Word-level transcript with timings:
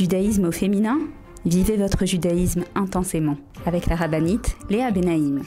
Judaïsme 0.00 0.46
au 0.46 0.50
féminin 0.50 0.98
Vivez 1.44 1.76
votre 1.76 2.06
judaïsme 2.06 2.64
intensément 2.74 3.36
avec 3.66 3.84
la 3.84 3.96
rabbinite 3.96 4.56
Léa 4.70 4.90
Benaïm. 4.90 5.42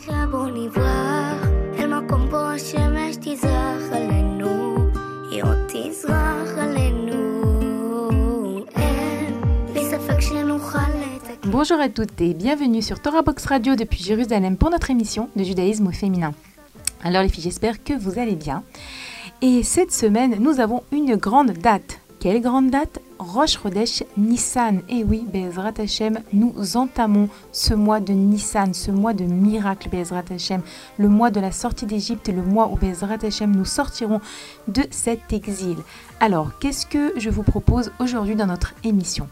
Bonjour 11.47 11.79
à 11.79 11.89
toutes 11.89 12.21
et 12.21 12.35
bienvenue 12.35 12.83
sur 12.83 12.99
Torah 12.99 13.23
Box 13.23 13.47
Radio 13.47 13.75
depuis 13.75 14.03
Jérusalem 14.03 14.57
pour 14.57 14.69
notre 14.69 14.91
émission 14.91 15.29
de 15.35 15.43
judaïsme 15.43 15.87
au 15.87 15.91
féminin. 15.91 16.35
Alors 17.03 17.23
les 17.23 17.29
filles, 17.29 17.45
j'espère 17.45 17.83
que 17.83 17.93
vous 17.93 18.19
allez 18.19 18.35
bien. 18.35 18.61
Et 19.41 19.63
cette 19.63 19.91
semaine, 19.91 20.37
nous 20.39 20.59
avons 20.59 20.83
une 20.91 21.15
grande 21.15 21.53
date. 21.53 21.99
Quelle 22.23 22.39
grande 22.39 22.69
date? 22.69 23.01
Rosh 23.19 23.57
Chodesh 23.61 24.01
Nissan. 24.15 24.81
Et 24.87 25.03
oui, 25.03 25.25
Bezrat 25.27 25.73
Hashem, 25.77 26.21
nous 26.31 26.77
entamons 26.77 27.27
ce 27.51 27.73
mois 27.73 27.99
de 27.99 28.13
Nissan, 28.13 28.73
ce 28.73 28.91
mois 28.91 29.11
de 29.11 29.25
miracle, 29.25 29.89
Bezrat 29.89 30.23
Hashem, 30.33 30.61
le 30.97 31.09
mois 31.09 31.31
de 31.31 31.41
la 31.41 31.51
sortie 31.51 31.85
d'Égypte, 31.85 32.29
le 32.29 32.41
mois 32.41 32.69
où 32.71 32.77
Bezrat 32.77 33.17
Hashem 33.21 33.53
nous 33.53 33.65
sortirons 33.65 34.21
de 34.69 34.83
cet 34.89 35.33
exil. 35.33 35.75
Alors, 36.21 36.57
qu'est-ce 36.59 36.85
que 36.85 37.11
je 37.17 37.29
vous 37.29 37.43
propose 37.43 37.91
aujourd'hui 37.99 38.37
dans 38.37 38.47
notre 38.47 38.73
émission? 38.85 39.27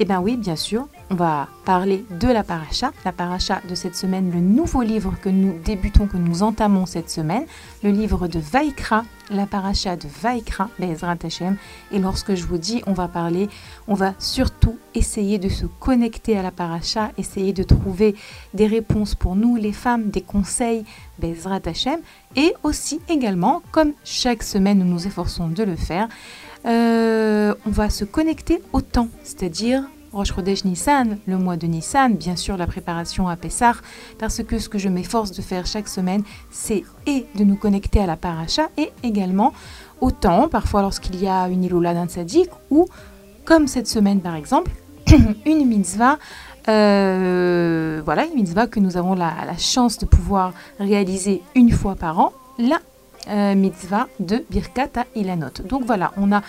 Eh 0.00 0.04
bien 0.04 0.20
oui, 0.20 0.36
bien 0.36 0.56
sûr, 0.56 0.88
on 1.08 1.14
va 1.14 1.46
parler 1.64 2.04
de 2.10 2.26
la 2.26 2.42
paracha, 2.42 2.90
la 3.04 3.12
paracha 3.12 3.60
de 3.68 3.76
cette 3.76 3.94
semaine, 3.94 4.32
le 4.32 4.40
nouveau 4.40 4.82
livre 4.82 5.14
que 5.22 5.28
nous 5.28 5.56
débutons, 5.64 6.08
que 6.08 6.16
nous 6.16 6.42
entamons 6.42 6.84
cette 6.84 7.08
semaine, 7.08 7.44
le 7.84 7.90
livre 7.90 8.26
de 8.26 8.40
Vaikra, 8.40 9.04
la 9.30 9.46
paracha 9.46 9.94
de 9.94 10.08
Vaikra, 10.20 10.68
Bezrat 10.80 11.18
Hashem. 11.22 11.56
Et 11.92 12.00
lorsque 12.00 12.34
je 12.34 12.44
vous 12.44 12.58
dis 12.58 12.82
on 12.88 12.92
va 12.92 13.06
parler, 13.06 13.48
on 13.86 13.94
va 13.94 14.14
surtout 14.18 14.78
essayer 14.96 15.38
de 15.38 15.48
se 15.48 15.66
connecter 15.66 16.36
à 16.36 16.42
la 16.42 16.50
paracha, 16.50 17.12
essayer 17.16 17.52
de 17.52 17.62
trouver 17.62 18.16
des 18.52 18.66
réponses 18.66 19.14
pour 19.14 19.36
nous 19.36 19.54
les 19.54 19.72
femmes, 19.72 20.10
des 20.10 20.22
conseils, 20.22 20.84
Bezrat 21.20 21.60
Hashem, 21.66 22.00
et 22.34 22.52
aussi 22.64 23.00
également, 23.08 23.62
comme 23.70 23.92
chaque 24.02 24.42
semaine 24.42 24.80
nous 24.80 24.92
nous 24.92 25.06
efforçons 25.06 25.46
de 25.46 25.62
le 25.62 25.76
faire, 25.76 26.08
euh, 26.66 27.54
on 27.66 27.70
va 27.70 27.90
se 27.90 28.04
connecter 28.04 28.62
au 28.72 28.80
temps, 28.80 29.08
c'est-à-dire 29.22 29.84
Rosh 30.12 30.34
Chodesh 30.34 30.64
Nissan, 30.64 31.18
le 31.26 31.38
mois 31.38 31.56
de 31.56 31.66
Nissan, 31.66 32.14
bien 32.14 32.36
sûr 32.36 32.56
la 32.56 32.66
préparation 32.66 33.28
à 33.28 33.36
Pessah, 33.36 33.74
parce 34.18 34.42
que 34.42 34.58
ce 34.58 34.68
que 34.68 34.78
je 34.78 34.88
m'efforce 34.88 35.32
de 35.32 35.42
faire 35.42 35.66
chaque 35.66 35.88
semaine, 35.88 36.22
c'est 36.50 36.84
et 37.06 37.26
de 37.34 37.44
nous 37.44 37.56
connecter 37.56 38.00
à 38.00 38.06
la 38.06 38.16
paracha 38.16 38.68
et 38.76 38.92
également 39.02 39.52
au 40.00 40.10
temps, 40.10 40.48
parfois 40.48 40.82
lorsqu'il 40.82 41.20
y 41.20 41.26
a 41.26 41.48
une 41.48 41.64
Iloula 41.64 41.94
d'un 41.94 42.06
tzaddik 42.06 42.48
ou, 42.70 42.86
comme 43.44 43.66
cette 43.66 43.88
semaine 43.88 44.20
par 44.20 44.36
exemple, 44.36 44.70
une 45.46 45.66
mitzvah 45.66 46.18
euh, 46.68 48.00
voilà, 48.04 48.24
une 48.24 48.34
mitzvah 48.34 48.66
que 48.66 48.80
nous 48.80 48.96
avons 48.96 49.14
la, 49.14 49.34
chance 49.58 49.98
de 49.98 50.06
pouvoir 50.06 50.54
réaliser 50.78 51.42
une 51.54 51.70
fois 51.70 51.94
par 51.94 52.18
an, 52.18 52.32
la 52.58 52.78
euh, 53.28 53.54
mitzvah 53.54 54.08
de 54.20 54.44
Birkat 54.50 54.90
à 54.96 55.06
Ilanot. 55.14 55.62
Donc 55.64 55.84
voilà, 55.84 56.12
on 56.16 56.32
a 56.32 56.42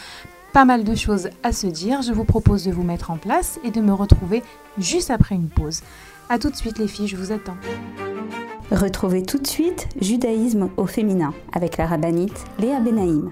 pas 0.53 0.65
mal 0.65 0.83
de 0.83 0.95
choses 0.95 1.29
à 1.43 1.51
se 1.51 1.67
dire. 1.67 2.01
Je 2.01 2.13
vous 2.13 2.23
propose 2.23 2.65
de 2.65 2.71
vous 2.71 2.83
mettre 2.83 3.11
en 3.11 3.17
place 3.17 3.59
et 3.63 3.71
de 3.71 3.81
me 3.81 3.93
retrouver 3.93 4.43
juste 4.77 5.11
après 5.11 5.35
une 5.35 5.49
pause. 5.49 5.81
A 6.29 6.39
tout 6.39 6.49
de 6.49 6.55
suite 6.55 6.79
les 6.79 6.87
filles, 6.87 7.07
je 7.07 7.17
vous 7.17 7.31
attends. 7.31 7.57
Retrouvez 8.71 9.23
tout 9.23 9.37
de 9.37 9.47
suite 9.47 9.87
Judaïsme 10.01 10.69
au 10.77 10.87
féminin 10.87 11.33
avec 11.53 11.77
la 11.77 11.85
rabbinite 11.85 12.45
Léa 12.57 12.79
Benaïm. 12.79 13.31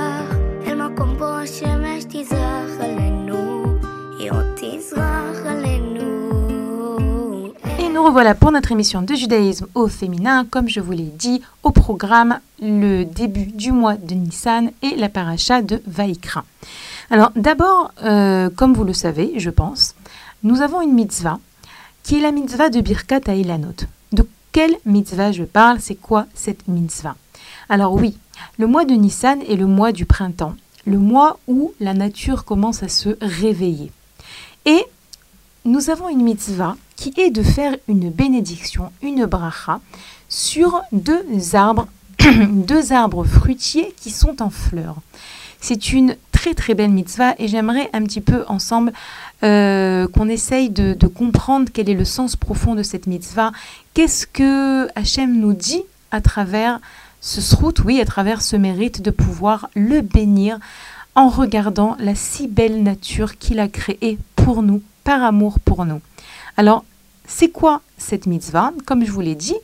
Et 7.79 7.89
nous 7.89 8.03
revoilà 8.03 8.35
pour 8.35 8.51
notre 8.51 8.71
émission 8.71 9.01
de 9.01 9.15
judaïsme 9.15 9.65
au 9.73 9.87
féminin, 9.87 10.45
comme 10.45 10.69
je 10.69 10.79
vous 10.79 10.91
l'ai 10.91 11.11
dit, 11.17 11.41
au 11.63 11.71
programme 11.71 12.39
le 12.61 13.03
début 13.05 13.45
du 13.45 13.71
mois 13.71 13.95
de 13.95 14.13
Nissan 14.13 14.69
et 14.83 14.95
la 14.95 15.09
paracha 15.09 15.63
de 15.63 15.81
Vaikra. 15.87 16.45
Alors 17.09 17.31
d'abord, 17.35 17.91
euh, 18.03 18.51
comme 18.51 18.75
vous 18.75 18.83
le 18.83 18.93
savez, 18.93 19.33
je 19.37 19.49
pense, 19.49 19.95
nous 20.43 20.61
avons 20.61 20.81
une 20.81 20.93
mitzvah 20.93 21.39
qui 22.03 22.17
est 22.17 22.21
la 22.21 22.31
mitzvah 22.31 22.69
de 22.69 22.79
Birkat 22.79 23.21
à 23.25 23.33
Ilanot. 23.33 23.87
De 24.11 24.27
quelle 24.51 24.75
mitzvah 24.85 25.31
je 25.31 25.45
parle? 25.45 25.79
C'est 25.79 25.95
quoi 25.95 26.27
cette 26.35 26.67
mitzvah? 26.67 27.15
Alors 27.69 27.93
oui, 27.93 28.17
le 28.59 28.67
mois 28.67 28.85
de 28.85 28.93
Nissan 28.93 29.41
est 29.49 29.55
le 29.55 29.65
mois 29.65 29.91
du 29.91 30.05
printemps, 30.05 30.53
le 30.85 30.97
mois 30.97 31.39
où 31.47 31.73
la 31.79 31.93
nature 31.93 32.45
commence 32.45 32.83
à 32.83 32.89
se 32.89 33.17
réveiller. 33.21 33.91
Et 34.65 34.83
nous 35.65 35.89
avons 35.89 36.09
une 36.09 36.23
mitzvah 36.23 36.75
qui 36.95 37.13
est 37.17 37.31
de 37.31 37.43
faire 37.43 37.75
une 37.87 38.09
bénédiction, 38.09 38.91
une 39.01 39.25
bracha, 39.25 39.79
sur 40.29 40.81
deux 40.91 41.25
arbres, 41.55 41.87
deux 42.49 42.93
arbres 42.93 43.23
fruitiers 43.23 43.93
qui 43.99 44.11
sont 44.11 44.41
en 44.41 44.49
fleurs. 44.49 44.97
C'est 45.59 45.93
une 45.93 46.15
très 46.31 46.55
très 46.55 46.73
belle 46.73 46.91
mitzvah 46.91 47.35
et 47.37 47.47
j'aimerais 47.47 47.89
un 47.93 48.03
petit 48.03 48.21
peu 48.21 48.43
ensemble 48.47 48.93
euh, 49.43 50.07
qu'on 50.07 50.27
essaye 50.27 50.71
de, 50.71 50.93
de, 50.93 51.07
comprendre 51.07 51.69
quel 51.71 51.87
est 51.89 51.93
le 51.93 52.05
sens 52.05 52.35
profond 52.35 52.73
de 52.73 52.81
cette 52.81 53.05
mitzvah. 53.05 53.51
Qu'est-ce 53.93 54.25
que 54.25 54.87
Hachem 54.95 55.39
nous 55.39 55.53
dit 55.53 55.83
à 56.09 56.21
travers 56.21 56.79
ce 57.21 57.39
srout, 57.39 57.79
oui, 57.85 58.01
à 58.01 58.05
travers 58.05 58.41
ce 58.41 58.55
mérite 58.55 59.01
de 59.01 59.11
pouvoir 59.11 59.69
le 59.75 60.01
bénir 60.01 60.57
en 61.15 61.29
regardant 61.29 61.95
la 61.99 62.15
si 62.15 62.47
belle 62.47 62.81
nature 62.83 63.37
qu'il 63.37 63.59
a 63.59 63.67
créée 63.67 64.17
pour 64.35 64.63
nous, 64.63 64.81
par 65.03 65.23
amour 65.23 65.59
pour 65.59 65.85
nous. 65.85 66.01
Alors, 66.57 66.83
c'est 67.27 67.49
quoi 67.49 67.81
cette 67.97 68.25
mitzvah? 68.25 68.71
Comme 68.85 69.05
je 69.05 69.11
vous 69.11 69.21
l'ai 69.21 69.35
dit, 69.35 69.55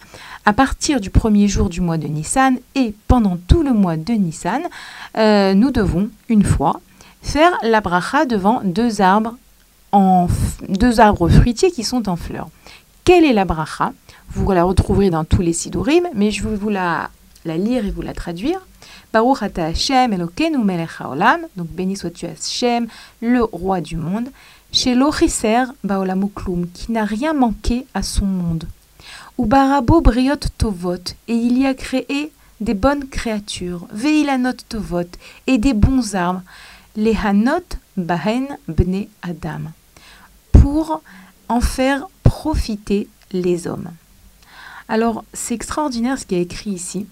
à 0.46 0.54
partir 0.54 1.02
du 1.02 1.10
premier 1.10 1.48
jour 1.48 1.68
du 1.68 1.82
mois 1.82 1.98
de 1.98 2.08
Nissan 2.08 2.58
et 2.76 2.94
pendant 3.08 3.38
tout 3.48 3.64
le 3.64 3.74
mois 3.74 3.98
de 3.98 4.14
Nissan, 4.14 4.62
euh, 5.18 5.54
nous 5.54 5.72
devons, 5.72 6.10
une 6.30 6.44
fois, 6.44 6.80
faire 7.24 7.52
la 7.64 7.82
bracha 7.82 8.26
devant 8.26 8.62
deux 8.64 9.02
arbres, 9.02 9.36
en, 9.92 10.28
deux 10.70 11.00
arbres 11.00 11.28
fruitiers 11.28 11.72
qui 11.72 11.84
sont 11.84 12.08
en 12.08 12.16
fleurs. 12.16 12.50
Quelle 13.04 13.26
est 13.26 13.34
la 13.34 13.46
bracha? 13.46 13.94
Vous 14.30 14.50
la 14.52 14.64
retrouverez 14.64 15.10
dans 15.10 15.26
tous 15.26 15.42
les 15.42 15.54
sidurim, 15.54 16.04
mais 16.14 16.32
je 16.32 16.48
vais 16.48 16.56
vous 16.56 16.70
la, 16.70 17.10
la 17.46 17.58
lire 17.58 17.86
et 17.86 17.92
vous 17.92 18.02
la 18.02 18.14
traduire. 18.14 18.60
Baruch 19.14 19.42
ata 19.42 19.66
Hashem 19.66 20.14
Elokeinu 20.14 20.58
melech 20.64 21.00
haolam, 21.00 21.42
donc 21.56 21.68
béni 21.68 21.96
sois-tu 21.96 22.26
Hashem, 22.26 22.88
le 23.22 23.44
roi 23.44 23.82
du 23.82 23.96
monde, 23.96 24.30
chez 24.72 24.96
l'Ochiser 24.96 25.64
qui 26.74 26.92
n'a 26.92 27.06
rien 27.06 27.34
manqué 27.34 27.86
à 27.94 28.04
son 28.04 28.26
monde. 28.26 28.68
Ou 29.38 29.46
barabo 29.46 30.02
briot 30.02 30.36
tovot, 30.58 30.96
et 31.28 31.36
il 31.36 31.58
y 31.58 31.66
a 31.66 31.74
créé 31.74 32.32
des 32.60 32.74
bonnes 32.74 33.08
créatures, 33.08 33.88
veilanot 33.92 34.54
tovot, 34.68 35.10
et 35.46 35.58
des 35.58 35.74
bons 35.74 36.16
arbres, 36.16 36.42
les 36.96 37.16
hanot 37.16 37.64
bahen 37.96 38.48
bne 38.68 39.08
adam, 39.22 39.72
pour 40.52 41.02
en 41.50 41.62
faire 41.62 42.08
profiter 42.24 43.08
les 43.32 43.68
hommes. 43.68 43.90
Alors, 44.90 45.24
c'est 45.34 45.54
extraordinaire 45.54 46.18
ce 46.18 46.26
qui 46.26 46.36
est 46.36 46.42
écrit 46.42 46.72
ici. 46.72 47.08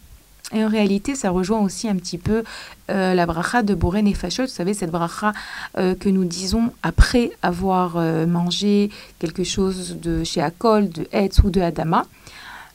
Et 0.54 0.64
en 0.64 0.68
réalité, 0.68 1.16
ça 1.16 1.32
rejoint 1.32 1.60
aussi 1.60 1.90
un 1.90 1.96
petit 1.96 2.20
peu 2.20 2.44
euh, 2.92 3.14
la 3.16 3.26
bracha 3.26 3.64
de 3.64 3.74
Boren 3.74 4.08
et 4.08 4.14
Fashot. 4.14 4.44
Vous 4.44 4.50
savez, 4.50 4.74
cette 4.76 4.92
bracha 4.92 5.34
euh, 5.78 5.96
que 5.96 6.08
nous 6.08 6.24
disons 6.24 6.72
après 6.84 7.32
avoir 7.42 7.98
euh, 7.98 8.28
mangé 8.28 8.92
quelque 9.18 9.44
chose 9.44 9.98
de 10.00 10.24
chez 10.24 10.42
Akol, 10.42 10.90
de 10.90 11.08
Hetz 11.12 11.40
ou 11.44 11.50
de 11.50 11.62
Adama. 11.62 12.06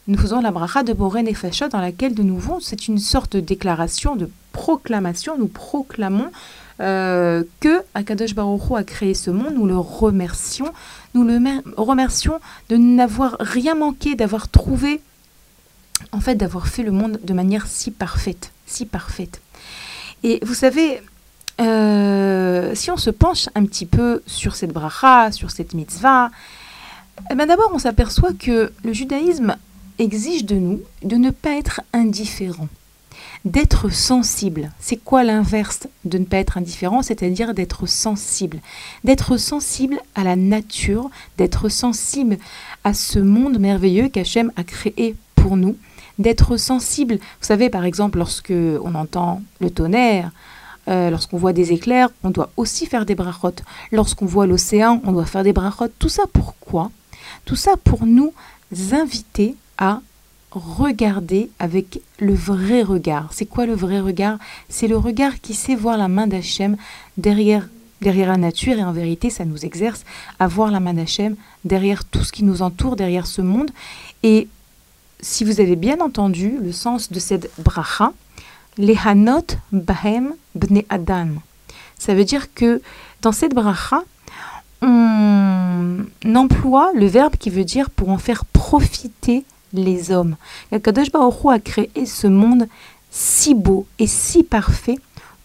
Nous 0.09 0.19
faisons 0.19 0.41
la 0.41 0.51
bracha 0.51 0.83
de 0.83 0.93
Boren 0.93 1.29
et 1.29 1.35
Fashot 1.35 1.69
dans 1.69 1.81
laquelle, 1.81 2.15
de 2.15 2.25
nouveau, 2.25 2.59
c'est 2.61 2.89
une 2.89 2.99
sorte 2.99 3.37
de 3.37 3.41
déclaration, 3.41 4.17
de 4.17 4.29
proclamation. 4.51 5.39
Nous 5.39 5.49
proclamons 5.49 6.31
que 6.79 7.83
Akadosh 7.93 8.35
Baruch 8.35 8.71
Hu 8.71 8.75
a 8.75 8.85
créé 8.85 9.13
ce 9.13 9.31
monde. 9.31 9.53
Nous 9.55 9.67
le 9.67 9.77
remercions. 9.77 10.73
Nous 11.13 11.25
le 11.25 11.39
remercions 11.77 12.41
de 12.71 12.79
n'avoir 12.79 13.37
rien 13.39 13.75
manqué, 13.75 14.15
d'avoir 14.15 14.49
trouvé 14.49 15.03
en 16.13 16.21
fait 16.21 16.35
d'avoir 16.35 16.69
fait 16.69 16.83
le 16.83 16.93
monde 16.93 17.19
de 17.23 17.33
manière 17.33 17.67
si 17.67 17.91
parfaite, 17.91 18.53
si 18.67 18.87
parfaite. 18.87 19.41
Et 20.23 20.41
vous 20.43 20.55
savez, 20.55 21.01
euh, 21.61 22.75
si 22.75 22.91
on 22.91 22.97
se 22.97 23.11
penche 23.11 23.49
un 23.55 23.65
petit 23.65 23.87
peu 23.87 24.23
sur 24.27 24.57
cette 24.57 24.73
bracha, 24.73 25.33
sur 25.33 25.51
cette 25.51 25.75
mitzvah, 25.75 26.31
eh 27.31 27.35
ben 27.35 27.47
d'abord 27.47 27.71
on 27.75 27.79
s'aperçoit 27.79 28.33
que 28.33 28.73
le 28.83 28.93
judaïsme 28.93 29.57
exige 29.99 30.45
de 30.45 30.57
nous 30.57 30.81
de 31.03 31.17
ne 31.17 31.31
pas 31.31 31.57
être 31.57 31.83
indifférent, 31.93 32.69
d'être 33.45 33.91
sensible. 33.91 34.71
C'est 34.81 34.97
quoi 34.97 35.23
l'inverse 35.23 35.81
de 36.05 36.19
ne 36.19 36.25
pas 36.25 36.39
être 36.39 36.57
indifférent? 36.57 37.03
C'est-à-dire 37.03 37.53
d'être 37.53 37.87
sensible, 37.87 38.61
d'être 39.05 39.37
sensible 39.37 39.99
à 40.15 40.25
la 40.25 40.37
nature, 40.37 41.11
d'être 41.37 41.69
sensible 41.69 42.39
à 42.85 42.95
ce 42.95 43.19
monde 43.19 43.59
merveilleux 43.59 44.09
qu'Hachem 44.09 44.51
a 44.57 44.65
créé 44.65 45.15
pour 45.35 45.57
nous 45.57 45.77
d'être 46.21 46.57
sensible. 46.57 47.15
Vous 47.15 47.47
savez, 47.47 47.71
par 47.71 47.85
exemple, 47.85 48.19
lorsque 48.19 48.53
on 48.53 48.95
entend 48.95 49.43
le 49.61 49.71
tonnerre, 49.71 50.31
euh, 50.89 51.11
lorsqu'on 51.11 51.39
voit 51.39 51.53
des 51.53 51.73
éclairs, 51.73 52.11
on 52.23 52.31
doit 52.31 52.51
aussi 52.57 52.87
faire 52.87 53.07
des 53.07 53.15
brachotes. 53.15 53.63
Lorsqu'on 53.91 54.27
voit 54.27 54.47
l'océan, 54.47 55.01
on 55.05 55.13
doit 55.13 55.27
faire 55.27 55.45
des 55.45 55.53
brachotes. 55.53 55.93
Tout 55.99 56.09
ça 56.09 56.25
pourquoi 56.33 56.91
Tout 57.45 57.57
ça 57.57 57.73
pour 57.83 58.07
nous 58.07 58.33
inviter 58.93 59.57
à 59.79 60.01
regarder 60.51 61.51
avec 61.59 62.01
le 62.19 62.35
vrai 62.35 62.83
regard. 62.83 63.29
C'est 63.33 63.47
quoi 63.47 63.67
le 63.67 63.75
vrai 63.75 64.01
regard? 64.01 64.39
C'est 64.69 64.89
le 64.89 64.97
regard 64.97 65.41
qui 65.41 65.55
sait 65.55 65.77
voir 65.77 65.97
la 65.97 66.09
main 66.09 66.27
d'Hachem 66.27 66.77
derrière, 67.17 67.69
derrière 68.01 68.29
la 68.29 68.37
nature 68.37 68.77
et 68.77 68.83
en 68.83 68.93
vérité 68.93 69.31
ça 69.31 69.45
nous 69.45 69.65
exerce 69.65 70.05
à 70.41 70.49
voir 70.49 70.73
la 70.73 70.81
main 70.81 70.95
d'Hachem 70.95 71.37
derrière 71.65 72.05
tout 72.05 72.25
ce 72.25 72.33
qui 72.33 72.43
nous 72.43 72.63
entoure, 72.63 72.97
derrière 72.97 73.29
ce 73.29 73.43
monde. 73.43 73.71
Et 74.25 74.49
si 75.23 75.45
vous 75.45 75.61
avez 75.61 75.77
bien 75.77 76.01
entendu 76.01 76.59
le 76.63 76.73
sens 76.73 77.11
de 77.11 77.19
cette 77.19 77.51
bracha, 77.59 78.13
les 78.79 78.97
bahem 79.73 80.35
bne 80.55 80.83
adam. 80.89 81.29
Ça 81.99 82.15
veut 82.15 82.25
dire 82.25 82.53
que 82.55 82.81
dans 83.23 83.33
cette 83.33 83.55
bracha, 83.55 84.03
on 84.83 86.05
emploie 86.35 86.91
le 86.95 87.07
verbe 87.07 87.37
qui 87.37 87.51
veut 87.51 87.65
dire 87.65 87.91
pour 87.91 88.09
en 88.09 88.19
faire 88.19 88.45
profiter 88.47 89.45
les 89.73 90.11
hommes. 90.11 90.37
Kadosh 90.83 91.13
Baruch 91.13 91.47
a 91.51 91.59
créé 91.59 92.07
ce 92.07 92.27
monde 92.27 92.67
si 93.11 93.55
beau 93.55 93.87
et 93.99 94.07
si 94.07 94.43
parfait 94.43 94.99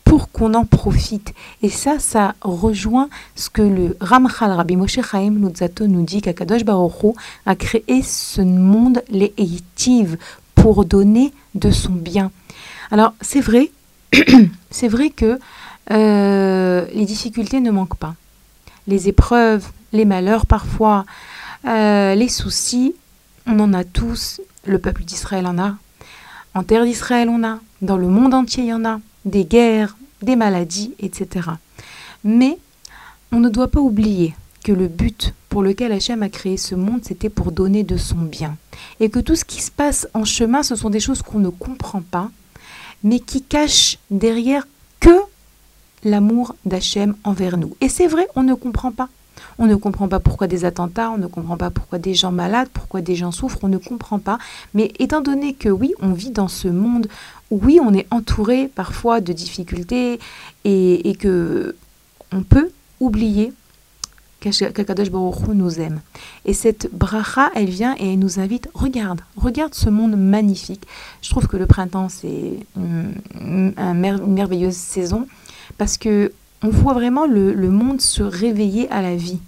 pour 0.06 0.32
qu'on 0.32 0.54
en 0.54 0.64
profite. 0.66 1.34
Et 1.62 1.70
ça, 1.70 2.00
ça 2.00 2.36
rejoint 2.42 3.10
ce 3.36 3.50
que 3.50 3.62
le 3.62 3.98
Ramchal 4.00 4.52
Rabbi 4.52 4.78
Moshe 4.78 5.02
Chaim 5.02 5.36
Lutzato 5.42 5.88
nous 5.88 6.04
dit 6.04 6.22
qu'Akadosh 6.22 6.64
Baruch 6.64 7.16
a 7.46 7.56
créé 7.56 8.02
ce 8.02 8.42
monde, 8.42 9.04
les 9.10 9.34
Eitiv, 9.38 10.18
pour 10.54 10.86
donner 10.86 11.34
de 11.56 11.72
son 11.72 11.92
bien. 11.92 12.32
Alors, 12.92 13.14
c'est 13.20 13.42
vrai, 13.42 13.72
c'est 14.70 14.88
vrai 14.88 15.10
que 15.10 15.40
euh, 15.92 16.86
les 16.94 17.06
difficultés 17.06 17.60
ne 17.60 17.72
manquent 17.72 17.98
pas. 17.98 18.16
Les 18.88 19.10
épreuves, 19.10 19.68
les 19.92 20.06
malheurs 20.06 20.46
parfois, 20.46 21.06
euh, 21.68 22.14
les 22.16 22.30
soucis, 22.30 22.94
on 23.48 23.60
en 23.60 23.74
a 23.74 23.84
tous. 23.84 24.40
Le 24.66 24.80
peuple 24.80 25.04
d'Israël 25.04 25.46
en 25.46 25.58
a. 25.60 25.76
En 26.54 26.64
terre 26.64 26.86
d'Israël, 26.86 27.28
on 27.30 27.44
a. 27.44 27.60
Dans 27.82 27.98
le 27.98 28.08
monde 28.08 28.34
entier, 28.34 28.64
il 28.64 28.70
y 28.70 28.74
en 28.74 28.86
a 28.86 29.00
des 29.26 29.46
guerres, 29.46 29.98
des 30.22 30.36
maladies, 30.36 30.94
etc. 31.00 31.50
Mais 32.24 32.58
on 33.32 33.40
ne 33.40 33.50
doit 33.50 33.68
pas 33.68 33.82
oublier 33.82 34.36
que 34.64 34.72
le 34.72 34.88
but 34.88 35.34
pour 35.50 35.62
lequel 35.62 35.92
Hachem 35.92 36.24
a 36.24 36.30
créé 36.30 36.58
ce 36.58 36.76
monde, 36.76 37.02
c'était 37.04 37.30
pour 37.30 37.52
donner 37.52 37.84
de 37.84 37.98
son 37.98 38.18
bien. 38.18 38.58
Et 39.00 39.10
que 39.10 39.20
tout 39.20 39.36
ce 39.36 39.46
qui 39.46 39.62
se 39.62 39.72
passe 39.72 40.08
en 40.14 40.26
chemin, 40.26 40.64
ce 40.64 40.76
sont 40.76 40.90
des 40.90 41.00
choses 41.00 41.22
qu'on 41.22 41.40
ne 41.40 41.50
comprend 41.50 42.02
pas, 42.02 42.30
mais 43.04 43.20
qui 43.20 43.42
cachent 43.42 44.00
derrière 44.10 44.68
que 45.00 45.16
l'amour 46.04 46.56
d'Hachem 46.66 47.16
envers 47.24 47.58
nous. 47.58 47.76
Et 47.82 47.90
c'est 47.90 48.08
vrai, 48.08 48.28
on 48.36 48.44
ne 48.44 48.54
comprend 48.54 48.92
pas. 48.92 49.10
On 49.58 49.66
ne 49.66 49.76
comprend 49.76 50.08
pas 50.08 50.20
pourquoi 50.20 50.48
des 50.48 50.66
attentats, 50.66 51.12
on 51.12 51.18
ne 51.18 51.28
comprend 51.28 51.58
pas 51.58 51.70
pourquoi 51.70 52.00
des 52.00 52.14
gens 52.14 52.32
malades, 52.32 52.68
pourquoi 52.74 53.02
des 53.02 53.16
gens 53.16 53.32
souffrent, 53.32 53.60
on 53.64 53.68
ne 53.68 53.78
comprend 53.78 54.20
pas. 54.20 54.38
Mais 54.74 54.92
étant 55.00 55.22
donné 55.22 55.54
que 55.54 55.70
oui, 55.70 55.94
on 56.02 56.12
vit 56.12 56.32
dans 56.32 56.48
ce 56.48 56.68
monde 56.68 57.08
oui, 57.52 57.80
on 57.82 57.94
est 57.94 58.08
entouré 58.12 58.68
parfois 58.68 59.22
de 59.22 59.34
difficultés 59.34 60.20
et, 60.64 61.16
que 61.20 61.76
on 62.32 62.42
peut 62.44 62.72
oublier 63.00 63.54
qu'Akadosh 64.40 65.10
Baruch 65.10 65.48
nous 65.48 65.80
aime. 65.80 66.02
Et 66.46 66.54
cette 66.54 66.90
bracha, 66.92 67.50
elle 67.56 67.70
vient 67.70 67.96
et 68.00 68.14
elle 68.14 68.20
nous 68.20 68.40
invite, 68.40 68.70
regarde, 68.74 69.22
regarde 69.38 69.74
ce 69.74 69.90
monde 69.90 70.16
magnifique. 70.16 70.84
Je 71.22 71.30
trouve 71.30 71.48
que 71.48 71.58
le 71.58 71.66
printemps, 71.66 72.10
c'est 72.10 72.60
une, 72.76 73.74
merveilleuse 74.26 74.76
saison 74.76 75.28
parce 75.78 75.98
que 75.98 76.32
on 76.62 76.70
voit 76.70 76.94
vraiment 76.94 77.28
le, 77.28 77.54
monde 77.70 78.02
se 78.02 78.24
réveiller 78.24 78.90
à 78.90 79.02
la 79.02 79.16
vie. 79.16 79.40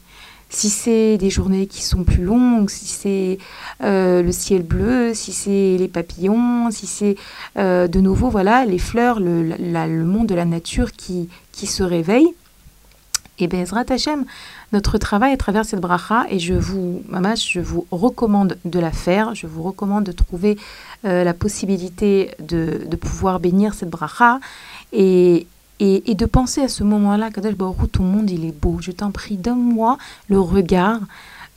Si 0.49 0.69
c'est 0.69 1.17
des 1.17 1.29
journées 1.29 1.67
qui 1.67 1.83
sont 1.83 2.03
plus 2.03 2.23
longues, 2.23 2.69
si 2.69 2.85
c'est 2.85 3.37
euh, 3.83 4.23
le 4.23 4.31
ciel 4.31 4.63
bleu, 4.63 5.13
si 5.13 5.33
c'est 5.33 5.75
les 5.77 5.89
papillons, 5.89 6.71
si 6.71 6.87
c'est 6.87 7.15
euh, 7.57 7.87
de 7.87 7.99
nouveau 7.99 8.29
voilà 8.29 8.65
les 8.65 8.79
fleurs, 8.79 9.19
le, 9.19 9.43
le, 9.43 10.03
monde 10.05 10.27
de 10.27 10.35
la 10.35 10.45
nature 10.45 10.93
qui, 10.93 11.27
qui 11.51 11.67
se 11.67 11.83
réveille, 11.83 12.33
et 13.39 13.43
eh 13.43 13.47
bien 13.47 13.59
Ezrat 13.59 13.85
Hashem, 13.89 14.25
notre 14.71 14.97
travail 14.97 15.31
à 15.33 15.37
travers 15.37 15.63
cette 15.63 15.81
bracha, 15.81 16.25
et 16.29 16.39
je 16.39 16.55
vous, 16.55 17.03
maman, 17.07 17.35
je 17.35 17.59
vous 17.59 17.85
recommande 17.91 18.57
de 18.65 18.79
la 18.79 18.91
faire, 18.91 19.35
je 19.35 19.45
vous 19.45 19.61
recommande 19.61 20.05
de 20.05 20.11
trouver 20.11 20.57
euh, 21.05 21.23
la 21.23 21.35
possibilité 21.35 22.31
de, 22.39 22.81
de 22.89 22.95
pouvoir 22.95 23.39
bénir 23.39 23.75
cette 23.75 23.91
bracha, 23.91 24.39
et, 24.91 25.45
et, 25.79 26.15
de 26.15 26.25
penser 26.25 26.61
à 26.61 26.67
ce 26.67 26.83
moment-là, 26.83 27.29
Kadosh 27.29 27.55
Baruch 27.55 27.91
ton 27.91 28.03
monde 28.03 28.29
il 28.29 28.45
est 28.45 28.51
beau. 28.51 28.77
Je 28.81 28.91
t'en 28.91 29.11
prie, 29.11 29.37
donne-moi 29.37 29.97
le 30.27 30.39
regard, 30.39 31.01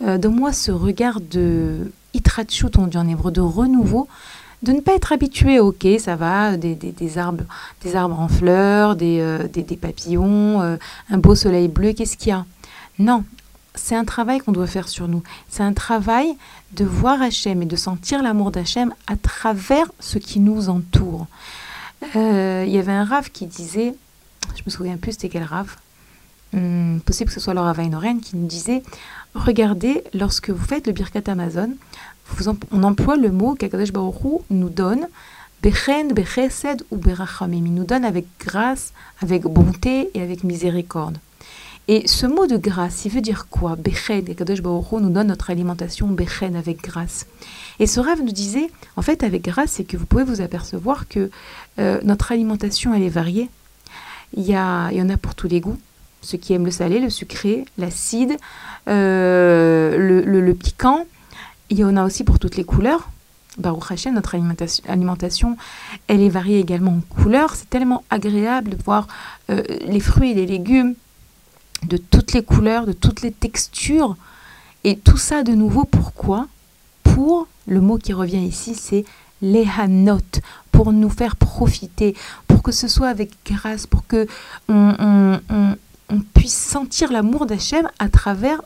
euh, 0.02 0.18
donne-moi 0.18 0.52
ce 0.52 0.70
regard 0.70 1.20
de 1.20 1.90
itrachut, 2.12 2.76
on 2.78 2.86
dit 2.86 2.98
en 2.98 3.08
hébreu, 3.08 3.30
de 3.30 3.40
renouveau, 3.40 4.08
de 4.62 4.72
ne 4.72 4.80
pas 4.80 4.94
être 4.94 5.12
habitué, 5.12 5.58
ok, 5.58 5.86
ça 5.98 6.16
va, 6.16 6.56
des, 6.56 6.74
des, 6.74 7.18
arbres, 7.18 7.44
des 7.82 7.96
arbres 7.96 8.20
en 8.20 8.28
fleurs, 8.28 8.94
des, 8.96 9.20
euh, 9.20 9.48
des 9.48 9.62
papillons, 9.76 10.60
euh, 10.60 10.76
un 11.08 11.18
beau 11.18 11.34
soleil 11.34 11.68
bleu, 11.68 11.92
qu'est-ce 11.94 12.18
qu'il 12.18 12.28
y 12.28 12.32
a? 12.32 12.44
Non, 12.98 13.24
c'est 13.74 13.94
un 13.94 14.04
travail 14.04 14.40
qu'on 14.40 14.52
doit 14.52 14.66
faire 14.66 14.88
sur 14.88 15.08
nous. 15.08 15.22
C'est 15.48 15.62
un 15.62 15.72
travail 15.72 16.36
de 16.76 16.84
voir 16.84 17.22
Hachem 17.22 17.62
et 17.62 17.66
de 17.66 17.76
sentir 17.76 18.22
l'amour 18.22 18.50
d'Hachem 18.50 18.92
à 19.06 19.16
travers 19.16 19.86
ce 19.98 20.18
qui 20.18 20.40
nous 20.40 20.68
entoure. 20.68 21.26
Il 22.14 22.68
y 22.68 22.78
avait 22.78 22.92
un 22.92 23.04
rave 23.04 23.30
qui 23.30 23.46
disait 23.46 23.94
je 24.56 24.62
me 24.66 24.70
souviens 24.70 24.96
plus 24.96 25.12
c'était 25.12 25.28
quel 25.28 25.44
rave, 25.44 25.76
hum, 26.54 27.00
possible 27.04 27.28
que 27.28 27.34
ce 27.34 27.40
soit 27.40 27.54
Laura 27.54 27.72
Weinoren 27.72 28.20
qui 28.20 28.36
nous 28.36 28.46
disait 28.46 28.82
regardez, 29.34 30.04
lorsque 30.14 30.50
vous 30.50 30.64
faites 30.64 30.86
le 30.86 30.92
Birkat 30.92 31.22
Amazon, 31.26 31.70
on 32.70 32.82
emploie 32.82 33.16
le 33.16 33.30
mot 33.30 33.54
qu'Akadosh 33.54 33.92
nous 34.50 34.68
donne 34.68 35.06
Bechen, 35.62 36.12
Bechesed 36.12 36.84
ou 36.90 36.96
Berachamim. 36.96 37.66
Il 37.66 37.74
nous 37.74 37.84
donne 37.84 38.04
avec 38.04 38.26
grâce, 38.38 38.92
avec 39.20 39.42
bonté 39.42 40.10
et 40.14 40.22
avec 40.22 40.44
miséricorde. 40.44 41.18
Et 41.88 42.06
ce 42.06 42.26
mot 42.26 42.46
de 42.46 42.56
grâce, 42.56 43.04
il 43.04 43.10
veut 43.10 43.20
dire 43.20 43.48
quoi? 43.50 43.76
Bechen, 43.76 44.24
Akadosh 44.30 44.62
Baruch 44.62 44.92
nous 44.92 45.10
donne 45.10 45.26
notre 45.26 45.50
alimentation 45.50 46.06
Bechen 46.06 46.54
avec 46.56 46.82
grâce. 46.82 47.26
Et 47.78 47.86
ce 47.86 48.00
rêve 48.00 48.22
nous 48.22 48.32
disait, 48.32 48.70
en 48.96 49.02
fait, 49.02 49.22
avec 49.22 49.42
grâce, 49.42 49.72
c'est 49.72 49.84
que 49.84 49.96
vous 49.96 50.06
pouvez 50.06 50.24
vous 50.24 50.40
apercevoir 50.40 51.08
que 51.08 51.30
euh, 51.78 52.00
notre 52.04 52.32
alimentation, 52.32 52.94
elle 52.94 53.02
est 53.02 53.08
variée. 53.08 53.50
Il 54.36 54.44
y, 54.44 54.54
a, 54.54 54.90
il 54.90 54.98
y 54.98 55.02
en 55.02 55.08
a 55.10 55.16
pour 55.16 55.34
tous 55.34 55.48
les 55.48 55.60
goûts. 55.60 55.78
Ceux 56.22 56.38
qui 56.38 56.52
aiment 56.52 56.66
le 56.66 56.70
salé, 56.70 57.00
le 57.00 57.10
sucré, 57.10 57.64
l'acide, 57.78 58.36
euh, 58.88 59.96
le, 59.96 60.54
piquant. 60.54 61.06
Il 61.70 61.78
y 61.78 61.84
en 61.84 61.96
a 61.96 62.04
aussi 62.04 62.24
pour 62.24 62.38
toutes 62.38 62.56
les 62.56 62.64
couleurs. 62.64 63.10
Baruch 63.58 63.90
Hashem, 63.90 64.14
notre 64.14 64.34
alimentation, 64.34 64.84
alimentation, 64.88 65.56
elle 66.06 66.20
est 66.20 66.28
variée 66.28 66.60
également 66.60 66.92
en 66.92 67.00
couleurs. 67.00 67.54
C'est 67.54 67.70
tellement 67.70 68.04
agréable 68.10 68.70
de 68.70 68.82
voir 68.82 69.08
euh, 69.50 69.62
les 69.86 70.00
fruits 70.00 70.32
et 70.32 70.34
les 70.34 70.46
légumes 70.46 70.94
de 71.86 71.96
toutes 71.96 72.32
les 72.32 72.42
couleurs, 72.42 72.86
de 72.86 72.92
toutes 72.92 73.22
les 73.22 73.32
textures. 73.32 74.16
Et 74.84 74.96
tout 74.96 75.16
ça 75.16 75.42
de 75.42 75.52
nouveau, 75.52 75.84
pourquoi? 75.84 76.46
Pour, 77.02 77.48
le 77.66 77.80
mot 77.80 77.98
qui 77.98 78.12
revient 78.12 78.44
ici, 78.44 78.74
c'est 78.74 79.04
les 79.42 79.66
hanot, 79.78 80.20
pour 80.70 80.92
nous 80.92 81.10
faire 81.10 81.36
profiter, 81.36 82.14
pour 82.60 82.64
que 82.66 82.72
ce 82.72 82.88
soit 82.88 83.08
avec 83.08 83.30
grâce, 83.46 83.86
pour 83.86 84.06
que 84.06 84.26
on, 84.68 85.40
puisse 86.34 86.52
sentir 86.52 87.10
l'amour 87.10 87.46
d'Hachem 87.46 87.88
à 87.98 88.10
travers, 88.10 88.60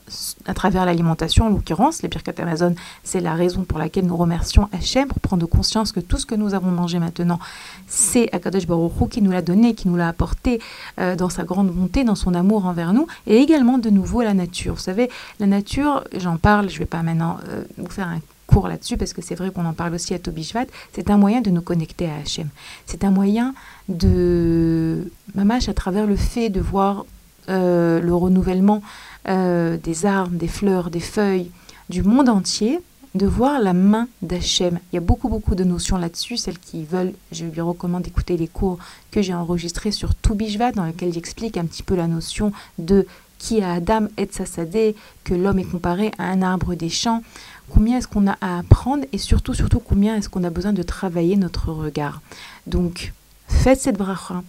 à 0.45 0.53
travers 0.53 0.85
l'alimentation, 0.85 1.45
en 1.45 1.49
l'occurrence. 1.49 2.01
Les 2.01 2.09
Birkat 2.09 2.33
Amazon, 2.39 2.75
c'est 3.05 3.21
la 3.21 3.35
raison 3.35 3.63
pour 3.63 3.79
laquelle 3.79 4.05
nous 4.05 4.17
remercions 4.17 4.67
Hachem, 4.73 5.07
pour 5.07 5.21
prendre 5.21 5.45
conscience 5.45 5.93
que 5.93 6.01
tout 6.01 6.17
ce 6.17 6.25
que 6.25 6.35
nous 6.35 6.53
avons 6.55 6.71
mangé 6.71 6.99
maintenant, 6.99 7.39
c'est 7.87 8.27
Akadosh 8.35 8.67
Baruch 8.67 9.09
qui 9.09 9.21
nous 9.21 9.31
l'a 9.31 9.41
donné, 9.41 9.75
qui 9.75 9.87
nous 9.87 9.95
l'a 9.95 10.09
apporté 10.09 10.59
euh, 10.99 11.15
dans 11.15 11.29
sa 11.29 11.43
grande 11.43 11.69
bonté, 11.69 12.03
dans 12.03 12.15
son 12.15 12.33
amour 12.33 12.65
envers 12.65 12.91
nous, 12.91 13.07
et 13.27 13.37
également 13.37 13.77
de 13.77 13.89
nouveau 13.89 14.23
la 14.23 14.33
nature. 14.33 14.73
Vous 14.73 14.81
savez, 14.81 15.09
la 15.39 15.47
nature, 15.47 16.03
j'en 16.17 16.35
parle, 16.35 16.67
je 16.67 16.75
ne 16.75 16.79
vais 16.79 16.85
pas 16.85 17.01
maintenant 17.01 17.37
euh, 17.47 17.63
vous 17.77 17.89
faire 17.89 18.09
un 18.09 18.19
cours 18.45 18.67
là-dessus 18.67 18.97
parce 18.97 19.13
que 19.13 19.21
c'est 19.21 19.35
vrai 19.35 19.51
qu'on 19.51 19.65
en 19.65 19.73
parle 19.73 19.93
aussi 19.93 20.13
à 20.13 20.19
Tobishvat, 20.19 20.65
c'est 20.93 21.09
un 21.09 21.17
moyen 21.17 21.41
de 21.41 21.49
nous 21.49 21.61
connecter 21.61 22.09
à 22.09 22.17
Hachem. 22.17 22.49
C'est 22.85 23.03
un 23.03 23.11
moyen 23.11 23.53
de, 23.89 25.11
mamache, 25.35 25.69
à 25.69 25.73
travers 25.73 26.07
le 26.07 26.15
fait 26.15 26.49
de 26.49 26.59
voir 26.59 27.05
euh, 27.49 27.99
le 27.99 28.15
renouvellement 28.15 28.81
euh, 29.27 29.77
des 29.77 30.05
arbres, 30.05 30.35
des 30.35 30.47
fleurs, 30.47 30.89
des 30.89 30.99
feuilles, 30.99 31.51
du 31.89 32.03
monde 32.03 32.29
entier, 32.29 32.79
de 33.13 33.25
voir 33.25 33.61
la 33.61 33.73
main 33.73 34.07
d'Hachem. 34.21 34.79
Il 34.91 34.95
y 34.95 34.97
a 34.97 35.01
beaucoup, 35.01 35.29
beaucoup 35.29 35.55
de 35.55 35.63
notions 35.63 35.97
là-dessus. 35.97 36.37
Celles 36.37 36.59
qui 36.59 36.83
veulent, 36.83 37.13
je 37.31 37.45
lui 37.45 37.61
recommande 37.61 38.03
d'écouter 38.03 38.35
les 38.35 38.47
cours 38.47 38.77
que 39.11 39.21
j'ai 39.21 39.33
enregistrés 39.33 39.91
sur 39.91 40.15
Toubishvat, 40.15 40.73
dans 40.73 40.85
lequel 40.85 41.13
j'explique 41.13 41.57
un 41.57 41.65
petit 41.65 41.83
peu 41.83 41.95
la 41.95 42.07
notion 42.07 42.51
de 42.77 43.07
qui 43.37 43.61
a 43.61 43.73
Adam 43.73 44.07
et 44.17 44.27
Sassadé, 44.31 44.95
que 45.23 45.33
l'homme 45.33 45.59
est 45.59 45.69
comparé 45.69 46.11
à 46.17 46.25
un 46.25 46.41
arbre 46.41 46.75
des 46.75 46.89
champs. 46.89 47.21
Combien 47.69 47.97
est-ce 47.97 48.07
qu'on 48.07 48.27
a 48.27 48.37
à 48.41 48.59
apprendre 48.59 49.05
et 49.11 49.17
surtout, 49.17 49.53
surtout, 49.53 49.79
combien 49.79 50.15
est-ce 50.15 50.29
qu'on 50.29 50.43
a 50.43 50.49
besoin 50.49 50.73
de 50.73 50.83
travailler 50.83 51.35
notre 51.35 51.71
regard. 51.71 52.21
Donc, 52.67 53.13
faites 53.55 53.79
cette 53.79 53.97
bracha, 53.97 54.43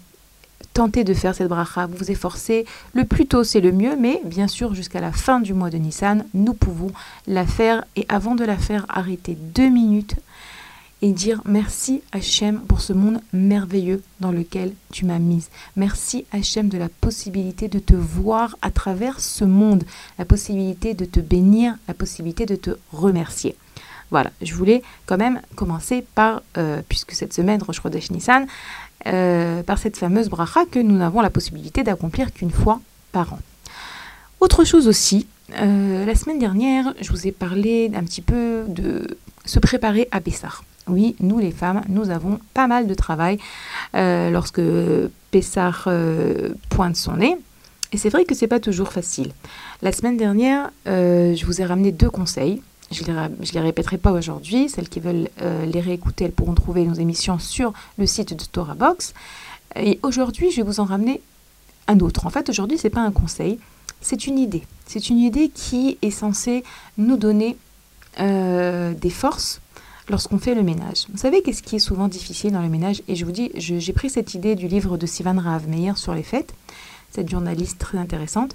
tentez 0.75 1.05
de 1.05 1.15
faire 1.15 1.35
cette 1.35 1.49
bracha, 1.49 1.87
vous 1.87 1.97
vous 1.97 2.11
efforcez. 2.11 2.67
Le 2.93 3.05
plus 3.05 3.27
tôt, 3.27 3.45
c'est 3.45 3.61
le 3.61 3.73
mieux, 3.73 3.97
mais 3.99 4.21
bien 4.25 4.49
sûr, 4.49 4.75
jusqu'à 4.75 5.01
la 5.01 5.13
fin 5.13 5.41
du 5.41 5.55
mois 5.55 5.71
de 5.71 5.79
Nissan, 5.79 6.27
nous 6.35 6.53
pouvons 6.53 6.91
la 7.27 7.47
faire. 7.47 7.85
Et 7.97 8.05
avant 8.09 8.35
de 8.35 8.45
la 8.45 8.59
faire, 8.59 8.85
arrêtez 8.89 9.37
deux 9.41 9.71
minutes 9.71 10.17
et 11.03 11.13
dire 11.13 11.43
merci 11.45 12.03
Hachem 12.13 12.61
pour 12.61 12.81
ce 12.81 12.93
monde 12.93 13.21
merveilleux 13.33 14.03
dans 14.21 14.33
lequel 14.33 14.73
tu 14.93 15.05
m'as 15.05 15.19
mise. 15.19 15.49
Merci 15.77 16.25
Hachem 16.33 16.69
de 16.69 16.79
la 16.79 16.89
possibilité 16.89 17.69
de 17.69 17.79
te 17.79 17.95
voir 17.95 18.57
à 18.63 18.71
travers 18.71 19.21
ce 19.21 19.45
monde, 19.45 19.85
la 20.19 20.25
possibilité 20.25 20.95
de 20.95 21.05
te 21.05 21.21
bénir, 21.21 21.75
la 21.89 21.95
possibilité 21.95 22.47
de 22.47 22.57
te 22.57 22.71
remercier. 22.93 23.57
Voilà, 24.11 24.31
je 24.41 24.55
voulais 24.55 24.83
quand 25.07 25.17
même 25.17 25.41
commencer 25.57 26.05
par, 26.15 26.43
euh, 26.59 26.81
puisque 26.89 27.13
cette 27.13 27.33
semaine, 27.33 27.61
Chodesh 27.73 28.11
Nissan, 28.13 28.47
euh, 29.07 29.63
par 29.63 29.79
cette 29.79 29.97
fameuse 29.97 30.29
bracha 30.29 30.65
que 30.71 30.79
nous 30.79 30.97
n'avons 30.97 31.21
la 31.21 31.31
possibilité 31.31 31.83
d'accomplir 31.85 32.33
qu'une 32.33 32.51
fois 32.51 32.81
par 33.13 33.33
an. 33.33 33.39
Autre 34.41 34.65
chose 34.65 34.89
aussi, 34.89 35.27
euh, 35.61 36.05
la 36.05 36.15
semaine 36.15 36.39
dernière, 36.39 36.93
je 37.01 37.11
vous 37.11 37.27
ai 37.27 37.33
parlé 37.33 37.91
un 37.95 38.03
petit 38.03 38.21
peu 38.21 38.65
de 38.69 39.17
se 39.45 39.59
préparer 39.61 40.09
à 40.11 40.21
Pessah. 40.21 40.61
Oui, 40.89 41.15
nous 41.21 41.39
les 41.39 41.53
femmes, 41.53 41.83
nous 41.89 42.11
avons 42.11 42.41
pas 42.53 42.67
mal 42.67 42.87
de 42.87 42.95
travail 42.95 43.39
euh, 43.95 44.31
lorsque 44.31 44.61
Pessah 45.31 45.73
pointe 46.69 46.97
son 46.97 47.17
nez. 47.17 47.37
Et 47.93 47.99
c'est 47.99 48.09
vrai 48.09 48.25
que 48.25 48.35
c'est 48.35 48.49
pas 48.49 48.61
toujours 48.61 48.93
facile. 48.93 49.33
La 49.83 49.93
semaine 49.93 50.17
dernière, 50.17 50.71
je 50.85 51.47
vous 51.47 51.61
ai 51.61 51.65
ramené 51.65 51.93
deux 51.93 52.11
conseils 52.11 52.61
je 52.91 53.03
ne 53.11 53.29
les, 53.53 53.61
répéterai 53.61 53.99
pas 53.99 54.13
aujourd'hui. 54.13 54.69
Celles 54.69 54.89
qui 54.89 55.01
veulent 55.01 55.29
euh, 55.43 55.67
les 55.67 55.81
réécouter, 55.81 56.25
elles 56.25 56.33
pourront 56.33 56.55
trouver 56.55 56.85
nos 56.85 56.95
émissions 56.95 57.39
sur 57.39 57.73
le 57.99 58.07
site 58.07 58.35
de 58.35 58.45
Torah 58.45 58.75
Box. 58.75 59.15
Et 59.75 59.99
aujourd'hui, 60.03 60.51
je 60.51 60.57
vais 60.57 60.63
vous 60.63 60.81
en 60.81 60.85
ramener 60.85 61.21
un 61.89 61.99
autre. 62.01 62.27
En 62.27 62.31
fait, 62.31 62.49
aujourd'hui, 62.49 62.79
ce 62.79 62.87
n'est 62.87 62.91
pas 62.91 63.01
un 63.01 63.13
conseil, 63.13 63.59
c'est 64.01 64.27
une 64.27 64.39
idée. 64.39 64.63
C'est 64.87 65.09
une 65.11 65.19
idée 65.19 65.49
qui 65.49 65.99
est 66.03 66.11
censée 66.11 66.65
nous 66.97 67.17
donner 67.17 67.57
euh, 68.21 68.95
des 68.95 69.11
forces 69.11 69.61
lorsqu'on 70.09 70.39
fait 70.39 70.55
le 70.55 70.63
ménage. 70.63 71.07
Vous 71.11 71.19
savez 71.19 71.43
qu'est-ce 71.43 71.63
qui 71.63 71.77
est 71.77 71.81
souvent 71.81 72.07
difficile 72.09 72.53
dans 72.53 72.63
le 72.63 72.69
ménage? 72.69 73.03
Et 73.09 73.17
je 73.17 73.25
vous 73.25 73.33
dis, 73.33 73.51
j'ai 73.57 73.93
pris 73.93 74.11
cette 74.11 74.35
idée 74.35 74.55
du 74.55 74.69
livre 74.69 74.97
de 74.97 75.07
Sivan 75.07 75.39
Rav 75.41 75.69
Meir 75.69 75.99
sur 75.99 76.15
les 76.15 76.23
fêtes, 76.23 76.55
cette 77.11 77.29
journaliste 77.29 77.79
très 77.79 77.99
intéressante 77.99 78.55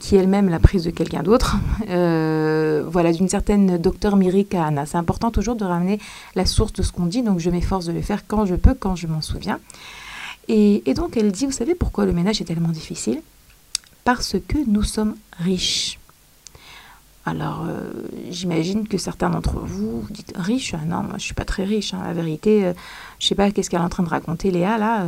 qui 0.00 0.16
elle-même 0.16 0.48
la 0.48 0.58
prise 0.58 0.84
de 0.84 0.90
quelqu'un 0.90 1.22
d'autre, 1.22 1.56
euh, 1.88 2.82
voilà, 2.88 3.12
d'une 3.12 3.28
certaine 3.28 3.76
docteur 3.78 4.16
Miri 4.16 4.46
Kahana. 4.46 4.86
C'est 4.86 4.96
important 4.96 5.30
toujours 5.30 5.54
de 5.54 5.64
ramener 5.64 6.00
la 6.34 6.46
source 6.46 6.72
de 6.72 6.82
ce 6.82 6.90
qu'on 6.90 7.06
dit, 7.06 7.22
donc 7.22 7.38
je 7.38 7.50
m'efforce 7.50 7.84
de 7.84 7.92
le 7.92 8.00
faire 8.00 8.26
quand 8.26 8.46
je 8.46 8.56
peux, 8.56 8.74
quand 8.74 8.96
je 8.96 9.06
m'en 9.06 9.20
souviens. 9.20 9.60
Et, 10.48 10.82
donc 10.94 11.16
elle 11.16 11.30
dit, 11.30 11.46
vous 11.46 11.52
savez 11.52 11.76
pourquoi 11.76 12.06
le 12.06 12.12
ménage 12.12 12.40
est 12.40 12.44
tellement 12.44 12.70
difficile? 12.70 13.22
Parce 14.02 14.36
que 14.48 14.56
nous 14.66 14.82
sommes 14.82 15.14
riches. 15.38 16.00
Alors, 17.26 17.66
euh, 17.68 17.90
j'imagine 18.30 18.88
que 18.88 18.96
certains 18.96 19.28
d'entre 19.28 19.60
vous 19.60 20.06
dites 20.10 20.32
riche? 20.34 20.74
Ah 20.74 20.84
non, 20.86 21.02
moi 21.02 21.18
je 21.18 21.24
suis 21.24 21.34
pas 21.34 21.44
très 21.44 21.64
riche. 21.64 21.92
Hein. 21.92 22.00
La 22.04 22.14
vérité, 22.14 22.64
euh, 22.64 22.72
je 23.18 23.26
sais 23.26 23.34
pas 23.34 23.50
qu'est-ce 23.50 23.68
qu'elle 23.68 23.80
est 23.80 23.84
en 23.84 23.90
train 23.90 24.02
de 24.02 24.08
raconter, 24.08 24.50
Léa 24.50 24.78
là. 24.78 25.04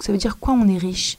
ça 0.00 0.10
veut 0.10 0.18
dire 0.18 0.38
quoi 0.38 0.54
on 0.54 0.68
est 0.68 0.76
riche? 0.76 1.16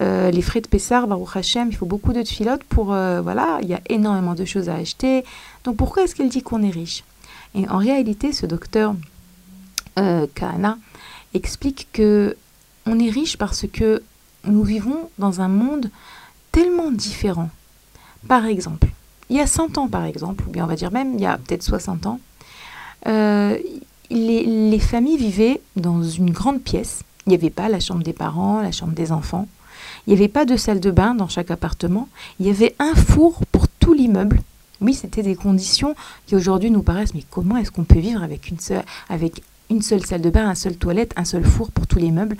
Euh, 0.00 0.30
les 0.30 0.42
frais 0.42 0.60
de 0.60 0.68
Pessar, 0.68 1.06
Baruch 1.06 1.36
Hashem, 1.36 1.68
il 1.70 1.76
faut 1.76 1.86
beaucoup 1.86 2.12
de 2.12 2.24
filotes 2.24 2.64
pour... 2.64 2.92
Euh, 2.92 3.20
voilà, 3.20 3.58
il 3.62 3.68
y 3.68 3.74
a 3.74 3.80
énormément 3.88 4.34
de 4.34 4.44
choses 4.44 4.68
à 4.68 4.74
acheter. 4.74 5.24
Donc 5.64 5.76
pourquoi 5.76 6.04
est-ce 6.04 6.14
qu'elle 6.14 6.28
dit 6.28 6.42
qu'on 6.42 6.62
est 6.62 6.70
riche? 6.70 7.04
Et 7.54 7.68
en 7.68 7.78
réalité, 7.78 8.32
ce 8.32 8.46
docteur 8.46 8.94
euh, 9.98 10.26
Kahana 10.34 10.78
explique 11.34 11.88
que 11.92 12.36
on 12.86 12.98
est 12.98 13.10
riche 13.10 13.36
parce 13.36 13.66
que 13.70 14.02
nous 14.44 14.64
vivons 14.64 15.10
dans 15.18 15.40
un 15.40 15.48
monde 15.48 15.90
tellement 16.50 16.90
différent. 16.90 17.50
Par 18.28 18.46
exemple, 18.46 18.88
il 19.28 19.36
y 19.36 19.40
a 19.40 19.46
100 19.46 19.78
ans, 19.78 19.88
par 19.88 20.04
exemple, 20.04 20.44
ou 20.48 20.50
bien 20.50 20.64
on 20.64 20.66
va 20.66 20.74
dire 20.74 20.90
même 20.90 21.14
il 21.14 21.20
y 21.20 21.26
a 21.26 21.38
peut-être 21.38 21.62
60 21.62 22.06
ans, 22.06 22.20
les 24.10 24.78
familles 24.80 25.16
vivaient 25.16 25.60
dans 25.76 26.02
une 26.02 26.30
grande 26.30 26.62
pièce. 26.62 27.02
Il 27.26 27.30
n'y 27.30 27.36
avait 27.36 27.50
pas 27.50 27.68
la 27.68 27.78
chambre 27.78 28.02
des 28.02 28.12
parents, 28.12 28.60
la 28.60 28.72
chambre 28.72 28.94
des 28.94 29.12
enfants. 29.12 29.46
Il 30.06 30.12
n'y 30.12 30.18
avait 30.18 30.28
pas 30.28 30.44
de 30.44 30.56
salle 30.56 30.80
de 30.80 30.90
bain 30.90 31.14
dans 31.14 31.28
chaque 31.28 31.50
appartement. 31.50 32.08
Il 32.40 32.46
y 32.46 32.50
avait 32.50 32.74
un 32.78 32.94
four 32.94 33.40
pour 33.52 33.68
tout 33.68 33.94
l'immeuble. 33.94 34.40
Oui, 34.80 34.94
c'était 34.94 35.22
des 35.22 35.36
conditions 35.36 35.94
qui 36.26 36.34
aujourd'hui 36.34 36.70
nous 36.70 36.82
paraissent, 36.82 37.14
mais 37.14 37.24
comment 37.30 37.56
est-ce 37.56 37.70
qu'on 37.70 37.84
peut 37.84 38.00
vivre 38.00 38.22
avec 38.22 38.48
une, 38.48 38.58
seule, 38.58 38.82
avec 39.08 39.42
une 39.70 39.80
seule 39.80 40.04
salle 40.04 40.22
de 40.22 40.30
bain, 40.30 40.48
un 40.48 40.56
seul 40.56 40.76
toilette, 40.76 41.12
un 41.16 41.24
seul 41.24 41.44
four 41.44 41.70
pour 41.70 41.86
tous 41.86 41.98
les 41.98 42.10
meubles? 42.10 42.36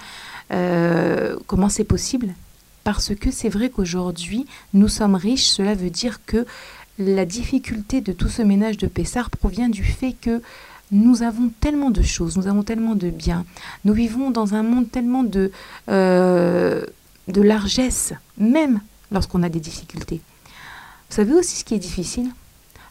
Euh, 0.52 1.36
Comment 1.46 1.68
c'est 1.68 1.84
possible? 1.84 2.34
Parce 2.82 3.14
que 3.14 3.30
c'est 3.30 3.48
vrai 3.48 3.70
qu'aujourd'hui, 3.70 4.46
nous 4.74 4.88
sommes 4.88 5.14
riches. 5.14 5.46
Cela 5.46 5.74
veut 5.74 5.90
dire 5.90 6.20
que 6.26 6.44
la 6.98 7.24
difficulté 7.24 8.00
de 8.00 8.12
tout 8.12 8.28
ce 8.28 8.42
ménage 8.42 8.76
de 8.76 8.88
Pessard 8.88 9.30
provient 9.30 9.68
du 9.68 9.84
fait 9.84 10.14
que 10.20 10.42
nous 10.90 11.22
avons 11.22 11.50
tellement 11.60 11.90
de 11.90 12.02
choses, 12.02 12.36
nous 12.36 12.48
avons 12.48 12.62
tellement 12.62 12.94
de 12.94 13.08
biens, 13.08 13.46
nous 13.86 13.94
vivons 13.94 14.30
dans 14.30 14.54
un 14.54 14.62
monde 14.62 14.90
tellement 14.90 15.22
de... 15.22 15.50
Euh, 15.88 16.84
de 17.28 17.42
largesse, 17.42 18.12
même 18.38 18.80
lorsqu'on 19.10 19.42
a 19.42 19.48
des 19.48 19.60
difficultés. 19.60 20.20
Vous 21.10 21.16
savez 21.16 21.34
aussi 21.34 21.56
ce 21.56 21.64
qui 21.64 21.74
est 21.74 21.78
difficile? 21.78 22.30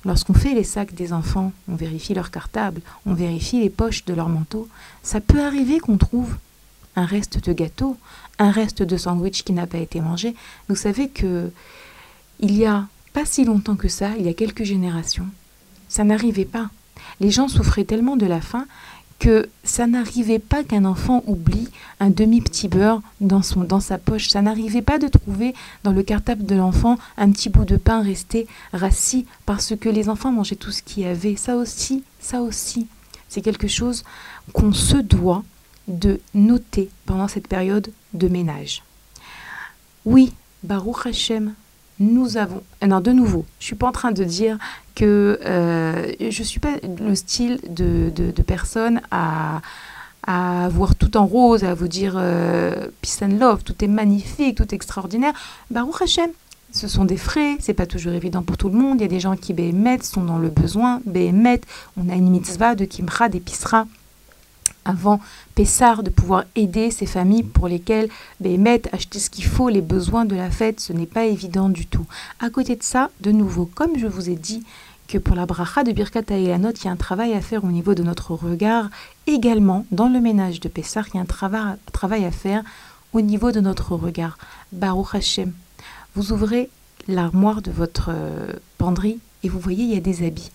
Lorsqu'on 0.04 0.34
fait 0.34 0.54
les 0.54 0.64
sacs 0.64 0.94
des 0.94 1.14
enfants, 1.14 1.52
on 1.68 1.76
vérifie 1.76 2.14
leur 2.14 2.32
cartable, 2.32 2.82
on 3.06 3.14
vérifie 3.14 3.60
les 3.60 3.70
poches 3.70 4.06
de 4.06 4.14
leur 4.14 4.30
manteau, 4.30 4.68
ça 5.04 5.22
peut 5.22 5.44
arriver 5.44 5.80
qu'on 5.80 5.98
trouve 5.98 6.36
un 6.96 7.06
reste 7.06 7.44
de 7.44 7.54
gâteau, 7.54 7.98
un 8.40 8.52
reste 8.52 8.84
de 8.84 8.98
sandwich 8.98 9.44
qui 9.44 9.54
n'a 9.54 9.68
pas 9.68 9.78
été 9.78 10.02
mangé. 10.02 10.36
Vous 10.70 10.76
savez 10.76 11.08
que 11.08 11.52
il 12.40 12.58
y 12.58 12.66
a 12.66 12.88
pas 13.14 13.26
si 13.26 13.46
longtemps 13.46 13.76
que 13.76 13.88
ça, 13.88 14.10
il 14.18 14.26
y 14.26 14.30
a 14.30 14.34
quelques 14.34 14.64
générations, 14.64 15.28
ça 15.88 16.04
n'arrivait 16.04 16.46
pas. 16.46 16.70
Les 17.20 17.30
gens 17.30 17.48
souffraient 17.48 17.84
tellement 17.84 18.16
de 18.16 18.26
la 18.26 18.42
faim 18.42 18.66
que 19.22 19.48
ça 19.64 19.86
n'arrivait 19.86 20.40
pas 20.40 20.64
qu'un 20.64 20.84
enfant 20.84 21.24
oublie 21.28 21.68
un 22.00 22.10
demi-petit 22.10 22.68
beurre 22.68 23.04
dans, 23.22 23.44
sa 23.44 24.00
poche. 24.00 24.30
Ça 24.30 24.42
n'arrivait 24.42 24.82
pas 24.82 24.98
de 24.98 25.08
trouver 25.08 25.54
dans 25.84 25.92
le 25.92 26.02
cartable 26.02 26.44
de 26.44 26.56
l'enfant 26.56 26.98
un 27.18 27.32
petit 27.32 27.50
bout 27.50 27.64
de 27.64 27.78
pain 27.78 28.02
resté 28.02 28.48
rassis 28.74 29.28
parce 29.46 29.76
que 29.76 29.90
les 29.90 30.10
enfants 30.10 30.32
mangeaient 30.32 30.56
tout 30.56 30.72
ce 30.72 30.82
qu'il 30.82 31.04
y 31.04 31.06
avait. 31.06 31.36
Ça 31.36 31.56
aussi, 31.56 32.04
ça 32.20 32.42
aussi, 32.42 32.88
c'est 33.30 33.42
quelque 33.42 33.68
chose 33.68 34.04
qu'on 34.54 34.74
se 34.74 34.98
doit 34.98 35.44
de 35.88 36.20
noter 36.34 36.90
pendant 37.06 37.28
cette 37.28 37.48
période 37.48 37.92
de 38.16 38.28
ménage. 38.28 38.82
Oui, 40.04 40.34
Baruch 40.64 41.06
Hashem, 41.06 41.54
nous 42.00 42.38
avons... 42.38 42.64
Non, 42.84 43.02
de 43.02 43.12
nouveau, 43.12 43.46
je 43.60 43.66
ne 43.66 43.68
suis 43.68 43.76
pas 43.76 43.90
en 43.90 43.92
train 43.92 44.12
de 44.12 44.24
dire 44.24 44.58
que 44.96 45.40
euh, 45.46 46.12
je 46.20 46.40
ne 46.40 46.46
suis 46.46 46.60
pas 46.60 46.76
le 46.84 47.16
style 47.16 47.60
de, 47.70 48.10
de, 48.10 48.42
personne 48.42 49.02
à, 49.12 49.62
à 50.26 50.70
voir 50.70 50.96
tout 50.96 51.18
en 51.18 51.26
rose, 51.26 51.64
à 51.64 51.74
vous 51.74 51.88
dire 51.88 52.14
euh, 52.18 52.88
peace 53.02 53.20
and 53.22 53.38
love, 53.40 53.64
tout 53.64 53.84
est 53.84 53.88
magnifique, 53.88 54.58
tout 54.58 54.64
est 54.64 54.74
extraordinaire. 54.74 55.34
Baruch 55.70 56.02
Hashem, 56.02 56.30
ce 56.72 56.88
sont 56.88 57.06
des 57.06 57.18
frais, 57.18 57.58
c'est 57.60 57.74
pas 57.74 57.86
toujours 57.86 58.14
évident 58.14 58.44
pour 58.44 58.58
tout 58.58 58.70
le 58.70 58.78
monde. 58.78 59.00
Il 59.00 59.04
y 59.04 59.06
a 59.06 59.10
des 59.10 59.20
gens 59.20 59.36
qui 59.36 59.54
béhémet 59.54 60.00
sont 60.04 60.24
dans 60.24 60.38
le 60.38 60.50
besoin, 60.50 61.02
béhémet, 61.06 61.62
on 61.98 62.10
a 62.10 62.16
une 62.16 62.30
mitzvah 62.30 62.76
de 62.76 62.86
kimra, 62.86 63.30
d'épiceras 63.30 63.86
avant 64.86 65.20
Pessar 65.56 66.04
de 66.04 66.10
pouvoir 66.10 66.46
aider 66.56 66.92
ces 66.92 67.06
familles 67.06 67.44
pour 67.44 67.68
lesquelles 67.68 68.10
Béhémet 68.40 68.82
acheter 68.94 69.20
ce 69.20 69.30
qu'il 69.30 69.46
faut, 69.46 69.70
les 69.70 69.82
besoins 69.82 70.26
de 70.26 70.36
la 70.36 70.50
fête, 70.50 70.80
ce 70.80 70.94
n'est 70.94 71.06
pas 71.06 71.26
évident 71.26 71.70
du 71.70 71.86
tout. 71.86 72.06
À 72.40 72.50
côté 72.50 72.76
de 72.76 72.84
ça, 72.84 73.10
de 73.22 73.32
nouveau, 73.32 73.66
comme 73.66 73.98
je 73.98 74.08
vous 74.08 74.30
ai 74.30 74.36
dit 74.36 74.64
que 75.08 75.18
pour 75.18 75.36
la 75.36 75.46
bracha 75.46 75.84
de 75.84 75.92
Birkat 75.92 76.24
Note, 76.58 76.82
il 76.82 76.86
y 76.86 76.88
a 76.88 76.92
un 76.92 76.96
travail 76.96 77.34
à 77.34 77.42
faire 77.42 77.64
au 77.64 77.72
niveau 77.72 77.96
de 77.96 78.04
notre 78.04 78.32
regard, 78.34 78.90
également 79.28 79.86
dans 79.92 80.08
le 80.08 80.22
ménage 80.22 80.60
de 80.60 80.70
Pessar, 80.70 81.06
il 81.10 81.18
y 81.18 81.20
a 81.20 81.22
un 81.22 81.26
travail, 81.26 81.76
travail 81.92 82.26
à 82.26 82.32
faire 82.32 82.64
au 83.14 83.22
niveau 83.22 83.52
de 83.52 83.60
notre 83.60 83.94
regard. 83.96 84.38
Baruch 84.72 85.16
Hashem, 85.16 85.52
vous 86.16 86.32
ouvrez 86.32 86.70
l'armoire 87.08 87.62
de 87.62 87.72
votre 87.72 88.10
euh, 88.10 88.54
penderie 88.78 89.20
et 89.44 89.50
vous 89.50 89.60
voyez, 89.60 89.84
il 89.84 89.94
y 89.94 89.98
a 89.98 90.02
des 90.02 90.26
habits. 90.26 90.52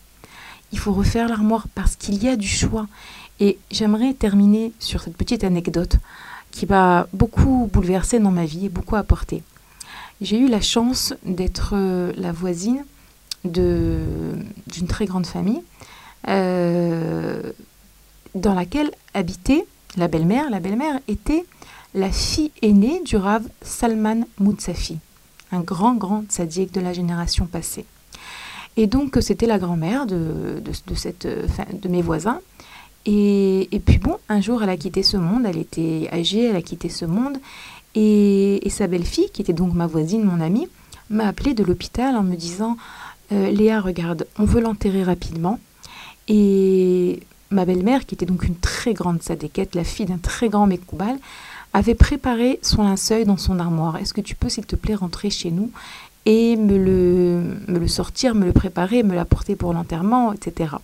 Il 0.73 0.79
faut 0.79 0.93
refaire 0.93 1.29
l'armoire 1.29 1.67
parce 1.75 1.97
qu'il 1.97 2.23
y 2.23 2.29
a 2.29 2.37
du 2.37 2.49
choix. 2.49 2.87
Et 3.41 3.59
j'aimerais 3.71 4.15
terminer 4.15 4.73
sur 4.79 5.03
cette 5.03 5.17
petite 5.17 5.45
anecdote 5.45 5.97
qui 6.51 6.67
m'a 6.67 7.07
beaucoup 7.13 7.69
bouleversée 7.73 8.19
dans 8.19 8.31
ma 8.31 8.45
vie 8.45 8.67
et 8.67 8.69
beaucoup 8.69 8.97
apporté. 8.97 9.43
J'ai 10.21 10.39
eu 10.39 10.49
la 10.49 10.61
chance 10.61 11.15
d'être 11.25 11.73
euh, 11.75 12.13
la 12.17 12.33
voisine 12.33 12.85
d'une 13.45 14.87
très 14.89 15.05
grande 15.05 15.27
famille 15.27 15.63
euh, 16.29 17.53
dans 18.35 18.55
laquelle 18.55 18.91
habitait 19.15 19.67
la 19.97 20.09
belle-mère. 20.09 20.51
La 20.51 20.61
belle-mère 20.61 20.99
était 21.07 21.45
la 21.95 22.11
fille 22.11 22.51
aînée 22.63 23.03
du 23.05 23.17
Rav 23.17 23.43
Salman 23.63 24.23
Moutsafi 24.41 24.99
un 25.53 25.61
grand, 25.61 25.95
grand 25.95 26.25
tzaddik 26.25 26.73
de 26.73 26.81
la 26.81 26.93
génération 26.93 27.47
passée. 27.47 27.85
Et 28.77 28.87
donc, 28.87 29.17
c'était 29.21 29.47
la 29.47 29.59
grand-mère 29.59 30.07
de, 30.07 30.63
de 30.63 31.89
mes 31.89 32.03
voisins. 32.03 32.41
Et, 33.07 33.81
puis 33.85 33.99
bon, 33.99 34.17
un 34.29 34.41
jour, 34.41 34.63
elle 34.63 34.71
a 34.71 34.77
quitté 34.77 35.03
ce 35.03 35.17
monde, 35.17 35.45
elle 35.47 35.59
était 35.59 36.09
âgée, 36.13 36.47
elle 36.47 36.57
a 36.57 36.63
quitté 36.63 36.89
ce 36.89 37.05
monde. 37.05 37.39
Et, 37.95 38.67
et 38.67 38.71
sa 38.71 38.89
belle-fille, 38.89 39.31
qui 39.33 39.43
était 39.43 39.53
donc 39.53 39.73
ma 39.73 39.87
voisine, 39.87 40.25
mon 40.25 40.41
amie, 40.41 40.69
m'a 41.09 41.29
appelée 41.29 41.55
de 41.55 41.63
l'hôpital 41.63 42.17
en 42.17 42.23
me 42.23 42.35
disant 42.35 42.77
euh, 43.33 43.51
Léa, 43.51 43.81
regarde, 43.81 44.27
on 44.39 44.45
veut 44.45 44.61
l'enterrer 44.61 45.05
rapidement. 45.05 45.59
Et 46.29 47.21
ma 47.51 47.65
belle-mère, 47.65 48.07
qui 48.07 48.15
était 48.15 48.27
donc 48.27 48.45
une 48.45 48.57
très 48.57 48.95
grande 48.95 49.23
sadéquette, 49.23 49.75
la 49.75 49.85
fille 49.85 50.07
d'un 50.07 50.19
très 50.19 50.49
grand 50.49 50.67
Mekoubal, 50.67 51.19
avait 51.73 51.95
préparé 51.95 52.59
son 52.63 52.83
linceul 52.83 53.25
dans 53.25 53.37
son 53.37 53.59
armoire. 53.59 53.97
Est-ce 53.97 54.15
que 54.15 54.21
tu 54.21 54.35
peux, 54.35 54.49
s'il 54.49 54.67
te 54.67 54.77
plaît, 54.77 54.95
rentrer 54.95 55.31
chez 55.31 55.51
nous 55.51 55.71
et 56.25 56.57
me 56.57 56.77
le, 56.77 57.57
me 57.69 57.79
le 57.79 57.89
sortir, 57.89 58.35
me 58.35 58.47
le 58.47 58.53
préparer, 58.53 59.05
me 59.05 59.15
l'apporter 59.15 59.55
pour 59.55 59.73
l'enterrement, 59.73 60.33
etc. 60.33 60.77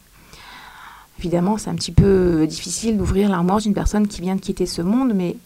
Évidemment, 1.22 1.56
c'est 1.56 1.70
un 1.70 1.76
petit 1.76 1.92
peu 1.92 2.48
difficile 2.48 2.98
d'ouvrir 2.98 3.28
l'armoire 3.28 3.60
d'une 3.60 3.74
personne 3.74 4.08
qui 4.08 4.20
vient 4.22 4.34
de 4.34 4.40
quitter 4.40 4.66
ce 4.66 4.82
monde, 4.82 5.12
mais 5.14 5.36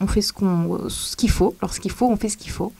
on 0.00 0.06
fait 0.06 0.22
ce 0.22 0.32
qu'on 0.32 0.88
ce 0.88 1.16
qu'il 1.16 1.28
faut. 1.28 1.54
Lorsqu'il 1.60 1.90
faut, 1.90 2.06
on 2.06 2.16
fait 2.16 2.30
ce 2.30 2.38
qu'il 2.38 2.50
faut. 2.50 2.72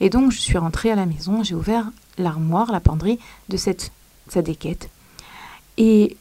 Et 0.00 0.08
donc, 0.08 0.32
je 0.32 0.38
suis 0.38 0.56
rentrée 0.56 0.90
à 0.90 0.94
la 0.94 1.04
maison, 1.04 1.44
j'ai 1.44 1.54
ouvert 1.54 1.90
l'armoire, 2.16 2.72
la 2.72 2.80
penderie 2.80 3.18
de 3.50 3.58
cette 3.58 3.92
déquette. 4.34 4.88
Et 5.76 6.16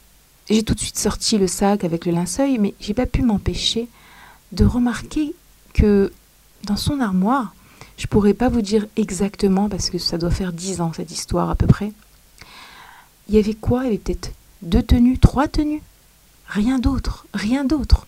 j'ai 0.50 0.64
tout 0.64 0.74
de 0.74 0.82
suite 0.82 1.00
sorti 1.00 1.38
le 1.38 1.48
sac 1.48 1.86
avec 1.86 2.06
le 2.06 2.12
linceul, 2.12 2.60
mais 2.60 2.74
j'ai 2.82 2.94
pas 2.94 3.06
pu 3.06 3.22
m'empêcher 3.22 3.88
de 4.52 4.66
remarquer 4.66 5.34
que 5.74 6.12
dans 6.66 6.76
son 6.76 7.00
armoire, 7.00 7.54
je 7.96 8.08
pourrais 8.08 8.34
pas 8.34 8.50
vous 8.50 8.62
dire 8.62 8.86
exactement 8.98 9.70
parce 9.70 9.90
que 9.90 9.98
ça 9.98 10.18
doit 10.18 10.30
faire 10.30 10.52
dix 10.52 10.82
ans 10.82 10.92
cette 10.92 11.12
histoire 11.12 11.50
à 11.50 11.56
peu 11.56 11.68
près. 11.68 11.94
Il 13.30 13.36
y 13.36 13.38
avait 13.38 13.54
quoi? 13.54 13.84
Il 13.84 13.86
y 13.86 13.88
avait 13.90 13.98
peut-être 13.98 14.34
deux 14.62 14.84
tenues, 14.84 15.18
trois 15.18 15.48
tenues, 15.48 15.82
rien 16.48 16.80
d'autre, 16.80 17.26
rien 17.34 17.64
d'autre. 17.64 18.08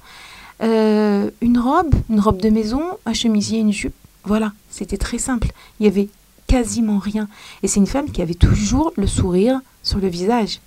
Euh, 0.61 1.31
une 1.41 1.57
robe, 1.57 1.95
une 2.09 2.19
robe 2.19 2.41
de 2.41 2.49
maison, 2.49 2.81
un 3.05 3.13
chemisier, 3.13 3.59
une 3.59 3.71
jupe. 3.71 3.95
Voilà, 4.23 4.53
c'était 4.69 4.97
très 4.97 5.17
simple. 5.17 5.51
Il 5.79 5.85
y 5.85 5.89
avait 5.89 6.09
quasiment 6.47 6.99
rien. 6.99 7.27
Et 7.63 7.67
c'est 7.67 7.79
une 7.79 7.87
femme 7.87 8.11
qui 8.11 8.21
avait 8.21 8.35
toujours 8.35 8.93
le 8.95 9.07
sourire 9.07 9.61
sur 9.83 9.99
le 9.99 10.07
visage. 10.07 10.59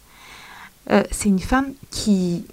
Euh, 0.91 1.03
c'est 1.11 1.29
une 1.29 1.39
femme 1.39 1.73
qui, 1.91 2.45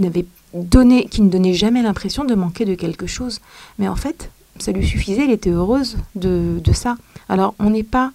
n'avait 0.00 0.26
donner, 0.54 1.06
qui 1.06 1.22
ne 1.22 1.30
donnait 1.30 1.54
jamais 1.54 1.82
l'impression 1.82 2.24
de 2.24 2.34
manquer 2.34 2.64
de 2.64 2.74
quelque 2.74 3.06
chose. 3.06 3.40
Mais 3.78 3.86
en 3.86 3.96
fait, 3.96 4.30
ça 4.58 4.72
lui 4.72 4.86
suffisait, 4.86 5.24
elle 5.24 5.30
était 5.30 5.50
heureuse 5.50 5.98
de, 6.16 6.60
de 6.62 6.72
ça. 6.72 6.96
Alors, 7.28 7.54
on 7.58 7.70
n'est 7.70 7.84
pas, 7.84 8.12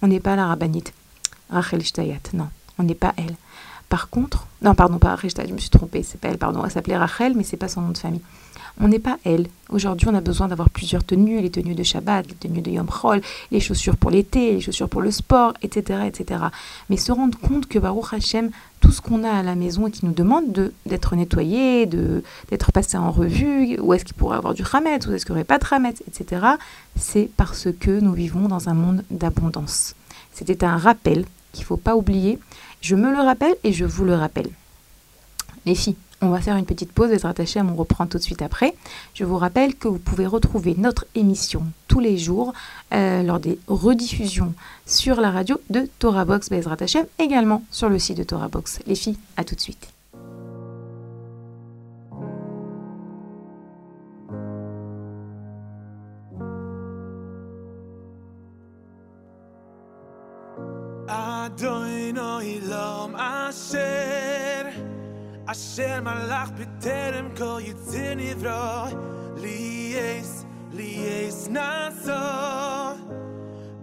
on 0.00 0.06
n'est 0.06 0.20
pas 0.20 0.36
la 0.36 0.46
rabbinite. 0.46 0.94
Rachel 1.50 1.84
Shtayat, 1.84 2.20
non, 2.32 2.48
on 2.78 2.84
n'est 2.84 2.94
pas 2.94 3.12
elle. 3.18 3.36
Par 3.92 4.08
contre, 4.08 4.46
non, 4.62 4.74
pardon, 4.74 4.96
pas 4.96 5.10
Rachel 5.10 5.30
je 5.46 5.52
me 5.52 5.58
suis 5.58 5.68
trompée, 5.68 6.02
c'est 6.02 6.18
pas 6.18 6.28
elle, 6.28 6.38
pardon, 6.38 6.64
elle 6.64 6.70
s'appelait 6.70 6.96
Rachel, 6.96 7.34
mais 7.36 7.42
c'est 7.42 7.58
pas 7.58 7.68
son 7.68 7.82
nom 7.82 7.90
de 7.90 7.98
famille. 7.98 8.22
On 8.80 8.88
n'est 8.88 8.98
pas 8.98 9.18
elle. 9.22 9.48
Aujourd'hui, 9.68 10.08
on 10.08 10.14
a 10.14 10.22
besoin 10.22 10.48
d'avoir 10.48 10.70
plusieurs 10.70 11.04
tenues, 11.04 11.42
les 11.42 11.50
tenues 11.50 11.74
de 11.74 11.82
Shabbat, 11.82 12.26
les 12.26 12.34
tenues 12.34 12.62
de 12.62 12.70
Yom 12.70 12.86
Chol, 12.88 13.20
les 13.50 13.60
chaussures 13.60 13.98
pour 13.98 14.10
l'été, 14.10 14.52
les 14.52 14.62
chaussures 14.62 14.88
pour 14.88 15.02
le 15.02 15.10
sport, 15.10 15.52
etc., 15.60 16.04
etc. 16.06 16.40
Mais 16.88 16.96
se 16.96 17.12
rendre 17.12 17.38
compte 17.38 17.66
que 17.66 17.78
Baruch 17.78 18.14
Hashem, 18.14 18.48
tout 18.80 18.92
ce 18.92 19.02
qu'on 19.02 19.24
a 19.24 19.30
à 19.30 19.42
la 19.42 19.56
maison 19.56 19.88
et 19.88 19.90
qui 19.90 20.06
nous 20.06 20.14
demande 20.14 20.72
d'être 20.86 21.14
nettoyé, 21.14 21.84
d'être 21.84 22.72
passé 22.72 22.96
en 22.96 23.10
revue, 23.10 23.78
où 23.78 23.92
est-ce 23.92 24.06
qu'il 24.06 24.14
pourrait 24.14 24.38
avoir 24.38 24.54
du 24.54 24.64
Hametz, 24.72 25.06
où 25.06 25.12
est-ce 25.12 25.26
qu'il 25.26 25.34
n'y 25.34 25.40
aurait 25.40 25.44
pas 25.44 25.58
de 25.58 25.66
Hametz, 25.70 26.02
etc., 26.08 26.46
c'est 26.98 27.28
parce 27.36 27.68
que 27.78 28.00
nous 28.00 28.14
vivons 28.14 28.48
dans 28.48 28.70
un 28.70 28.74
monde 28.74 29.04
d'abondance. 29.10 29.94
C'était 30.32 30.64
un 30.64 30.78
rappel 30.78 31.26
qu'il 31.52 31.64
ne 31.64 31.66
faut 31.66 31.76
pas 31.76 31.94
oublier. 31.94 32.38
Je 32.82 32.96
me 32.96 33.12
le 33.12 33.20
rappelle 33.20 33.54
et 33.62 33.72
je 33.72 33.84
vous 33.84 34.04
le 34.04 34.14
rappelle. 34.14 34.50
Les 35.66 35.76
filles, 35.76 35.96
on 36.20 36.30
va 36.30 36.40
faire 36.40 36.56
une 36.56 36.66
petite 36.66 36.92
pause 36.92 37.12
et 37.12 37.18
se 37.18 37.26
rattacher 37.26 37.60
à 37.60 37.62
mon 37.62 37.76
reprend 37.76 38.08
tout 38.08 38.18
de 38.18 38.22
suite 38.22 38.42
après. 38.42 38.74
Je 39.14 39.24
vous 39.24 39.38
rappelle 39.38 39.76
que 39.76 39.86
vous 39.86 40.00
pouvez 40.00 40.26
retrouver 40.26 40.74
notre 40.76 41.06
émission 41.14 41.64
tous 41.86 42.00
les 42.00 42.18
jours 42.18 42.52
euh, 42.92 43.22
lors 43.22 43.38
des 43.38 43.58
rediffusions 43.68 44.52
sur 44.84 45.20
la 45.20 45.30
radio 45.30 45.60
de 45.70 45.88
Torah 46.00 46.24
Box 46.24 46.50
Bezrat 46.50 46.76
également 47.20 47.62
sur 47.70 47.88
le 47.88 48.00
site 48.00 48.18
de 48.18 48.24
Torah 48.24 48.48
Box. 48.48 48.80
Les 48.86 48.96
filles, 48.96 49.18
à 49.36 49.44
tout 49.44 49.54
de 49.54 49.60
suite. 49.60 49.91
אשר 65.51 66.01
מלאך 66.01 66.49
בטרם 66.51 67.29
כל 67.37 67.59
יציר 67.63 68.15
נברא 68.15 68.87
ליאס, 69.37 70.45
ליאס 70.73 71.47
נעשו 71.47 72.11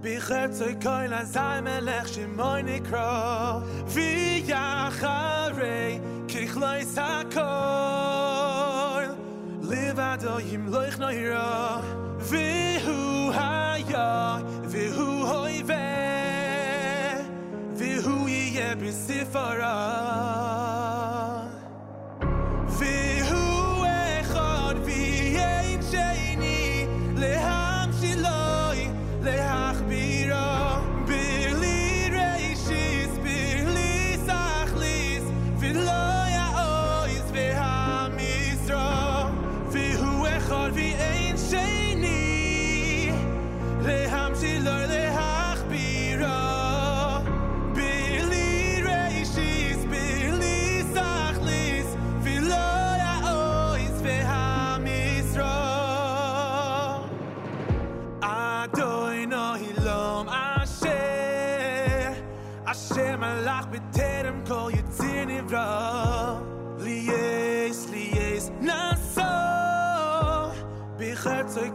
בחרצוי 0.00 0.74
כל 0.83 1.12
הזי 1.12 1.38
מלך 1.62 2.09
שמוי 2.09 2.62
נקרא 2.62 3.59
ויחרי 3.87 6.00
ככלויס 6.29 6.98
הכל 6.98 7.42
לבדו 9.62 10.40
ימלוך 10.40 10.98
נוירו 10.98 11.83
והוא 12.18 13.33
היה 13.33 14.38
Lucifer. 18.89 20.48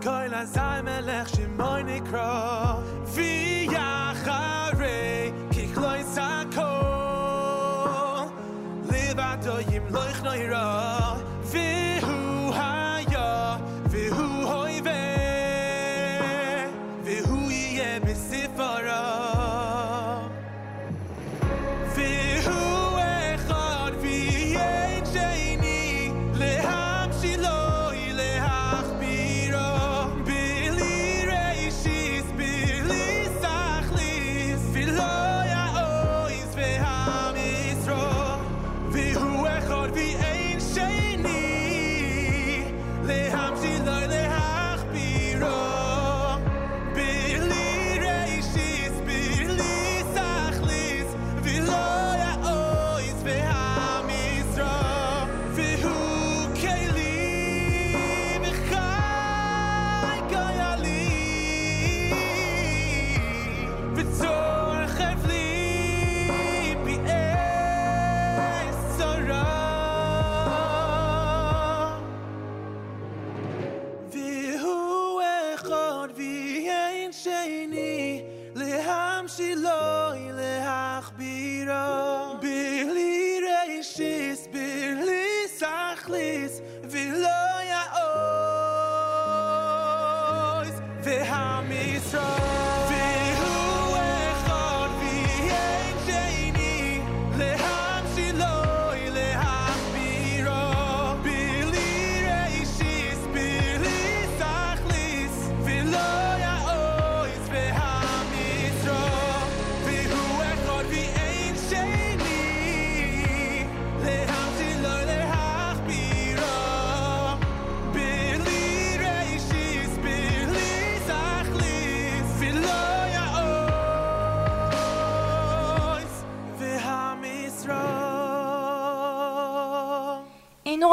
בספרה 0.04 0.26
אזי 0.42 0.60
מלך 0.84 1.30
שמוי 1.30 1.84
נקרא 1.84 2.76
ויחרי 3.06 3.72
ככלוי 5.52 6.04
סקול 6.04 6.66
לבדו 8.92 9.60
ימלוך 9.72 10.24
נוירה 10.24 10.93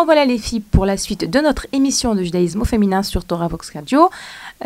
revoilà 0.01 0.25
les 0.25 0.39
filles 0.39 0.61
pour 0.61 0.87
la 0.87 0.97
suite 0.97 1.29
de 1.29 1.39
notre 1.39 1.67
émission 1.73 2.15
de 2.15 2.23
judaïsme 2.23 2.61
au 2.61 2.65
féminin 2.65 3.03
sur 3.03 3.23
Torah 3.23 3.47
Vox 3.47 3.69
Radio. 3.69 4.09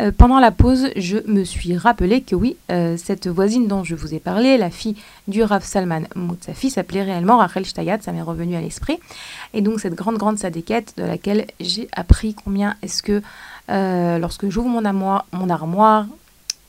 Euh, 0.00 0.10
pendant 0.10 0.40
la 0.40 0.50
pause, 0.50 0.88
je 0.96 1.18
me 1.26 1.44
suis 1.44 1.76
rappelé 1.76 2.22
que 2.22 2.34
oui, 2.34 2.56
euh, 2.70 2.96
cette 2.96 3.28
voisine 3.28 3.68
dont 3.68 3.84
je 3.84 3.94
vous 3.94 4.14
ai 4.14 4.18
parlé, 4.18 4.56
la 4.56 4.70
fille 4.70 4.96
du 5.28 5.42
Rav 5.42 5.62
Salman 5.62 6.04
Moutsafi, 6.14 6.70
s'appelait 6.70 7.02
réellement 7.02 7.36
Rachel 7.36 7.66
Shtayat, 7.66 7.98
ça 8.00 8.12
m'est 8.12 8.22
revenu 8.22 8.56
à 8.56 8.62
l'esprit. 8.62 8.98
Et 9.52 9.60
donc 9.60 9.78
cette 9.80 9.94
grande, 9.94 10.16
grande 10.16 10.38
sadéquette 10.38 10.94
de 10.96 11.02
laquelle 11.02 11.46
j'ai 11.60 11.88
appris 11.92 12.34
combien 12.34 12.76
est-ce 12.80 13.02
que 13.02 13.20
euh, 13.68 14.18
lorsque 14.18 14.48
j'ouvre 14.48 14.70
mon 14.70 14.86
armoire, 14.86 16.06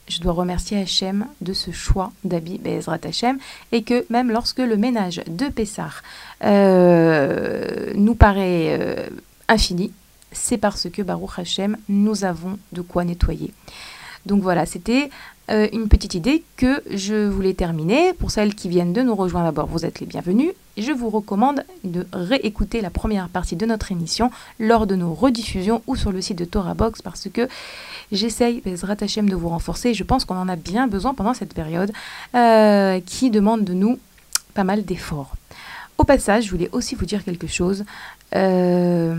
je 0.07 0.19
dois 0.19 0.33
remercier 0.33 0.79
Hachem 0.79 1.27
de 1.41 1.53
ce 1.53 1.71
choix 1.71 2.11
d'habit 2.23 2.57
Bezrat 2.57 2.99
Hachem 3.03 3.37
et 3.71 3.83
que 3.83 4.05
même 4.09 4.31
lorsque 4.31 4.59
le 4.59 4.77
ménage 4.77 5.21
de 5.27 5.47
Pessar 5.47 6.01
euh, 6.43 7.91
nous 7.95 8.15
paraît 8.15 8.77
euh, 8.79 9.07
infini, 9.47 9.91
c'est 10.31 10.57
parce 10.57 10.89
que 10.89 11.01
Baruch 11.01 11.39
Hachem, 11.39 11.77
nous 11.89 12.25
avons 12.25 12.57
de 12.71 12.81
quoi 12.81 13.03
nettoyer. 13.03 13.53
Donc 14.27 14.41
voilà, 14.43 14.65
c'était 14.65 15.09
euh, 15.49 15.67
une 15.71 15.87
petite 15.87 16.13
idée 16.13 16.43
que 16.57 16.83
je 16.91 17.27
voulais 17.27 17.53
terminer. 17.53 18.11
Pour 18.11 18.31
celles 18.31 18.53
qui 18.53 18.67
viennent 18.67 18.91
de 18.91 19.01
nous 19.01 19.15
rejoindre 19.15 19.45
d'abord, 19.45 19.67
vous 19.67 19.85
êtes 19.85 20.01
les 20.01 20.05
bienvenus. 20.05 20.51
Je 20.77 20.91
vous 20.91 21.09
recommande 21.09 21.63
de 21.85 22.05
réécouter 22.11 22.81
la 22.81 22.89
première 22.89 23.29
partie 23.29 23.55
de 23.55 23.65
notre 23.65 23.91
émission 23.93 24.29
lors 24.59 24.85
de 24.85 24.95
nos 24.95 25.13
rediffusions 25.13 25.81
ou 25.87 25.95
sur 25.95 26.11
le 26.11 26.21
site 26.21 26.37
de 26.37 26.45
Torah 26.45 26.73
Box 26.73 27.01
parce 27.01 27.29
que 27.33 27.47
j'essaye, 28.11 28.61
Bezrat 28.61 28.97
Hachem, 28.99 29.29
de 29.29 29.35
vous 29.35 29.47
renforcer. 29.47 29.93
Je 29.93 30.03
pense 30.03 30.25
qu'on 30.25 30.37
en 30.37 30.49
a 30.49 30.57
bien 30.57 30.87
besoin 30.87 31.13
pendant 31.13 31.33
cette 31.33 31.53
période 31.53 31.93
euh, 32.35 32.99
qui 33.05 33.29
demande 33.29 33.63
de 33.63 33.73
nous 33.73 33.97
pas 34.53 34.65
mal 34.65 34.83
d'efforts. 34.83 35.33
Au 35.97 36.03
passage, 36.03 36.45
je 36.45 36.51
voulais 36.51 36.69
aussi 36.73 36.95
vous 36.95 37.05
dire 37.05 37.23
quelque 37.23 37.47
chose. 37.47 37.85
Euh, 38.35 39.15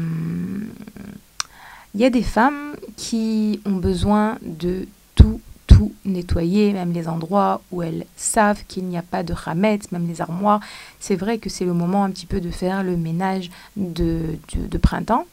Il 1.94 2.00
y 2.00 2.04
a 2.04 2.10
des 2.10 2.22
femmes 2.22 2.76
qui 2.96 3.60
ont 3.64 3.76
besoin 3.76 4.36
de 4.42 4.86
tout, 5.18 5.40
tout 5.66 5.92
nettoyer, 6.04 6.72
même 6.72 6.92
les 6.92 7.08
endroits 7.08 7.60
où 7.70 7.82
elles 7.82 8.06
savent 8.16 8.62
qu'il 8.68 8.84
n'y 8.84 8.96
a 8.96 9.02
pas 9.02 9.22
de 9.22 9.34
hametz, 9.44 9.92
même 9.92 10.06
les 10.06 10.20
armoires. 10.20 10.60
C'est 11.00 11.16
vrai 11.16 11.38
que 11.38 11.50
c'est 11.50 11.64
le 11.64 11.74
moment 11.74 12.04
un 12.04 12.10
petit 12.10 12.26
peu 12.26 12.40
de 12.40 12.50
faire 12.50 12.82
le 12.82 12.96
ménage 12.96 13.50
de, 13.76 14.38
de 14.54 14.78
printemps. 14.78 15.26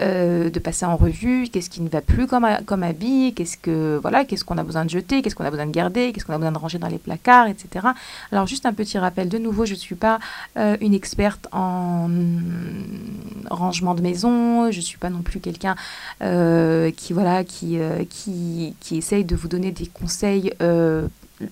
Euh, 0.00 0.50
de 0.50 0.58
passer 0.58 0.86
en 0.86 0.96
revue 0.96 1.48
qu'est-ce 1.52 1.70
qui 1.70 1.80
ne 1.80 1.88
va 1.88 2.00
plus 2.00 2.26
comme, 2.26 2.48
comme 2.66 2.82
habit, 2.82 3.32
qu'est-ce 3.34 3.56
que 3.56 3.98
voilà, 4.00 4.24
qu'est-ce 4.24 4.44
qu'on 4.44 4.58
a 4.58 4.64
besoin 4.64 4.84
de 4.84 4.90
jeter, 4.90 5.22
qu'est-ce 5.22 5.34
qu'on 5.34 5.44
a 5.44 5.50
besoin 5.50 5.66
de 5.66 5.70
garder, 5.70 6.12
qu'est-ce 6.12 6.24
qu'on 6.24 6.32
a 6.32 6.38
besoin 6.38 6.52
de 6.52 6.58
ranger 6.58 6.78
dans 6.78 6.88
les 6.88 6.98
placards, 6.98 7.48
etc. 7.48 7.86
Alors 8.32 8.46
juste 8.46 8.66
un 8.66 8.72
petit 8.72 8.98
rappel, 8.98 9.28
de 9.28 9.38
nouveau, 9.38 9.66
je 9.66 9.74
ne 9.74 9.78
suis 9.78 9.94
pas 9.94 10.18
euh, 10.56 10.76
une 10.80 10.94
experte 10.94 11.48
en 11.52 12.08
rangement 13.50 13.94
de 13.94 14.02
maison, 14.02 14.70
je 14.70 14.78
ne 14.78 14.82
suis 14.82 14.98
pas 14.98 15.10
non 15.10 15.22
plus 15.22 15.38
quelqu'un 15.38 15.76
euh, 16.22 16.90
qui 16.90 17.12
voilà 17.12 17.44
qui, 17.44 17.78
qui 18.08 18.74
qui 18.80 18.96
essaye 18.96 19.24
de 19.24 19.36
vous 19.36 19.48
donner 19.48 19.70
des 19.70 19.86
conseils. 19.86 20.52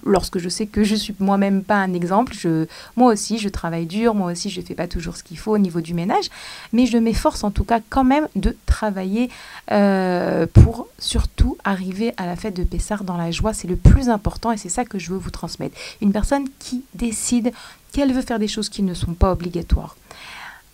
Lorsque 0.04 0.38
je 0.38 0.48
sais 0.48 0.66
que 0.66 0.84
je 0.84 0.94
suis 0.94 1.14
moi-même 1.18 1.64
pas 1.64 1.76
un 1.76 1.92
exemple, 1.92 2.34
je, 2.38 2.66
moi 2.96 3.12
aussi 3.12 3.38
je 3.38 3.48
travaille 3.48 3.86
dur, 3.86 4.14
moi 4.14 4.30
aussi 4.30 4.48
je 4.48 4.60
fais 4.60 4.74
pas 4.74 4.86
toujours 4.86 5.16
ce 5.16 5.24
qu'il 5.24 5.38
faut 5.38 5.52
au 5.52 5.58
niveau 5.58 5.80
du 5.80 5.92
ménage, 5.92 6.26
mais 6.72 6.86
je 6.86 6.98
m'efforce 6.98 7.42
en 7.42 7.50
tout 7.50 7.64
cas 7.64 7.80
quand 7.90 8.04
même 8.04 8.28
de 8.36 8.56
travailler 8.66 9.28
euh, 9.72 10.46
pour 10.46 10.86
surtout 10.98 11.58
arriver 11.64 12.14
à 12.16 12.26
la 12.26 12.36
fête 12.36 12.54
de 12.54 12.62
Pessard 12.62 13.02
dans 13.02 13.16
la 13.16 13.32
joie. 13.32 13.54
C'est 13.54 13.68
le 13.68 13.76
plus 13.76 14.08
important 14.08 14.52
et 14.52 14.56
c'est 14.56 14.68
ça 14.68 14.84
que 14.84 15.00
je 15.00 15.10
veux 15.10 15.18
vous 15.18 15.30
transmettre. 15.30 15.76
Une 16.00 16.12
personne 16.12 16.46
qui 16.60 16.84
décide 16.94 17.52
qu'elle 17.92 18.12
veut 18.12 18.22
faire 18.22 18.38
des 18.38 18.48
choses 18.48 18.68
qui 18.68 18.82
ne 18.82 18.94
sont 18.94 19.14
pas 19.14 19.32
obligatoires. 19.32 19.96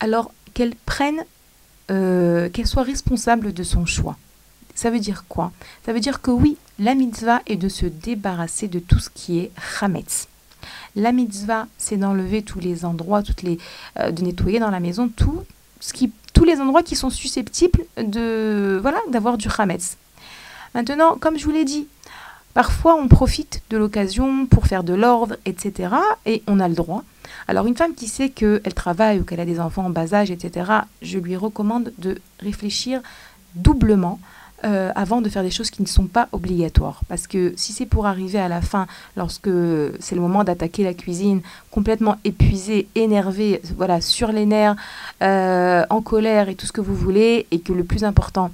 Alors 0.01 0.33
qu'elle 0.53 0.75
prenne, 0.75 1.25
euh, 1.91 2.49
qu'elle 2.51 2.67
soit 2.67 2.83
responsable 2.83 3.53
de 3.53 3.63
son 3.63 3.87
choix. 3.87 4.17
Ça 4.75 4.91
veut 4.91 5.01
dire 5.01 5.25
quoi? 5.29 5.51
Ça 5.85 5.93
veut 5.93 6.01
dire 6.01 6.21
que 6.21 6.31
oui, 6.31 6.57
la 6.79 6.95
mitzvah 6.95 7.41
est 7.47 7.57
de 7.57 7.69
se 7.69 7.87
débarrasser 7.87 8.69
de 8.69 8.79
tout 8.79 8.99
ce 8.99 9.11
qui 9.11 9.39
est 9.41 9.51
chametz. 9.79 10.29
La 10.97 11.13
mitzvah, 11.13 11.67
c'est 11.77 11.97
d'enlever 11.97 12.43
tous 12.43 12.61
les 12.61 12.85
endroits, 12.85 13.23
toutes 13.23 13.43
les, 13.43 13.59
euh, 13.99 14.11
de 14.11 14.23
nettoyer 14.23 14.59
dans 14.59 14.71
la 14.71 14.81
maison 14.81 15.09
tout 15.09 15.43
ce 15.81 15.93
qui, 15.93 16.13
tous 16.35 16.45
les 16.45 16.61
endroits 16.61 16.83
qui 16.83 16.97
sont 16.97 17.11
susceptibles 17.11 17.85
de, 17.97 18.79
voilà, 18.81 18.99
d'avoir 19.11 19.39
du 19.39 19.49
chametz. 19.49 19.97
Maintenant, 20.75 21.17
comme 21.17 21.39
je 21.39 21.45
vous 21.45 21.51
l'ai 21.51 21.65
dit, 21.65 21.87
parfois 22.55 22.95
on 22.95 23.09
profite 23.09 23.63
de 23.71 23.77
l'occasion 23.77 24.47
pour 24.47 24.67
faire 24.67 24.85
de 24.85 24.95
l'ordre, 24.95 25.37
etc. 25.47 25.95
Et 26.27 26.43
on 26.47 26.61
a 26.61 26.69
le 26.69 26.75
droit. 26.75 27.05
Alors 27.47 27.67
une 27.67 27.77
femme 27.77 27.95
qui 27.95 28.09
sait 28.09 28.31
qu'elle 28.31 28.75
travaille 28.75 29.21
ou 29.21 29.25
qu'elle 29.25 29.41
a 29.41 29.45
des 29.45 29.61
enfants 29.61 29.87
en 29.87 29.91
bas 29.91 30.15
âge, 30.15 30.31
etc., 30.31 30.71
je 31.03 31.19
lui 31.19 31.37
recommande 31.37 31.93
de 31.99 32.21
réfléchir 32.41 33.01
doublement 33.55 34.21
euh, 34.65 34.91
avant 34.97 35.21
de 35.21 35.29
faire 35.29 35.45
des 35.45 35.53
choses 35.53 35.71
qui 35.71 35.83
ne 35.83 35.87
sont 35.87 36.07
pas 36.07 36.29
obligatoires. 36.33 37.03
Parce 37.09 37.29
que 37.29 37.53
si 37.57 37.73
c'est 37.73 37.87
pour 37.87 38.07
arriver 38.07 38.41
à 38.41 38.49
la 38.49 38.61
fin, 38.61 38.89
lorsque 39.17 39.49
c'est 40.01 40.17
le 40.17 40.21
moment 40.21 40.43
d'attaquer 40.43 40.83
la 40.83 40.95
cuisine, 40.95 41.43
complètement 41.71 42.17
épuisé, 42.25 42.89
énervé, 42.97 43.63
voilà, 43.77 44.01
sur 44.01 44.33
les 44.33 44.47
nerfs, 44.47 44.75
euh, 45.23 45.85
en 45.91 46.03
colère 46.03 46.49
et 46.49 46.57
tout 46.57 46.67
ce 46.67 46.73
que 46.73 46.81
vous 46.81 46.97
voulez, 46.97 47.47
et 47.53 47.61
que 47.61 47.73
le 47.73 47.85
plus 47.85 48.03
important, 48.03 48.51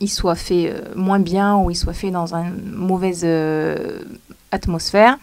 il 0.00 0.10
soit 0.10 0.34
fait 0.34 0.70
euh, 0.70 0.80
moins 0.94 1.20
bien 1.20 1.56
ou 1.56 1.70
il 1.70 1.76
soit 1.76 1.94
fait 1.94 2.10
dans 2.10 2.34
une 2.34 2.72
mauvaise 2.72 3.26
atmosphère, 4.52 5.18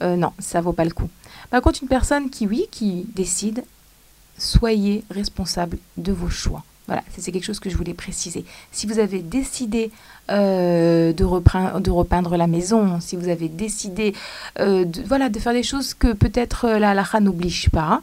non, 0.00 0.32
ça 0.38 0.60
vaut 0.60 0.74
pas 0.74 0.84
le 0.84 0.90
coup. 0.90 1.08
Par 1.50 1.62
contre, 1.62 1.80
une 1.82 1.88
personne 1.88 2.30
qui, 2.30 2.46
oui, 2.46 2.66
qui 2.70 3.06
décide, 3.14 3.64
soyez 4.38 5.02
responsable 5.10 5.78
de 5.96 6.12
vos 6.12 6.28
choix. 6.28 6.62
Voilà, 6.86 7.02
c'est 7.16 7.32
quelque 7.32 7.44
chose 7.44 7.60
que 7.60 7.70
je 7.70 7.76
voulais 7.76 7.94
préciser. 7.94 8.44
Si 8.70 8.86
vous 8.86 8.98
avez 8.98 9.22
décidé 9.22 9.90
euh, 10.30 11.14
de, 11.14 11.24
repeindre, 11.24 12.36
la 12.36 12.46
maison, 12.46 13.00
si 13.00 13.16
vous 13.16 13.28
avez 13.28 13.48
décidé 13.48 14.14
euh, 14.58 14.84
de, 14.84 15.02
voilà, 15.02 15.30
de 15.30 15.38
faire 15.38 15.54
des 15.54 15.62
choses 15.62 15.94
que 15.94 16.12
peut-être 16.12 16.66
euh, 16.66 16.78
la 16.78 16.90
halakha 16.90 17.20
n'oblige 17.20 17.70
pas, 17.70 18.02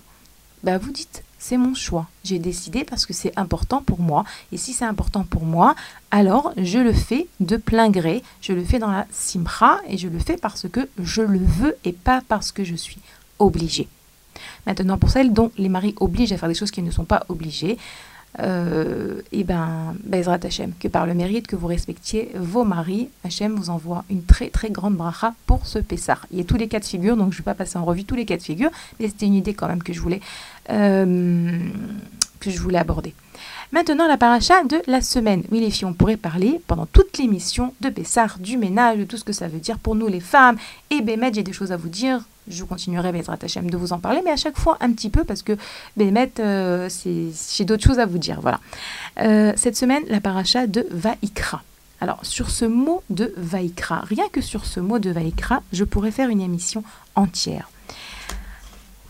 bah 0.64 0.80
vous 0.80 0.92
dites 0.92 1.24
c'est 1.38 1.58
mon 1.58 1.74
choix. 1.74 2.08
J'ai 2.24 2.38
décidé 2.38 2.84
parce 2.84 3.08
que 3.08 3.14
c'est 3.14 3.36
important 3.38 3.82
pour 3.82 4.00
moi. 4.00 4.24
Et 4.52 4.58
si 4.58 4.74
c'est 4.74 4.86
important 4.86 5.24
pour 5.24 5.44
moi, 5.44 5.76
alors 6.12 6.54
je 6.56 6.78
le 6.78 6.94
fais 6.94 7.28
de 7.40 7.58
plein 7.58 7.90
gré. 7.90 8.22
Je 8.42 8.54
le 8.54 8.64
fais 8.64 8.78
dans 8.78 8.92
la 8.92 9.08
simra 9.12 9.80
et 9.88 9.98
je 9.98 10.08
le 10.08 10.20
fais 10.20 10.38
parce 10.38 10.68
que 10.70 10.88
je 11.00 11.24
le 11.24 11.40
veux 11.40 11.76
et 11.84 11.94
pas 11.94 12.22
parce 12.28 12.52
que 12.52 12.64
je 12.64 12.76
suis 12.76 13.00
obligée. 13.40 13.88
Maintenant, 14.68 15.00
pour 15.00 15.10
celles 15.10 15.34
dont 15.34 15.52
les 15.58 15.70
maris 15.70 15.96
obligent 16.00 16.32
à 16.32 16.38
faire 16.38 16.50
des 16.50 16.56
choses 16.56 16.72
qui 16.72 16.84
ne 16.84 16.92
sont 16.92 17.06
pas 17.06 17.26
obligées, 17.28 17.78
euh, 18.40 19.22
et 19.32 19.44
ben, 19.44 19.96
Bezrat 20.04 20.40
Hachem, 20.44 20.72
que 20.80 20.88
par 20.88 21.06
le 21.06 21.14
mérite 21.14 21.48
que 21.48 21.56
vous 21.56 21.68
respectiez 21.68 22.32
vos 22.36 22.64
maris, 22.64 23.10
Hachem 23.26 23.56
vous 23.56 23.70
envoie 23.70 24.06
une 24.10 24.24
très 24.24 24.50
très 24.50 24.70
grande 24.70 24.96
bracha 24.96 25.34
pour 25.46 25.66
ce 25.66 25.80
Pessar. 25.80 26.26
Il 26.32 26.38
y 26.38 26.42
a 26.42 26.46
tous 26.46 26.58
les 26.58 26.68
cas 26.68 26.80
de 26.80 26.86
figure, 26.86 27.18
donc 27.18 27.32
je 27.32 27.38
ne 27.38 27.42
vais 27.42 27.46
pas 27.46 27.54
passer 27.54 27.78
en 27.78 27.86
revue 27.86 28.06
tous 28.06 28.16
les 28.16 28.26
cas 28.26 28.38
de 28.38 28.42
figure, 28.42 28.72
mais 29.00 29.08
c'était 29.08 29.26
une 29.26 29.36
idée 29.36 29.54
quand 29.54 29.68
même 29.68 29.84
que 29.84 29.94
je 29.94 30.00
voulais, 30.00 30.22
euh, 30.70 31.60
que 32.40 32.50
je 32.50 32.60
voulais 32.60 32.80
aborder. 32.80 33.14
Maintenant, 33.74 34.08
la 34.08 34.18
paracha 34.18 34.64
de 34.66 34.82
la 34.88 35.02
semaine. 35.02 35.44
Oui, 35.52 35.62
les 35.62 35.72
filles, 35.72 35.86
on 35.86 35.94
pourrait 35.94 36.18
parler 36.18 36.62
pendant 36.68 36.86
toute 36.86 37.18
l'émission 37.18 37.74
de 37.80 37.90
Pessar, 37.90 38.38
du 38.40 38.58
ménage, 38.58 38.98
de 38.98 39.06
tout 39.06 39.18
ce 39.18 39.24
que 39.24 39.32
ça 39.34 39.48
veut 39.48 39.60
dire 39.60 39.80
pour 39.80 39.96
nous 39.96 40.08
les 40.08 40.20
femmes. 40.20 40.58
Et 40.90 41.02
Bémet, 41.02 41.32
j'ai 41.34 41.44
des 41.44 41.54
choses 41.54 41.72
à 41.72 41.78
vous 41.78 41.88
dire. 41.90 42.22
Je 42.48 42.64
continuerai, 42.64 43.12
Bezrat 43.12 43.38
Hachem, 43.42 43.70
de 43.70 43.78
vous 43.78 43.94
en 43.94 44.00
parler, 44.00 44.22
mais 44.24 44.32
à 44.32 44.36
chaque 44.36 44.58
fois 44.58 44.78
un 44.82 44.92
petit 44.92 45.10
peu 45.10 45.24
parce 45.24 45.44
que 45.44 45.58
Bémet, 45.96 46.32
euh, 46.40 46.90
j'ai 47.06 47.66
d'autres 47.66 47.84
choses 47.84 48.00
à 48.00 48.06
vous 48.06 48.18
dire. 48.18 48.40
Voilà. 48.42 48.60
Euh, 49.20 49.54
cette 49.56 49.78
semaine, 49.78 50.04
la 50.08 50.22
paracha 50.22 50.68
de 50.68 50.88
Vaikra. 50.92 51.62
Alors, 52.00 52.26
sur 52.26 52.50
ce 52.50 52.66
mot 52.66 53.04
de 53.12 53.32
Vaikra, 53.38 54.02
rien 54.02 54.28
que 54.32 54.42
sur 54.42 54.66
ce 54.66 54.80
mot 54.80 54.98
de 54.98 55.12
Vaikra, 55.12 55.62
je 55.72 55.84
pourrais 55.84 56.12
faire 56.12 56.30
une 56.30 56.42
émission 56.42 56.84
entière. 57.14 57.70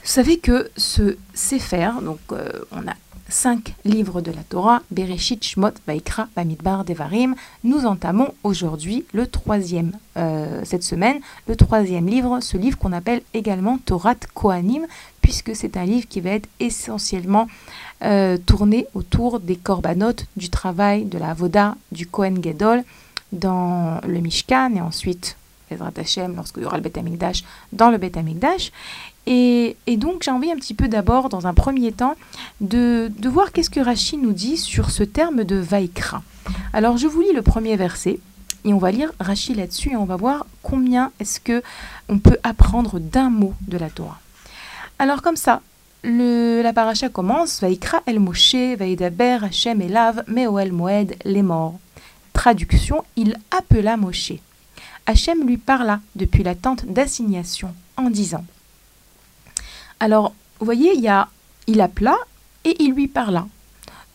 Vous 0.03 0.09
savez 0.09 0.39
que 0.39 0.69
ce 0.75 1.15
Sefer, 1.33 1.91
donc 2.01 2.19
euh, 2.31 2.49
on 2.71 2.87
a 2.87 2.95
cinq 3.31 3.73
livres 3.85 4.21
de 4.21 4.31
la 4.31 4.43
Torah, 4.43 4.81
Bereshit, 4.91 5.43
Shmot, 5.43 5.71
Vaikra, 5.87 6.27
Bamidbar, 6.35 6.83
Devarim. 6.83 7.35
Nous 7.63 7.85
entamons 7.85 8.33
aujourd'hui 8.43 9.05
le 9.13 9.25
troisième, 9.25 9.93
euh, 10.17 10.61
cette 10.63 10.83
semaine, 10.83 11.19
le 11.47 11.55
troisième 11.55 12.07
livre, 12.07 12.39
ce 12.41 12.57
livre 12.57 12.77
qu'on 12.77 12.91
appelle 12.91 13.21
également 13.33 13.77
Torah 13.79 14.15
Kohanim, 14.33 14.85
puisque 15.21 15.55
c'est 15.55 15.77
un 15.77 15.85
livre 15.85 16.07
qui 16.07 16.21
va 16.21 16.31
être 16.31 16.49
essentiellement 16.59 17.47
euh, 18.03 18.37
tourné 18.37 18.87
autour 18.93 19.39
des 19.39 19.55
corbanotes, 19.55 20.25
du 20.35 20.49
travail, 20.49 21.05
de 21.05 21.17
la 21.17 21.33
voda, 21.33 21.75
du 21.91 22.05
Kohen 22.05 22.39
Gadol 22.39 22.83
dans 23.31 24.01
le 24.05 24.19
Mishkan 24.19 24.75
et 24.75 24.81
ensuite, 24.81 25.37
Ezrat 25.69 25.93
Hashem, 25.97 26.41
y 26.57 26.65
aura 26.65 26.77
le 26.77 26.83
Bet 26.83 26.99
Amikdash, 26.99 27.43
dans 27.71 27.89
le 27.89 27.97
Bet 27.97 28.17
Amikdash. 28.17 28.71
Et, 29.27 29.75
donc 29.97 30.23
j'ai 30.23 30.31
envie 30.31 30.51
un 30.51 30.55
petit 30.55 30.73
peu 30.73 30.87
d'abord, 30.87 31.29
dans 31.29 31.47
un 31.47 31.53
premier 31.53 31.91
temps, 31.91 32.15
de, 32.59 33.11
de 33.17 33.29
voir 33.29 33.51
qu'est-ce 33.51 33.69
que 33.69 33.79
Rashi 33.79 34.17
nous 34.17 34.33
dit 34.33 34.57
sur 34.57 34.89
ce 34.89 35.03
terme 35.03 35.43
de 35.43 35.55
Vaikra. 35.55 36.23
Alors 36.73 36.97
je 36.97 37.07
vous 37.07 37.21
lis 37.21 37.33
le 37.33 37.41
premier 37.41 37.75
verset 37.75 38.19
et 38.65 38.73
on 38.73 38.77
va 38.77 38.91
lire 38.91 39.11
Rashi 39.19 39.53
là-dessus 39.53 39.91
et 39.91 39.95
on 39.95 40.05
va 40.05 40.15
voir 40.15 40.45
combien 40.63 41.11
est-ce 41.19 41.39
que 41.39 41.61
on 42.09 42.19
peut 42.19 42.37
apprendre 42.43 42.99
d'un 42.99 43.29
mot 43.29 43.53
de 43.67 43.77
la 43.77 43.89
Torah. 43.89 44.19
Alors 44.99 45.21
comme 45.21 45.35
ça, 45.35 45.61
la 46.03 46.73
paracha 46.73 47.09
commence 47.09 47.61
Vaikra 47.61 48.01
el 48.07 48.19
Moshe, 48.19 48.75
Vaidaber 48.77 49.39
Hashem 49.43 49.81
Elav, 49.81 50.23
Meoel 50.27 50.71
Moed, 50.71 51.15
les 51.25 51.43
morts. 51.43 51.79
Traduction, 52.33 53.03
il 53.15 53.37
appela 53.51 53.97
Moshe. 53.97 54.33
Hachem 55.05 55.45
lui 55.45 55.57
parla 55.57 55.99
depuis 56.15 56.43
la 56.43 56.55
tente 56.55 56.85
d'assignation 56.85 57.73
en 57.97 58.09
disant 58.09 58.45
alors, 60.01 60.33
vous 60.59 60.65
voyez, 60.65 60.93
il 60.95 61.01
y 61.03 61.81
appela 61.81 62.17
et 62.65 62.75
il 62.83 62.93
lui 62.93 63.07
parla. 63.07 63.47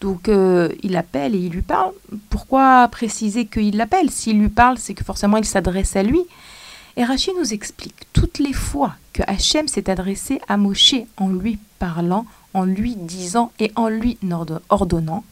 Donc, 0.03 0.29
euh, 0.29 0.69
il 0.83 0.95
appelle 0.97 1.35
et 1.35 1.39
il 1.39 1.53
lui 1.53 1.63
parle. 1.63 1.93
Pourquoi 2.29 2.87
préciser 2.89 3.47
qu'il 3.47 3.77
l'appelle? 3.77 4.11
S'il 4.11 4.39
lui 4.39 4.51
parle, 4.51 4.77
c'est 4.77 4.93
que 4.95 5.05
forcément 5.05 5.39
il 5.39 5.45
s'adresse 5.47 5.97
à 5.97 6.03
lui. 6.03 6.21
Et 6.97 7.05
Rachid 7.05 7.35
nous 7.39 7.55
explique 7.55 8.07
toutes 8.13 8.39
les 8.39 8.53
fois 8.53 8.95
que 9.13 9.23
Hachem 9.27 9.69
s'est 9.69 9.89
adressé 9.89 10.41
à 10.49 10.57
Moshe 10.57 10.97
en 11.17 11.29
lui 11.29 11.59
parlant, 11.79 12.27
en 12.53 12.65
lui 12.65 12.95
disant 12.97 13.53
et 13.59 13.71
en 13.77 13.89
lui 13.89 14.19
ordo- 14.23 14.61
ordonnant, 14.69 15.25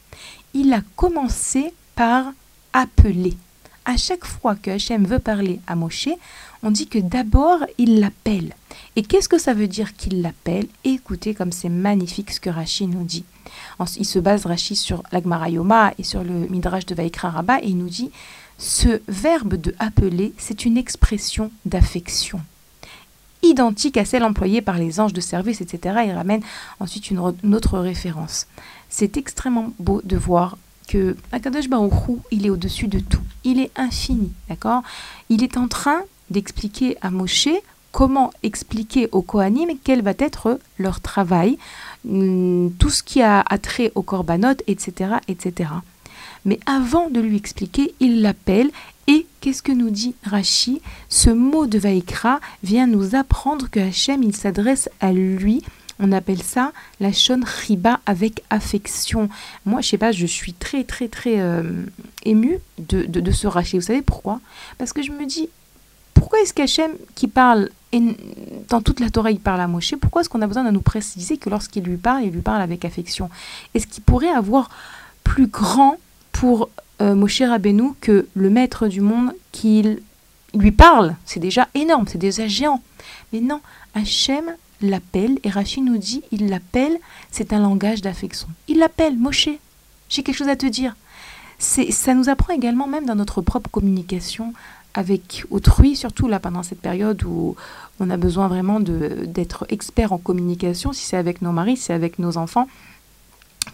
il 0.54 0.72
a 0.72 0.82
commencé 0.96 1.72
par 1.94 2.32
appeler. 2.72 3.36
À 3.86 3.96
chaque 3.98 4.24
fois 4.24 4.54
que 4.54 4.70
Hachem 4.70 5.04
veut 5.04 5.18
parler 5.18 5.60
à 5.66 5.74
Moshe, 5.74 6.08
on 6.62 6.70
dit 6.70 6.86
que 6.86 6.98
d'abord 6.98 7.58
il 7.76 8.00
l'appelle. 8.00 8.54
Et 8.96 9.02
qu'est-ce 9.02 9.28
que 9.28 9.38
ça 9.38 9.52
veut 9.52 9.68
dire 9.68 9.94
qu'il 9.94 10.22
l'appelle? 10.22 10.66
Écoutez 10.84 11.34
comme 11.34 11.52
c'est 11.52 11.68
magnifique 11.68 12.32
ce 12.32 12.40
que 12.40 12.48
Rashi 12.48 12.86
nous 12.86 13.04
dit. 13.04 13.24
Il 13.98 14.06
se 14.06 14.18
base 14.18 14.46
Rashi 14.46 14.74
sur 14.74 15.02
l'Agmara 15.12 15.50
Yoma 15.50 15.92
et 15.98 16.02
sur 16.02 16.24
le 16.24 16.32
Midrash 16.48 16.86
de 16.86 16.94
Vaikra 16.94 17.30
Rabba 17.30 17.60
et 17.60 17.68
il 17.68 17.76
nous 17.76 17.90
dit 17.90 18.10
ce 18.58 19.02
verbe 19.06 19.56
de 19.56 19.74
appeler, 19.78 20.32
c'est 20.38 20.64
une 20.64 20.78
expression 20.78 21.50
d'affection 21.66 22.40
identique 23.42 23.96
à 23.96 24.04
celle 24.04 24.24
employée 24.24 24.62
par 24.62 24.78
les 24.78 25.00
anges 25.00 25.12
de 25.12 25.20
service, 25.20 25.60
etc. 25.60 25.96
Il 26.06 26.12
ramène 26.12 26.42
ensuite 26.80 27.10
une 27.10 27.18
autre 27.18 27.78
référence. 27.78 28.46
C'est 28.88 29.16
extrêmement 29.16 29.72
beau 29.78 30.00
de 30.04 30.16
voir 30.16 30.56
que 30.86 31.16
Akadosh 31.32 31.68
Baruch 31.68 32.08
Hu, 32.08 32.18
il 32.30 32.46
est 32.46 32.50
au-dessus 32.50 32.88
de 32.88 33.00
tout. 33.00 33.22
Il 33.44 33.60
est 33.60 33.70
infini, 33.76 34.32
d'accord? 34.48 34.82
Il 35.28 35.42
est 35.42 35.56
en 35.56 35.68
train 35.68 36.02
d'expliquer 36.30 36.96
à 37.00 37.10
Moshe 37.10 37.48
comment 37.92 38.32
expliquer 38.42 39.08
aux 39.12 39.22
Kohanim 39.22 39.68
quel 39.84 40.02
va 40.02 40.14
être 40.18 40.58
leur 40.78 41.00
travail, 41.00 41.58
hum, 42.08 42.72
tout 42.78 42.90
ce 42.90 43.02
qui 43.02 43.22
a 43.22 43.40
attrait 43.48 43.92
au 43.94 44.02
korbanot, 44.02 44.56
etc., 44.66 45.16
etc. 45.28 45.70
Mais 46.44 46.58
avant 46.66 47.08
de 47.08 47.20
lui 47.20 47.36
expliquer, 47.36 47.94
il 48.00 48.20
l'appelle 48.20 48.70
et 49.06 49.26
qu'est-ce 49.40 49.62
que 49.62 49.72
nous 49.72 49.90
dit 49.90 50.14
Rashi? 50.24 50.80
Ce 51.08 51.30
mot 51.30 51.66
de 51.66 51.78
Vaikra 51.78 52.40
vient 52.62 52.86
nous 52.86 53.14
apprendre 53.14 53.70
que 53.70 53.80
Hachem, 53.80 54.22
il 54.22 54.34
s'adresse 54.34 54.88
à 55.00 55.12
lui. 55.12 55.62
On 56.00 56.12
appelle 56.12 56.42
ça 56.42 56.72
la 57.00 57.10
riba 57.66 58.00
avec 58.06 58.42
affection. 58.50 59.28
Moi, 59.64 59.80
je 59.80 59.88
sais 59.90 59.98
pas, 59.98 60.12
je 60.12 60.26
suis 60.26 60.52
très, 60.52 60.84
très, 60.84 61.08
très 61.08 61.40
euh, 61.40 61.84
émue 62.24 62.58
de, 62.78 63.04
de, 63.04 63.20
de 63.20 63.30
ce 63.30 63.46
Rashi. 63.46 63.76
Vous 63.76 63.86
savez 63.86 64.02
pourquoi? 64.02 64.40
Parce 64.78 64.92
que 64.92 65.02
je 65.02 65.12
me 65.12 65.24
dis, 65.24 65.48
pourquoi 66.12 66.40
est-ce 66.40 66.52
qu'Hachem, 66.54 66.92
qui 67.14 67.28
parle, 67.28 67.70
et 67.92 68.00
dans 68.68 68.80
toute 68.80 68.98
la 68.98 69.10
Torah, 69.10 69.30
il 69.30 69.38
parle 69.38 69.60
à 69.60 69.68
Moshe, 69.68 69.94
pourquoi 70.00 70.22
est-ce 70.22 70.28
qu'on 70.28 70.42
a 70.42 70.46
besoin 70.46 70.64
de 70.64 70.70
nous 70.70 70.80
préciser 70.80 71.36
que 71.36 71.48
lorsqu'il 71.48 71.84
lui 71.84 71.96
parle, 71.96 72.24
il 72.24 72.30
lui 72.30 72.42
parle 72.42 72.62
avec 72.62 72.84
affection? 72.84 73.30
Est-ce 73.74 73.86
qu'il 73.86 74.02
pourrait 74.02 74.30
avoir 74.30 74.70
plus 75.22 75.46
grand 75.46 75.98
pour 76.32 76.70
euh, 77.00 77.14
Moshe 77.14 77.42
Rabbeinu 77.42 77.92
que 78.00 78.26
le 78.34 78.50
maître 78.50 78.88
du 78.88 79.00
monde 79.00 79.32
qu'il 79.52 80.00
lui 80.54 80.72
parle? 80.72 81.14
C'est 81.24 81.40
déjà 81.40 81.68
énorme, 81.74 82.06
c'est 82.08 82.18
déjà 82.18 82.48
géant. 82.48 82.82
Mais 83.32 83.40
non, 83.40 83.60
Hachem 83.94 84.44
l'appelle, 84.80 85.38
et 85.44 85.50
Rachid 85.50 85.84
nous 85.84 85.98
dit, 85.98 86.22
il 86.30 86.48
l'appelle, 86.48 86.96
c'est 87.30 87.52
un 87.52 87.60
langage 87.60 88.02
d'affection. 88.02 88.48
Il 88.68 88.78
l'appelle, 88.78 89.16
Moshe, 89.16 89.48
j'ai 90.08 90.22
quelque 90.22 90.36
chose 90.36 90.48
à 90.48 90.56
te 90.56 90.66
dire. 90.66 90.96
C'est, 91.58 91.90
ça 91.90 92.14
nous 92.14 92.28
apprend 92.28 92.52
également, 92.52 92.86
même 92.86 93.06
dans 93.06 93.14
notre 93.14 93.40
propre 93.40 93.70
communication 93.70 94.52
avec 94.94 95.44
autrui, 95.50 95.96
surtout 95.96 96.28
là 96.28 96.38
pendant 96.38 96.62
cette 96.62 96.80
période 96.80 97.22
où 97.24 97.56
on 97.98 98.10
a 98.10 98.16
besoin 98.16 98.48
vraiment 98.48 98.78
de, 98.80 99.24
d'être 99.26 99.66
expert 99.68 100.12
en 100.12 100.18
communication, 100.18 100.92
si 100.92 101.04
c'est 101.04 101.16
avec 101.16 101.42
nos 101.42 101.52
maris, 101.52 101.76
si 101.76 101.84
c'est 101.84 101.92
avec 101.92 102.18
nos 102.18 102.36
enfants, 102.36 102.68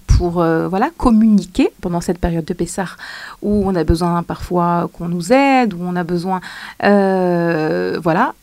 pour 0.07 0.41
euh, 0.41 0.69
voilà 0.69 0.91
communiquer 0.97 1.71
pendant 1.81 2.01
cette 2.01 2.19
période 2.19 2.45
de 2.45 2.55
Pessah 2.55 2.97
où 3.43 3.63
on 3.67 3.75
a 3.75 3.85
besoin 3.85 4.23
parfois 4.23 4.91
qu'on 4.93 5.09
nous 5.09 5.33
aide, 5.33 5.75
où 5.75 5.79
on 5.83 5.97
a 5.97 6.05
besoin 6.05 6.41
euh, 6.85 7.99
voilà 8.03 8.35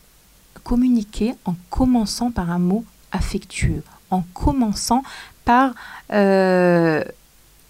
communiquer 0.68 1.34
en 1.46 1.54
commençant 1.70 2.30
par 2.30 2.50
un 2.50 2.58
mot 2.58 2.84
affectueux, 3.10 3.82
en 4.10 4.22
commençant 4.34 5.02
par 5.46 5.74
euh, 6.12 7.02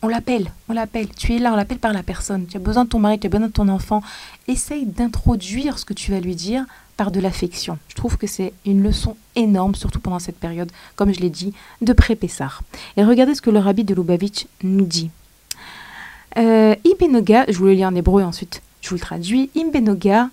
on 0.02 0.08
l'appelle, 0.08 0.50
on 0.68 0.72
l'appelle, 0.72 1.08
tu 1.16 1.32
es 1.32 1.38
là, 1.38 1.52
on 1.52 1.56
l'appelle 1.56 1.78
par 1.78 1.92
la 1.92 2.02
personne, 2.02 2.46
tu 2.46 2.56
as 2.56 2.60
besoin 2.60 2.84
de 2.86 2.88
ton 2.88 2.98
mari, 2.98 3.20
tu 3.20 3.28
as 3.28 3.30
besoin 3.30 3.46
de 3.46 3.52
ton 3.52 3.68
enfant, 3.68 4.02
essaye 4.48 4.84
d'introduire 4.84 5.78
ce 5.78 5.84
que 5.84 5.94
tu 5.94 6.10
vas 6.10 6.18
lui 6.18 6.34
dire 6.34 6.64
par 6.96 7.12
de 7.12 7.20
l'affection. 7.20 7.78
Je 7.86 7.94
trouve 7.94 8.16
que 8.16 8.26
c'est 8.26 8.52
une 8.66 8.82
leçon 8.82 9.16
énorme, 9.36 9.76
surtout 9.76 10.00
pendant 10.00 10.18
cette 10.18 10.40
période, 10.40 10.72
comme 10.96 11.14
je 11.14 11.20
l'ai 11.20 11.30
dit, 11.30 11.52
de 11.80 11.92
pré-Pessar. 11.92 12.62
Et 12.96 13.04
regardez 13.04 13.36
ce 13.36 13.42
que 13.42 13.50
le 13.50 13.60
rabbi 13.60 13.84
de 13.84 13.94
Lubavitch 13.94 14.48
nous 14.64 14.86
dit. 14.86 15.10
Euh, 16.36 16.74
Ibenoga, 16.84 17.44
je 17.48 17.58
vous 17.58 17.66
le 17.66 17.74
lis 17.74 17.86
en 17.86 17.94
hébreu 17.94 18.24
ensuite, 18.24 18.60
je 18.80 18.88
vous 18.88 18.96
le 18.96 19.00
traduis. 19.00 19.50
Ibenoga, 19.54 20.30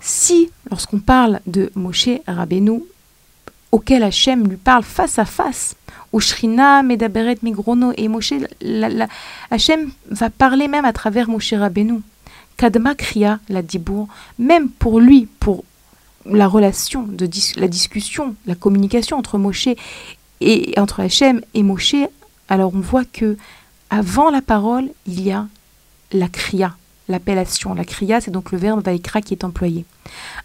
Si, 0.00 0.50
lorsqu'on 0.70 0.98
parle 0.98 1.40
de 1.46 1.72
Moshe 1.74 2.08
Rabbeinu, 2.26 2.82
auquel 3.72 4.02
Hachem 4.02 4.46
lui 4.46 4.56
parle 4.56 4.82
face 4.82 5.18
à 5.18 5.24
face, 5.24 5.76
ou 6.12 6.20
Shrina 6.20 6.82
Medaberet 6.82 7.38
Migrono 7.42 7.92
et 7.96 8.06
Moshe, 8.08 8.34
la, 8.60 8.88
la- 8.88 9.08
Hachem 9.50 9.90
va 10.10 10.30
parler 10.30 10.68
même 10.68 10.84
à 10.84 10.92
travers 10.92 11.28
Moshe 11.28 11.54
Rabbeinu. 11.54 12.00
Kadma 12.56 12.94
Kriya, 12.94 13.40
la 13.48 13.62
Dibour, 13.62 14.06
même 14.38 14.68
pour 14.68 15.00
lui, 15.00 15.26
pour 15.40 15.64
la 16.24 16.46
relation, 16.46 17.02
de 17.02 17.28
la 17.56 17.66
discussion, 17.66 18.36
la 18.46 18.54
communication 18.54 19.16
entre 19.18 19.38
Moshe 19.38 19.68
et 20.40 20.74
entre 20.78 21.00
Hachem 21.00 21.40
et 21.54 21.62
Moshe, 21.62 21.96
alors 22.48 22.72
on 22.74 22.80
voit 22.80 23.04
que 23.04 23.36
avant 23.94 24.28
la 24.28 24.42
parole, 24.42 24.88
il 25.06 25.22
y 25.22 25.30
a 25.30 25.46
la 26.10 26.26
kriya, 26.26 26.74
l'appellation. 27.08 27.74
La 27.74 27.84
kriya, 27.84 28.20
c'est 28.20 28.32
donc 28.32 28.50
le 28.50 28.58
verbe 28.58 28.84
vaikra 28.84 29.20
qui 29.20 29.34
est 29.34 29.44
employé. 29.44 29.84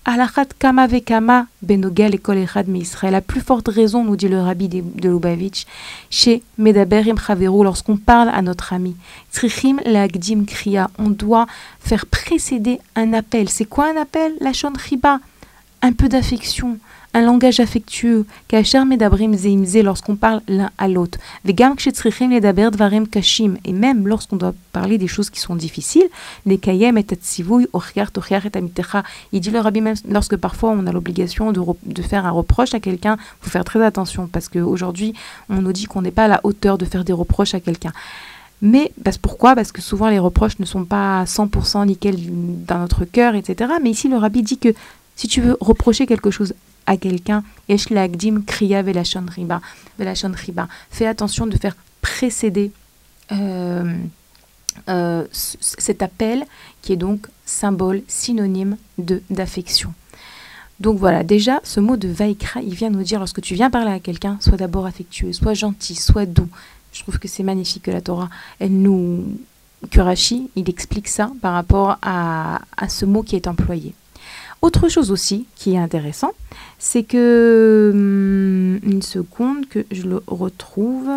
Alachat 0.05 0.49
kama 0.59 0.85
vekama 0.85 1.47
benogel 1.63 2.13
echad 2.13 2.67
me 2.67 2.77
Israël. 2.77 3.13
La 3.13 3.21
plus 3.21 3.41
forte 3.41 3.67
raison, 3.69 4.03
nous 4.03 4.15
dit 4.15 4.27
le 4.27 4.39
rabbi 4.39 4.69
de, 4.69 5.09
Lubavitch, 5.09 5.65
chez 6.11 6.43
Medaberim 6.59 7.17
Chaveru, 7.17 7.63
lorsqu'on 7.63 7.97
parle 7.97 8.29
à 8.29 8.43
notre 8.43 8.71
ami. 8.71 8.95
Tzrichim 9.33 9.77
leagdim 9.83 10.43
kriya. 10.45 10.91
On 10.99 11.09
doit 11.09 11.47
faire 11.79 12.05
précéder 12.05 12.79
un 12.95 13.13
appel. 13.13 13.49
C'est 13.49 13.65
quoi 13.65 13.89
un 13.89 13.99
appel? 13.99 14.33
La 14.41 14.51
riba. 14.51 15.19
Un 15.81 15.93
peu 15.93 16.07
d'affection, 16.07 16.77
un 17.13 17.21
langage 17.21 17.59
affectueux, 17.59 18.25
kasher 18.47 18.85
medabrim 18.85 19.33
zeimze 19.35 19.77
lorsqu'on 19.77 20.15
parle 20.15 20.41
l'un 20.47 20.69
à 20.77 20.87
l'autre. 20.87 21.17
Kashim. 23.11 23.57
Et 23.65 23.73
même 23.73 24.07
lorsqu'on 24.07 24.35
doit 24.35 24.53
parler 24.71 24.97
des 24.97 25.07
choses 25.07 25.29
qui 25.29 25.39
sont 25.39 25.55
difficiles, 25.55 26.07
orchiar 27.73 28.11
tochiar 28.11 28.45
et 28.45 28.51
amitecha. 28.55 29.03
Il 29.31 29.41
dit 29.41 29.49
le 29.49 29.59
rabbi 29.59 29.81
même 29.81 29.95
lorsque 30.07 30.35
parfois 30.35 30.71
on 30.71 30.85
a 30.85 30.91
l'obligation 30.91 31.51
de, 31.51 31.59
re- 31.59 31.75
de 31.83 32.01
faire 32.01 32.25
un 32.25 32.31
reproche 32.31 32.73
à 32.73 32.79
quelqu'un, 32.79 33.17
faut 33.41 33.49
faire 33.49 33.65
très 33.65 33.83
attention 33.83 34.27
parce 34.27 34.47
qu'aujourd'hui 34.49 35.13
on 35.49 35.61
nous 35.61 35.73
dit 35.73 35.85
qu'on 35.85 36.01
n'est 36.01 36.11
pas 36.11 36.25
à 36.25 36.27
la 36.27 36.41
hauteur 36.43 36.77
de 36.77 36.85
faire 36.85 37.03
des 37.03 37.13
reproches 37.13 37.55
à 37.55 37.59
quelqu'un. 37.59 37.91
Mais 38.61 38.91
parce, 39.03 39.17
pourquoi? 39.17 39.55
Parce 39.55 39.71
que 39.71 39.81
souvent 39.81 40.09
les 40.09 40.19
reproches 40.19 40.59
ne 40.59 40.65
sont 40.65 40.83
pas 40.83 41.21
à 41.21 41.23
100% 41.23 41.85
nickel 41.85 42.17
dans 42.67 42.79
notre 42.79 43.05
cœur, 43.05 43.35
etc. 43.35 43.71
Mais 43.81 43.89
ici 43.91 44.09
le 44.09 44.17
rabbi 44.17 44.43
dit 44.43 44.57
que 44.57 44.73
si 45.19 45.27
tu 45.27 45.41
veux 45.41 45.57
reprocher 45.59 46.05
quelque 46.07 46.31
chose 46.31 46.53
à 46.85 46.95
quelqu'un, 46.95 47.43
kriya 48.47 48.81
riba. 48.81 49.61
Fais 50.89 51.05
attention 51.05 51.45
de 51.45 51.57
faire 51.57 51.75
précéder 51.99 52.71
euh, 53.33 53.97
euh, 54.87 55.25
cet 55.33 56.01
appel 56.03 56.45
qui 56.81 56.93
est 56.93 56.95
donc 56.95 57.27
symbole, 57.45 58.01
synonyme 58.07 58.77
de 58.97 59.21
d'affection. 59.29 59.93
Donc 60.79 60.97
voilà, 60.97 61.25
déjà, 61.25 61.59
ce 61.65 61.81
mot 61.81 61.97
de 61.97 62.07
vaikra, 62.07 62.61
il 62.61 62.73
vient 62.73 62.89
nous 62.89 63.03
dire, 63.03 63.19
lorsque 63.19 63.41
tu 63.41 63.55
viens 63.55 63.69
parler 63.69 63.91
à 63.91 63.99
quelqu'un, 63.99 64.37
sois 64.39 64.55
d'abord 64.55 64.85
affectueux, 64.85 65.33
sois 65.33 65.53
gentil, 65.53 65.95
sois 65.95 66.25
doux. 66.25 66.47
Je 66.93 67.01
trouve 67.01 67.19
que 67.19 67.27
c'est 67.27 67.43
magnifique 67.43 67.83
que 67.83 67.91
la 67.91 67.99
Torah, 67.99 68.29
elle 68.59 68.71
nous... 68.71 69.37
que 69.91 69.99
Rashi, 69.99 70.49
il 70.55 70.69
explique 70.69 71.09
ça 71.09 71.29
par 71.41 71.55
rapport 71.55 71.97
à 72.01 72.61
ce 72.87 73.03
mot 73.03 73.21
qui 73.21 73.35
est 73.35 73.47
employé. 73.47 73.93
Autre 74.61 74.89
chose 74.89 75.11
aussi 75.11 75.45
qui 75.55 75.73
est 75.73 75.77
intéressant, 75.77 76.31
c'est 76.77 77.03
que... 77.03 77.91
hum, 77.93 78.79
Une 78.83 79.01
seconde 79.01 79.67
que 79.69 79.85
je 79.91 80.03
le 80.03 80.21
retrouve. 80.27 81.09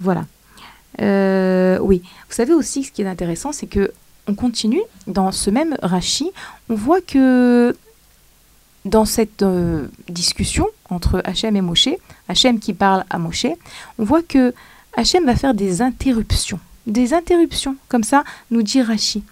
Voilà. 0.00 0.26
Euh, 1.00 1.78
oui, 1.80 2.02
vous 2.28 2.34
savez 2.34 2.52
aussi 2.52 2.84
ce 2.84 2.92
qui 2.92 3.02
est 3.02 3.06
intéressant, 3.06 3.52
c'est 3.52 3.66
que 3.66 3.92
on 4.26 4.34
continue 4.34 4.80
dans 5.06 5.32
ce 5.32 5.50
même 5.50 5.76
Rashi, 5.82 6.30
on 6.68 6.74
voit 6.74 7.00
que 7.00 7.74
dans 8.84 9.04
cette 9.04 9.42
euh, 9.42 9.86
discussion 10.08 10.66
entre 10.88 11.20
Hachem 11.24 11.56
et 11.56 11.60
Moshe, 11.60 11.88
Hachem 12.28 12.58
qui 12.58 12.72
parle 12.74 13.04
à 13.10 13.18
Moshe, 13.18 13.46
on 13.98 14.04
voit 14.04 14.22
que 14.22 14.54
Hachem 14.94 15.24
va 15.26 15.36
faire 15.36 15.54
des 15.54 15.82
interruptions. 15.82 16.60
Des 16.86 17.12
interruptions, 17.14 17.76
comme 17.88 18.04
ça, 18.04 18.24
nous 18.50 18.62
dit 18.62 18.82
Rashi. 18.82 19.22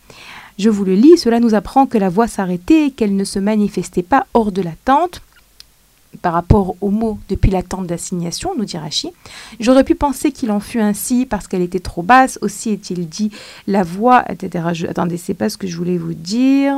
Je 0.59 0.71
vous 0.71 0.85
le 0.85 0.95
lis, 0.95 1.17
cela 1.19 1.39
nous 1.41 1.55
apprend 1.55 1.87
que 1.87 1.99
la 1.99 2.09
voix 2.09 2.27
s'arrêtait 2.27 2.91
qu'elle 2.97 3.15
ne 3.17 3.25
se 3.25 3.39
manifestait 3.39 4.03
pas 4.03 4.27
hors 4.35 4.51
de 4.53 4.61
la 4.63 4.73
tente 4.85 5.23
par 6.23 6.33
rapport 6.33 6.75
au 6.81 6.91
mot 6.91 7.19
depuis 7.29 7.51
la 7.51 7.63
tente 7.63 7.87
d'assignation, 7.87 8.51
nous 8.57 8.65
dit 8.65 8.77
Rashi. 8.79 9.11
J'aurais 9.61 9.85
pu 9.85 9.95
penser 9.95 10.33
qu'il 10.33 10.51
en 10.51 10.59
fut 10.59 10.81
ainsi 10.81 11.27
parce 11.27 11.47
qu'elle 11.47 11.61
était 11.63 11.79
trop 11.81 12.03
basse. 12.03 12.39
Aussi 12.43 12.71
est-il 12.71 13.09
dit 13.09 13.31
la 13.67 13.83
voix, 13.85 14.25
etc. 14.31 14.65
Je- 14.73 14.87
attendez, 14.87 15.17
c'est 15.19 15.35
pas 15.35 15.49
ce 15.51 15.57
que 15.59 15.67
je 15.69 15.77
voulais 15.77 15.99
vous 15.99 16.15
dire. 16.15 16.75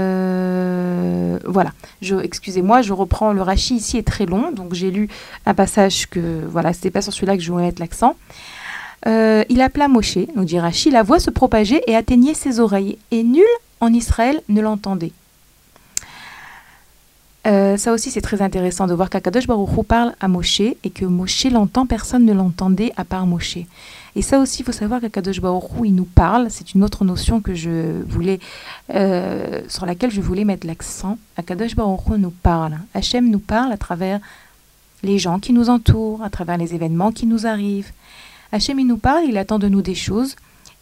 Euh, 0.00 1.38
voilà, 1.46 1.72
excusez-moi, 2.22 2.82
je 2.82 2.92
reprends 2.92 3.32
le 3.32 3.42
Rashi 3.42 3.76
ici 3.76 3.96
est 3.98 4.06
très 4.06 4.26
long, 4.26 4.50
donc 4.52 4.74
j'ai 4.74 4.90
lu 4.90 5.08
un 5.46 5.54
passage 5.54 6.08
que 6.08 6.44
voilà, 6.48 6.72
c'était 6.72 6.90
pas 6.90 7.02
sur 7.02 7.12
celui-là 7.12 7.36
que 7.36 7.42
je 7.42 7.50
voulais 7.50 7.64
mettre 7.64 7.80
l'accent. 7.82 8.14
Euh, 9.06 9.44
il 9.48 9.60
appela 9.62 9.88
Moshe, 9.88 10.18
nous 10.36 10.44
dit 10.44 10.58
Rashi, 10.58 10.90
la 10.90 11.02
voix 11.02 11.20
se 11.20 11.30
propageait 11.30 11.82
et 11.86 11.96
atteignait 11.96 12.34
ses 12.34 12.60
oreilles, 12.60 12.98
et 13.10 13.22
nul 13.22 13.44
en 13.80 13.92
Israël 13.92 14.42
ne 14.48 14.60
l'entendait. 14.60 15.12
Euh, 17.46 17.78
ça 17.78 17.92
aussi, 17.92 18.10
c'est 18.10 18.20
très 18.20 18.42
intéressant 18.42 18.86
de 18.86 18.92
voir 18.92 19.08
qu'Akadosh 19.08 19.46
Baruch 19.46 19.70
Hu 19.76 19.84
parle 19.84 20.14
à 20.20 20.28
Moshe 20.28 20.60
et 20.60 20.90
que 20.90 21.06
Moshe 21.06 21.46
l'entend, 21.46 21.86
personne 21.86 22.26
ne 22.26 22.34
l'entendait 22.34 22.92
à 22.98 23.04
part 23.04 23.26
Moshe. 23.26 23.58
Et 24.14 24.22
ça 24.22 24.40
aussi, 24.40 24.60
il 24.60 24.64
faut 24.66 24.72
savoir 24.72 25.00
qu'Akadosh 25.00 25.40
Baruch 25.40 25.70
Hu, 25.78 25.86
il 25.86 25.94
nous 25.94 26.04
parle. 26.04 26.48
C'est 26.50 26.74
une 26.74 26.84
autre 26.84 27.04
notion 27.04 27.40
que 27.40 27.54
je 27.54 28.02
voulais, 28.06 28.40
euh, 28.94 29.62
sur 29.68 29.86
laquelle 29.86 30.10
je 30.10 30.20
voulais 30.20 30.44
mettre 30.44 30.66
l'accent. 30.66 31.16
Akadosh 31.38 31.74
Baruch 31.74 32.08
Hu 32.10 32.18
nous 32.18 32.30
parle. 32.30 32.78
Hachem 32.92 33.30
nous 33.30 33.38
parle 33.38 33.72
à 33.72 33.78
travers 33.78 34.20
les 35.02 35.18
gens 35.18 35.38
qui 35.38 35.54
nous 35.54 35.70
entourent, 35.70 36.22
à 36.22 36.28
travers 36.28 36.58
les 36.58 36.74
événements 36.74 37.10
qui 37.10 37.24
nous 37.26 37.46
arrivent. 37.46 37.90
Hachem, 38.52 38.80
il 38.80 38.86
nous 38.86 38.96
parle, 38.96 39.24
il 39.26 39.38
attend 39.38 39.58
de 39.58 39.68
nous 39.68 39.82
des 39.82 39.94
choses. 39.94 40.36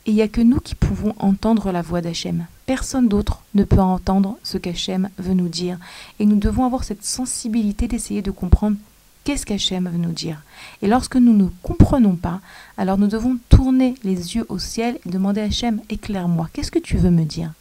Et 0.07 0.13
il 0.13 0.15
n'y 0.15 0.23
a 0.23 0.29
que 0.29 0.41
nous 0.41 0.61
qui 0.61 0.75
pouvons 0.75 1.15
entendre 1.19 1.71
la 1.71 1.83
voix 1.83 2.01
d'Hachem. 2.01 2.47
Personne 2.65 3.09
d'autre 3.09 3.43
ne 3.55 3.65
peut 3.65 3.79
entendre 3.79 4.39
ce 4.43 4.57
qu'Hachem 4.57 5.11
veut 5.19 5.35
nous 5.35 5.49
dire. 5.49 5.79
Et 6.19 6.25
nous 6.25 6.37
devons 6.37 6.65
avoir 6.65 6.85
cette 6.85 7.05
sensibilité 7.05 7.89
d'essayer 7.89 8.23
de 8.23 8.31
comprendre 8.31 8.79
qu'est-ce 9.25 9.45
qu'Hachem 9.45 9.87
veut 9.87 9.99
nous 9.99 10.13
dire. 10.13 10.43
Et 10.81 10.89
lorsque 10.89 11.17
nous 11.17 11.35
ne 11.35 11.49
comprenons 11.63 12.17
pas, 12.17 12.41
alors 12.79 12.97
nous 12.97 13.07
devons 13.07 13.37
tourner 13.51 13.95
les 14.03 14.35
yeux 14.37 14.47
au 14.49 14.59
ciel 14.59 14.99
et 15.05 15.11
demander 15.11 15.43
à 15.43 15.45
Hachem, 15.45 15.83
éclaire-moi, 15.91 16.49
qu'est-ce 16.55 16.71
que 16.71 16.79
tu 16.79 16.97
veux 16.97 17.11
me 17.11 17.25
dire? 17.25 17.53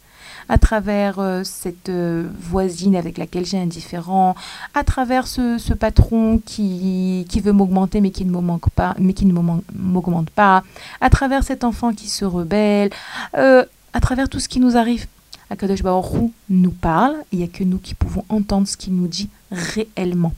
À 0.48 0.58
travers 0.58 1.18
euh, 1.18 1.42
cette 1.44 1.88
euh, 1.88 2.26
voisine 2.40 2.96
avec 2.96 3.18
laquelle 3.18 3.44
j'ai 3.44 3.58
un 3.58 3.66
différend, 3.66 4.34
à 4.74 4.82
travers 4.84 5.26
ce, 5.26 5.58
ce 5.58 5.74
patron 5.74 6.40
qui, 6.44 7.26
qui 7.28 7.40
veut 7.40 7.52
m'augmenter 7.52 8.00
mais 8.00 8.10
qui 8.10 8.24
ne 8.24 8.30
m'augmente 8.30 8.68
pas, 8.74 8.94
mais 8.98 9.12
qui 9.12 9.26
ne 9.26 9.32
m'augmente- 9.32 10.30
pas, 10.30 10.62
à 11.00 11.10
travers 11.10 11.42
cet 11.44 11.64
enfant 11.64 11.92
qui 11.92 12.08
se 12.08 12.24
rebelle, 12.24 12.90
euh, 13.36 13.64
à 13.92 14.00
travers 14.00 14.28
tout 14.28 14.40
ce 14.40 14.48
qui 14.48 14.60
nous 14.60 14.76
arrive. 14.76 15.06
Akadosh 15.50 15.82
Baruch 15.82 16.30
nous 16.50 16.70
parle, 16.70 17.16
il 17.32 17.38
n'y 17.38 17.44
a 17.44 17.48
que 17.48 17.64
nous 17.64 17.78
qui 17.78 17.94
pouvons 17.94 18.24
entendre 18.28 18.68
ce 18.68 18.76
qu'il 18.76 18.94
nous 18.94 19.06
dit 19.08 19.30
réellement. 19.50 20.32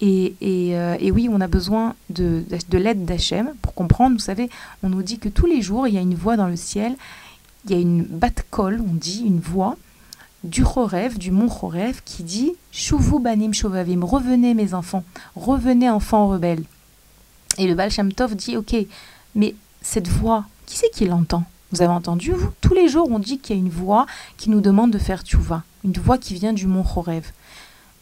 Et, 0.00 0.34
et, 0.40 0.70
et 0.98 1.12
oui, 1.12 1.28
on 1.30 1.40
a 1.40 1.46
besoin 1.46 1.94
de, 2.10 2.42
de 2.68 2.78
l'aide 2.78 3.04
d'Hachem 3.04 3.52
pour 3.62 3.72
comprendre. 3.72 4.14
Vous 4.16 4.18
savez, 4.22 4.50
on 4.82 4.88
nous 4.88 5.02
dit 5.04 5.18
que 5.20 5.28
tous 5.28 5.46
les 5.46 5.62
jours, 5.62 5.86
il 5.86 5.94
y 5.94 5.98
a 5.98 6.00
une 6.00 6.16
voix 6.16 6.36
dans 6.36 6.48
le 6.48 6.56
ciel, 6.56 6.96
il 7.64 7.70
y 7.70 7.74
a 7.74 7.78
une 7.78 8.02
bat-kol, 8.02 8.82
on 8.86 8.94
dit, 8.94 9.22
une 9.24 9.40
voix 9.40 9.76
du 10.44 10.64
Chorev, 10.64 11.18
du 11.18 11.30
mont 11.30 11.48
Chorev, 11.48 12.00
qui 12.04 12.22
dit 12.22 12.52
Shuvu 12.72 13.20
banim 13.20 13.52
shovavim, 13.52 14.04
revenez 14.04 14.54
mes 14.54 14.74
enfants, 14.74 15.04
revenez 15.36 15.88
enfants 15.88 16.28
rebelles. 16.28 16.64
Et 17.58 17.66
le 17.66 17.74
Baal 17.74 17.90
dit 18.34 18.56
Ok, 18.56 18.74
mais 19.34 19.54
cette 19.82 20.08
voix, 20.08 20.46
qui 20.66 20.78
c'est 20.78 20.90
qui 20.90 21.06
l'entend? 21.06 21.44
Vous 21.70 21.80
avez 21.80 21.92
entendu, 21.92 22.32
vous? 22.32 22.50
Tous 22.60 22.74
les 22.74 22.88
jours, 22.88 23.08
on 23.10 23.18
dit 23.18 23.38
qu'il 23.38 23.56
y 23.56 23.58
a 23.58 23.62
une 23.62 23.70
voix 23.70 24.06
qui 24.36 24.50
nous 24.50 24.60
demande 24.60 24.90
de 24.90 24.98
faire 24.98 25.22
tchouva, 25.22 25.62
une 25.84 25.92
voix 25.92 26.18
qui 26.18 26.34
vient 26.34 26.52
du 26.52 26.66
mont 26.66 26.82
Chorev. 26.82 27.30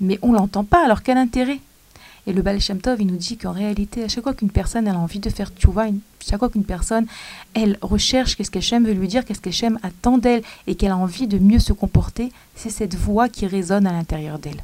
Mais 0.01 0.19
on 0.23 0.33
l'entend 0.33 0.65
pas, 0.65 0.85
alors 0.85 1.03
quel 1.03 1.19
intérêt? 1.19 1.61
Et 2.27 2.33
le 2.33 2.43
Baal 2.43 2.61
Shem 2.61 2.81
Tov, 2.81 3.01
il 3.01 3.07
nous 3.07 3.17
dit 3.17 3.37
qu'en 3.37 3.53
réalité, 3.53 4.05
à 4.05 4.09
chaque 4.09 4.25
fois 4.25 4.35
qu'une 4.35 4.51
personne 4.51 4.87
a 4.89 4.95
envie 4.95 5.19
de 5.21 5.31
faire 5.31 5.51
tchouva, 5.59 5.87
chaque 6.21 6.39
fois 6.39 6.51
qu'une 6.51 6.65
personne, 6.65 7.07
elle 7.55 7.79
recherche 7.81 8.37
qu'est-ce 8.37 8.51
qu'Hachem 8.51 8.85
veut 8.87 8.93
lui 8.93 9.09
dire, 9.09 9.25
qu'est-ce 9.25 9.41
qu'Hachem 9.41 9.79
attend 9.83 10.19
d'elle, 10.19 10.43
et 10.67 10.75
qu'elle 10.75 10.93
a 10.93 10.97
envie 10.97 11.27
de 11.27 11.39
mieux 11.39 11.59
se 11.59 11.73
comporter, 11.73 12.31
c'est 12.55 12.71
cette 12.71 12.95
voix 12.95 13.29
qui 13.29 13.47
résonne 13.47 13.87
à 13.87 13.93
l'intérieur 13.93 14.39
d'elle. 14.39 14.63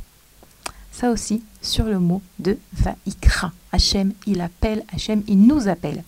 Ça 0.92 1.10
aussi, 1.10 1.42
sur 1.60 1.84
le 1.84 1.98
mot 1.98 2.22
de 2.38 2.56
Vaikra. 2.72 3.52
Hachem, 3.72 4.12
il 4.26 4.40
appelle, 4.40 4.82
Hachem, 4.94 5.22
il 5.26 5.40
nous 5.46 5.68
appelle. 5.68 6.02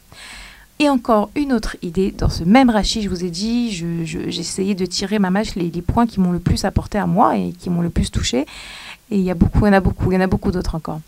Et 0.81 0.89
encore 0.89 1.31
une 1.35 1.53
autre 1.53 1.77
idée, 1.83 2.13
dans 2.13 2.29
ce 2.31 2.45
même 2.45 2.71
rachis, 2.71 3.03
je 3.03 3.09
vous 3.09 3.25
ai 3.25 3.31
dit, 3.31 3.73
je- 3.73 4.05
je- 4.05 4.31
j'ai 4.31 4.41
essayé 4.41 4.75
de 4.77 4.87
tirer 4.87 5.19
ma 5.19 5.29
mâche 5.31 5.57
les, 5.57 5.71
les 5.71 5.83
points 5.83 6.07
qui 6.07 6.21
m'ont 6.21 6.31
le 6.31 6.39
plus 6.39 6.65
apporté 6.65 6.99
à 6.99 7.07
moi 7.07 7.37
et 7.37 7.51
qui 7.53 7.69
m'ont 7.69 7.81
le 7.83 7.91
plus 7.91 8.11
touché. 8.13 8.47
Et 9.11 9.17
il 9.19 9.23
y 9.25 9.31
a 9.31 9.35
beaucoup, 9.35 9.67
il 9.67 9.67
y 9.67 9.71
en 9.71 9.73
a 9.73 9.81
beaucoup, 9.81 10.13
il 10.13 10.15
y 10.15 10.19
en 10.19 10.21
a 10.21 10.27
beaucoup 10.29 10.53
d'autres 10.53 10.77
encore. 10.77 11.01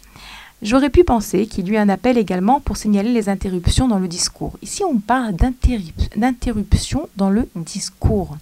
J'aurais 0.63 0.91
pu 0.91 1.05
penser 1.05 1.47
qu'il 1.47 1.69
y 1.69 1.71
eut 1.71 1.77
un 1.79 1.89
appel 1.89 2.19
également 2.19 2.61
pour 2.61 2.77
signaler 2.77 3.13
les 3.13 3.31
interruptions 3.31 3.89
dans 3.89 3.99
le 3.99 4.09
discours. 4.09 4.59
Ici, 4.61 4.83
on 4.85 4.99
parle 4.99 5.33
d'interrup- 5.33 6.17
d'interruption 6.17 7.09
dans 7.17 7.31
le 7.31 7.49
discours. 7.57 8.37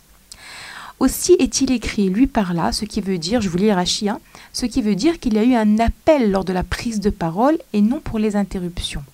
Aussi 0.99 1.37
est-il 1.39 1.71
écrit 1.71 2.09
lui 2.09 2.27
par 2.27 2.55
là, 2.55 2.73
ce 2.73 2.85
qui 2.85 3.01
veut 3.01 3.19
dire, 3.19 3.41
je 3.41 3.49
vous 3.49 3.59
lis 3.59 3.71
Rachi, 3.71 4.09
hein, 4.09 4.19
ce 4.53 4.67
qui 4.67 4.83
veut 4.83 4.97
dire 4.97 5.21
qu'il 5.21 5.35
y 5.35 5.39
a 5.39 5.45
eu 5.45 5.55
un 5.55 5.79
appel 5.79 6.33
lors 6.33 6.45
de 6.45 6.53
la 6.53 6.65
prise 6.65 6.99
de 6.99 7.11
parole 7.11 7.57
et 7.73 7.81
non 7.81 8.01
pour 8.01 8.19
les 8.19 8.35
interruptions. 8.35 9.05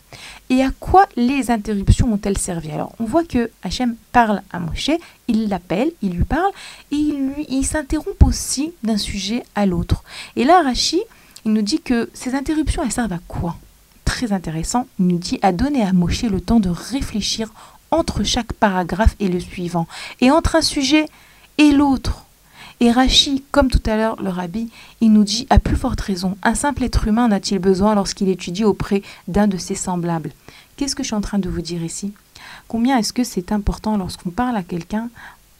Et 0.48 0.62
à 0.62 0.70
quoi 0.80 1.06
les 1.16 1.50
interruptions 1.50 2.10
ont-elles 2.10 2.38
servi? 2.38 2.70
Alors, 2.70 2.92
on 3.00 3.04
voit 3.04 3.24
que 3.24 3.50
Hachem 3.62 3.96
parle 4.12 4.40
à 4.50 4.60
Moshe, 4.60 4.92
il 5.28 5.48
l'appelle, 5.50 5.90
il 6.00 6.12
lui 6.12 6.24
parle, 6.24 6.52
et 6.90 6.96
il, 6.96 7.32
il 7.50 7.64
s'interrompt 7.66 8.22
aussi 8.22 8.72
d'un 8.82 8.96
sujet 8.96 9.42
à 9.54 9.66
l'autre. 9.66 10.04
Et 10.36 10.44
là, 10.44 10.62
Rachi, 10.62 11.02
il 11.44 11.52
nous 11.52 11.62
dit 11.62 11.80
que 11.80 12.10
ces 12.14 12.34
interruptions, 12.34 12.82
elles 12.82 12.92
servent 12.92 13.12
à 13.12 13.20
quoi? 13.28 13.56
Très 14.04 14.32
intéressant, 14.32 14.86
il 14.98 15.06
nous 15.06 15.18
dit 15.18 15.38
à 15.42 15.52
donner 15.52 15.82
à 15.82 15.92
Moshe 15.92 16.22
le 16.22 16.40
temps 16.40 16.60
de 16.60 16.68
réfléchir 16.68 17.52
entre 17.90 18.22
chaque 18.22 18.52
paragraphe 18.52 19.16
et 19.20 19.28
le 19.28 19.40
suivant, 19.40 19.86
et 20.20 20.30
entre 20.30 20.56
un 20.56 20.62
sujet 20.62 21.06
et 21.58 21.70
l'autre. 21.70 22.24
Et 22.80 22.90
Rachi, 22.90 23.44
comme 23.52 23.70
tout 23.70 23.82
à 23.86 23.96
l'heure 23.96 24.20
le 24.20 24.30
rabbi, 24.30 24.68
il 25.00 25.12
nous 25.12 25.24
dit 25.24 25.46
à 25.48 25.58
plus 25.58 25.76
forte 25.76 26.00
raison, 26.00 26.36
un 26.42 26.54
simple 26.54 26.82
être 26.82 27.06
humain 27.06 27.28
n'a-t-il 27.28 27.60
besoin 27.60 27.94
lorsqu'il 27.94 28.28
étudie 28.28 28.64
auprès 28.64 29.02
d'un 29.28 29.46
de 29.46 29.56
ses 29.56 29.76
semblables? 29.76 30.32
Qu'est-ce 30.76 30.96
que 30.96 31.04
je 31.04 31.08
suis 31.08 31.16
en 31.16 31.20
train 31.20 31.38
de 31.38 31.48
vous 31.48 31.62
dire 31.62 31.84
ici? 31.84 32.12
Combien 32.66 32.98
est-ce 32.98 33.12
que 33.12 33.22
c'est 33.22 33.52
important 33.52 33.96
lorsqu'on 33.96 34.30
parle 34.30 34.56
à 34.56 34.62
quelqu'un 34.62 35.08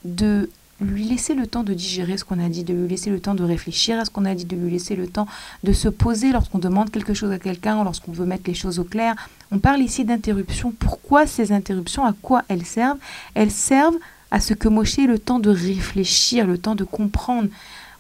de 0.05 0.51
lui 0.85 1.05
laisser 1.05 1.35
le 1.35 1.47
temps 1.47 1.63
de 1.63 1.75
digérer 1.75 2.17
ce 2.17 2.25
qu'on 2.25 2.39
a 2.39 2.49
dit, 2.49 2.65
de 2.65 2.75
lui 2.75 2.89
laisser 2.89 3.11
le 3.11 3.21
temps 3.21 3.35
de 3.35 3.43
réfléchir 3.43 3.99
à 3.99 4.05
ce 4.05 4.11
qu'on 4.11 4.25
a 4.25 4.35
dit, 4.35 4.45
de 4.45 4.57
lui 4.57 4.71
laisser 4.71 4.97
le 4.97 5.09
temps 5.09 5.27
de 5.63 5.73
se 5.73 5.89
poser 5.89 6.33
lorsqu'on 6.33 6.59
demande 6.59 6.91
quelque 6.91 7.15
chose 7.15 7.33
à 7.33 7.39
quelqu'un, 7.39 7.83
lorsqu'on 7.83 8.13
veut 8.13 8.27
mettre 8.27 8.45
les 8.47 8.55
choses 8.55 8.79
au 8.79 8.85
clair. 8.85 9.15
On 9.51 9.59
parle 9.59 9.81
ici 9.81 10.05
d'interruptions. 10.05 10.73
Pourquoi 10.79 11.27
ces 11.27 11.53
interruptions? 11.53 12.05
À 12.05 12.13
quoi 12.13 12.43
elles 12.49 12.65
servent? 12.65 12.99
Elles 13.35 13.51
servent 13.51 13.99
à 14.31 14.41
ce 14.41 14.55
que 14.55 14.69
Moshe 14.69 14.99
ait 14.99 15.07
le 15.07 15.19
temps 15.19 15.39
de 15.39 15.51
réfléchir, 15.51 16.47
le 16.47 16.59
temps 16.59 16.75
de 16.75 16.85
comprendre. 16.85 17.49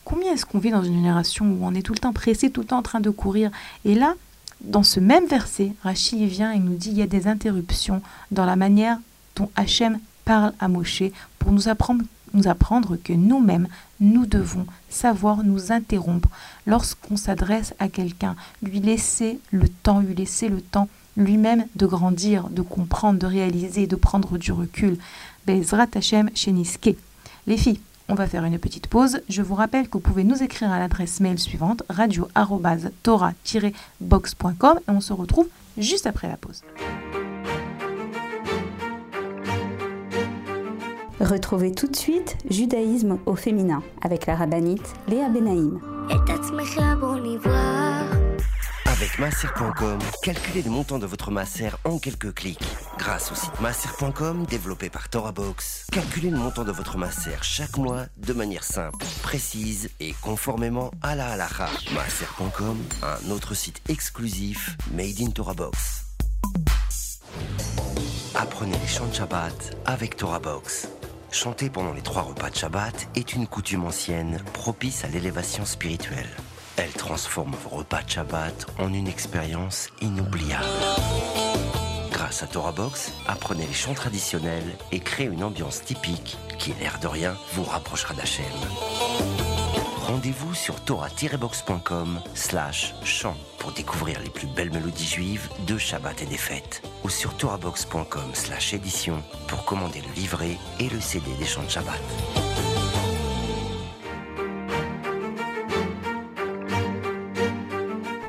Combien 0.04 0.32
est-ce 0.32 0.44
qu'on 0.44 0.58
vit 0.58 0.70
dans 0.70 0.82
une 0.82 0.94
génération 0.94 1.46
où 1.46 1.58
on 1.62 1.74
est 1.74 1.82
tout 1.82 1.94
le 1.94 1.98
temps 1.98 2.12
pressé, 2.12 2.50
tout 2.50 2.60
le 2.60 2.66
temps 2.66 2.78
en 2.78 2.82
train 2.82 3.00
de 3.00 3.10
courir? 3.10 3.50
Et 3.84 3.94
là, 3.94 4.14
dans 4.62 4.82
ce 4.82 5.00
même 5.00 5.26
verset, 5.26 5.72
Rachid 5.82 6.28
vient 6.28 6.52
et 6.52 6.58
nous 6.58 6.74
dit 6.74 6.90
il 6.90 6.98
y 6.98 7.02
a 7.02 7.06
des 7.06 7.26
interruptions 7.26 8.02
dans 8.30 8.44
la 8.44 8.56
manière 8.56 8.98
dont 9.36 9.50
Hachem 9.56 9.98
parle 10.24 10.52
à 10.58 10.68
Moshe 10.68 11.02
pour 11.38 11.52
nous 11.52 11.68
apprendre, 11.68 12.02
nous 12.34 12.48
apprendre 12.48 12.96
que 12.96 13.12
nous-mêmes, 13.12 13.68
nous 14.00 14.26
devons 14.26 14.66
savoir 14.88 15.44
nous 15.44 15.72
interrompre 15.72 16.28
lorsqu'on 16.66 17.16
s'adresse 17.16 17.74
à 17.78 17.88
quelqu'un, 17.88 18.36
lui 18.62 18.80
laisser 18.80 19.38
le 19.50 19.68
temps, 19.68 20.00
lui 20.00 20.14
laisser 20.14 20.48
le 20.48 20.60
temps 20.60 20.88
lui-même 21.16 21.66
de 21.76 21.86
grandir, 21.86 22.48
de 22.48 22.62
comprendre, 22.62 23.18
de 23.18 23.26
réaliser, 23.26 23.86
de 23.86 23.96
prendre 23.96 24.38
du 24.38 24.52
recul. 24.52 24.96
Bezrat 25.46 25.88
Hashem. 25.94 26.30
Les 27.46 27.56
filles, 27.56 27.80
on 28.08 28.14
va 28.14 28.26
faire 28.26 28.44
une 28.44 28.58
petite 28.58 28.86
pause. 28.86 29.20
Je 29.28 29.42
vous 29.42 29.54
rappelle 29.54 29.88
que 29.88 29.94
vous 29.94 30.00
pouvez 30.00 30.24
nous 30.24 30.42
écrire 30.42 30.72
à 30.72 30.78
l'adresse 30.78 31.20
mail 31.20 31.38
suivante 31.38 31.82
radio-tora-box.com 31.88 34.78
et 34.78 34.90
on 34.90 35.00
se 35.00 35.12
retrouve 35.12 35.48
juste 35.78 36.06
après 36.06 36.28
la 36.28 36.36
pause. 36.36 36.62
Retrouvez 41.24 41.72
tout 41.72 41.86
de 41.86 41.96
suite 41.96 42.36
Judaïsme 42.50 43.18
au 43.24 43.34
féminin 43.34 43.82
avec 44.02 44.26
la 44.26 44.36
rabbinite 44.36 44.92
Léa 45.08 45.30
Benaïm. 45.30 45.80
Avec 48.84 49.18
masser.com, 49.18 49.98
calculez 50.22 50.60
le 50.60 50.70
montant 50.70 50.98
de 50.98 51.06
votre 51.06 51.30
masser 51.30 51.70
en 51.84 51.98
quelques 51.98 52.34
clics. 52.34 52.60
Grâce 52.98 53.32
au 53.32 53.34
site 53.34 53.58
masser.com 53.58 54.44
développé 54.44 54.90
par 54.90 55.08
ToraBox, 55.08 55.86
calculez 55.90 56.28
le 56.28 56.36
montant 56.36 56.64
de 56.64 56.72
votre 56.72 56.98
masser 56.98 57.32
chaque 57.40 57.78
mois 57.78 58.02
de 58.18 58.34
manière 58.34 58.64
simple, 58.64 59.06
précise 59.22 59.88
et 60.00 60.14
conformément 60.20 60.90
à 61.00 61.14
la 61.16 61.28
halakha. 61.28 61.70
Masser.com, 61.94 62.76
un 63.02 63.30
autre 63.30 63.54
site 63.54 63.80
exclusif 63.88 64.76
made 64.92 65.22
in 65.22 65.30
ToraBox. 65.30 66.04
Apprenez 68.34 68.76
les 68.76 68.88
chants 68.88 69.06
de 69.06 69.14
Shabbat 69.14 69.76
avec 69.86 70.16
ToraBox. 70.16 70.88
Chanter 71.34 71.68
pendant 71.68 71.92
les 71.92 72.00
trois 72.00 72.22
repas 72.22 72.48
de 72.48 72.54
Shabbat 72.54 73.08
est 73.16 73.32
une 73.34 73.48
coutume 73.48 73.84
ancienne 73.84 74.40
propice 74.52 75.04
à 75.04 75.08
l'élévation 75.08 75.64
spirituelle. 75.64 76.28
Elle 76.76 76.92
transforme 76.92 77.56
vos 77.64 77.70
repas 77.70 78.02
de 78.02 78.08
Shabbat 78.08 78.66
en 78.78 78.92
une 78.94 79.08
expérience 79.08 79.88
inoubliable. 80.00 80.64
Grâce 82.12 82.44
à 82.44 82.46
ToraBox, 82.46 83.12
apprenez 83.26 83.66
les 83.66 83.72
chants 83.72 83.94
traditionnels 83.94 84.76
et 84.92 85.00
créez 85.00 85.26
une 85.26 85.42
ambiance 85.42 85.82
typique 85.82 86.38
qui, 86.60 86.72
l'air 86.74 87.00
de 87.00 87.08
rien, 87.08 87.36
vous 87.54 87.64
rapprochera 87.64 88.14
d'Hachem. 88.14 88.44
Rendez-vous 90.14 90.54
sur 90.54 90.80
torah-box.com 90.80 92.20
slash 92.34 92.94
chant 93.02 93.34
pour 93.58 93.72
découvrir 93.72 94.20
les 94.20 94.30
plus 94.30 94.46
belles 94.46 94.70
mélodies 94.70 95.08
juives 95.08 95.48
de 95.66 95.76
Shabbat 95.76 96.22
et 96.22 96.26
des 96.26 96.36
fêtes. 96.36 96.82
Ou 97.02 97.08
sur 97.08 97.36
torahbox.com 97.36 98.22
slash 98.32 98.74
édition 98.74 99.24
pour 99.48 99.64
commander 99.64 100.00
le 100.02 100.14
livret 100.14 100.56
et 100.78 100.88
le 100.88 101.00
CD 101.00 101.26
des 101.40 101.44
chants 101.44 101.64
de 101.64 101.68
Shabbat. 101.68 102.00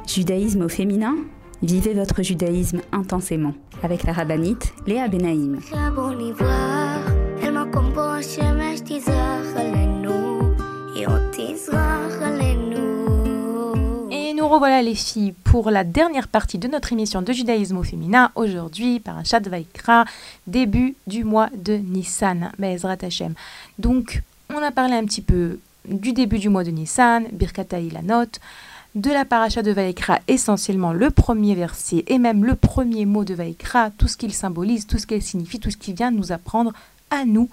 Judaïsme 0.07 0.63
au 0.63 0.69
féminin? 0.69 1.15
Vivez 1.61 1.93
votre 1.93 2.23
judaïsme 2.23 2.81
intensément 2.93 3.53
avec 3.83 4.05
la 4.05 4.13
rabbinite 4.13 4.73
Léa 4.87 5.07
Benaïm. 5.07 5.59
Revoilà 14.55 14.81
les 14.81 14.95
filles 14.95 15.33
pour 15.43 15.69
la 15.69 15.83
dernière 15.83 16.29
partie 16.29 16.57
de 16.57 16.69
notre 16.69 16.93
émission 16.93 17.21
de 17.21 17.33
judaïsme 17.33 17.77
au 17.77 17.83
féminin, 17.83 18.31
aujourd'hui 18.35 19.01
par 19.01 19.17
un 19.17 19.25
chat 19.25 19.45
Vaikra, 19.45 20.05
début 20.47 20.95
du 21.07 21.25
mois 21.25 21.49
de 21.57 21.73
Nissan, 21.75 22.53
Be'ezrat 22.57 22.95
Hashem. 23.01 23.33
Donc, 23.79 24.21
on 24.53 24.63
a 24.63 24.71
parlé 24.71 24.93
un 24.93 25.03
petit 25.03 25.21
peu 25.21 25.59
du 25.89 26.13
début 26.13 26.39
du 26.39 26.47
mois 26.47 26.63
de 26.63 26.71
Nissan, 26.71 27.25
Birkata 27.33 27.81
Ilanot, 27.81 28.39
de 28.95 29.11
la 29.11 29.25
paracha 29.25 29.61
de 29.61 29.71
Vaikra, 29.71 30.19
essentiellement 30.29 30.93
le 30.93 31.09
premier 31.09 31.53
verset 31.53 32.05
et 32.07 32.17
même 32.17 32.45
le 32.45 32.55
premier 32.55 33.05
mot 33.05 33.25
de 33.25 33.33
Vaikra, 33.33 33.89
tout 33.97 34.07
ce 34.07 34.15
qu'il 34.15 34.33
symbolise, 34.33 34.87
tout 34.87 34.99
ce 34.99 35.05
qu'elle 35.05 35.21
signifie, 35.21 35.59
tout 35.59 35.69
ce 35.69 35.75
qui 35.75 35.91
vient 35.91 36.11
nous 36.11 36.31
apprendre 36.31 36.71
à 37.11 37.25
nous. 37.25 37.49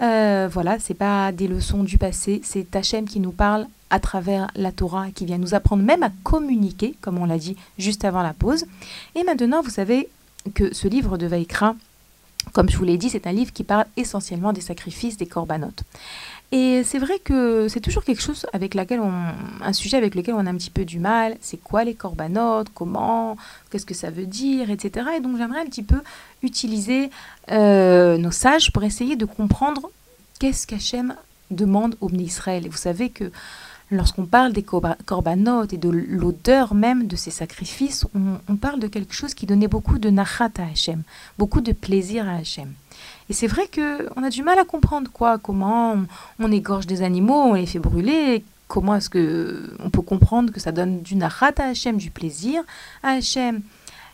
Euh, 0.00 0.48
voilà, 0.50 0.78
c'est 0.78 0.94
pas 0.94 1.30
des 1.32 1.46
leçons 1.46 1.84
du 1.84 1.98
passé, 1.98 2.40
c'est 2.42 2.74
Hachem 2.74 3.06
qui 3.06 3.20
nous 3.20 3.32
parle 3.32 3.66
à 3.90 4.00
travers 4.00 4.50
la 4.54 4.72
Torah, 4.72 5.10
qui 5.10 5.26
vient 5.26 5.36
nous 5.36 5.54
apprendre 5.54 5.82
même 5.82 6.02
à 6.02 6.10
communiquer, 6.22 6.94
comme 7.00 7.18
on 7.18 7.26
l'a 7.26 7.38
dit 7.38 7.56
juste 7.78 8.04
avant 8.04 8.22
la 8.22 8.32
pause. 8.32 8.64
Et 9.14 9.24
maintenant, 9.24 9.62
vous 9.62 9.70
savez 9.70 10.08
que 10.54 10.74
ce 10.74 10.88
livre 10.88 11.18
de 11.18 11.26
Vaikra, 11.26 11.74
comme 12.52 12.68
je 12.68 12.76
vous 12.76 12.84
l'ai 12.84 12.96
dit, 12.96 13.10
c'est 13.10 13.26
un 13.26 13.32
livre 13.32 13.52
qui 13.52 13.64
parle 13.64 13.86
essentiellement 13.96 14.52
des 14.52 14.60
sacrifices, 14.60 15.16
des 15.16 15.26
corbanotes. 15.26 15.84
Et 16.52 16.82
c'est 16.82 16.98
vrai 16.98 17.20
que 17.22 17.68
c'est 17.68 17.80
toujours 17.80 18.02
quelque 18.02 18.22
chose 18.22 18.44
avec 18.52 18.74
laquelle 18.74 18.98
on, 18.98 19.12
un 19.62 19.72
sujet 19.72 19.96
avec 19.96 20.16
lequel 20.16 20.34
on 20.34 20.46
a 20.46 20.50
un 20.50 20.56
petit 20.56 20.70
peu 20.70 20.84
du 20.84 20.98
mal. 20.98 21.36
C'est 21.40 21.58
quoi 21.58 21.84
les 21.84 21.94
corbanotes? 21.94 22.68
Comment? 22.74 23.36
Qu'est-ce 23.70 23.86
que 23.86 23.94
ça 23.94 24.10
veut 24.10 24.26
dire? 24.26 24.68
Etc. 24.70 25.06
Et 25.16 25.20
donc 25.20 25.36
j'aimerais 25.36 25.60
un 25.60 25.66
petit 25.66 25.84
peu 25.84 26.00
utiliser 26.42 27.10
euh, 27.52 28.18
nos 28.18 28.32
sages 28.32 28.72
pour 28.72 28.82
essayer 28.82 29.14
de 29.14 29.26
comprendre 29.26 29.90
qu'est-ce 30.40 30.66
qu'Hachem 30.66 31.14
demande 31.52 31.94
au 32.00 32.08
Israël. 32.10 32.66
Et 32.66 32.68
vous 32.68 32.76
savez 32.76 33.10
que 33.10 33.30
lorsqu'on 33.90 34.26
parle 34.26 34.52
des 34.52 34.62
corba- 34.62 34.96
corbanotes 35.06 35.72
et 35.72 35.76
de 35.76 35.88
l'odeur 35.88 36.74
même 36.74 37.06
de 37.06 37.16
ces 37.16 37.30
sacrifices, 37.30 38.06
on, 38.14 38.56
parle 38.56 38.80
de 38.80 38.86
quelque 38.86 39.14
chose 39.14 39.34
qui 39.34 39.46
donnait 39.46 39.68
beaucoup 39.68 39.98
de 39.98 40.10
nachat 40.10 40.50
à 40.58 40.64
Hachem, 40.70 41.02
beaucoup 41.38 41.60
de 41.60 41.72
plaisir 41.72 42.28
à 42.28 42.36
Hachem. 42.36 42.72
Et 43.28 43.32
c'est 43.32 43.46
vrai 43.46 43.68
qu'on 43.72 44.22
a 44.22 44.30
du 44.30 44.42
mal 44.42 44.58
à 44.58 44.64
comprendre 44.64 45.10
quoi, 45.10 45.38
comment 45.38 45.96
on, 46.38 46.52
égorge 46.52 46.86
des 46.86 47.02
animaux, 47.02 47.42
on 47.42 47.54
les 47.54 47.66
fait 47.66 47.78
brûler, 47.78 48.44
comment 48.68 48.96
est-ce 48.96 49.10
que 49.10 49.74
on 49.82 49.90
peut 49.90 50.02
comprendre 50.02 50.52
que 50.52 50.60
ça 50.60 50.72
donne 50.72 51.02
du 51.02 51.16
nachat 51.16 51.52
à 51.58 51.68
Hachem, 51.68 51.96
du 51.96 52.10
plaisir 52.10 52.62
à 53.02 53.10
Hachem. 53.10 53.60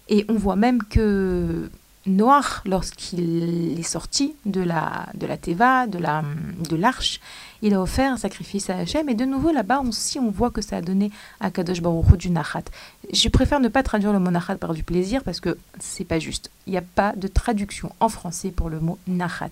Et 0.09 0.25
on 0.29 0.35
voit 0.35 0.57
même 0.57 0.83
que 0.83 1.69
Noach, 2.07 2.63
lorsqu'il 2.65 3.79
est 3.79 3.83
sorti 3.83 4.35
de 4.45 4.61
la, 4.61 5.07
de 5.15 5.27
la 5.27 5.37
Teva, 5.37 5.87
de 5.87 5.99
la 5.99 6.23
de 6.69 6.77
l'arche, 6.77 7.21
il 7.63 7.75
a 7.75 7.81
offert 7.81 8.13
un 8.13 8.17
sacrifice 8.17 8.71
à 8.71 8.77
Hachem. 8.77 9.09
Et 9.09 9.15
de 9.15 9.25
nouveau, 9.25 9.51
là-bas 9.53 9.81
aussi, 9.81 10.19
on 10.19 10.31
voit 10.31 10.51
que 10.51 10.63
ça 10.63 10.77
a 10.77 10.83
donné 10.83 11.11
à 11.41 11.51
Kadosh 11.51 11.81
Baruch 11.81 12.17
du 12.17 12.31
nachat. 12.31 12.65
Je 13.13 13.29
préfère 13.29 13.61
ne 13.61 13.69
pas 13.69 13.83
traduire 13.83 14.13
le 14.13 14.19
mot 14.19 14.31
nachat 14.31 14.57
par 14.57 14.75
du 14.75 14.83
plaisir 14.83 15.25
parce 15.25 15.41
que 15.41 15.57
c'est 15.81 16.05
pas 16.05 16.19
juste. 16.19 16.51
Il 16.67 16.73
n'y 16.73 16.79
a 16.79 16.83
pas 16.83 17.13
de 17.17 17.29
traduction 17.29 17.93
en 18.01 18.09
français 18.09 18.51
pour 18.51 18.71
le 18.71 18.81
mot 18.81 18.99
nachat. 19.07 19.51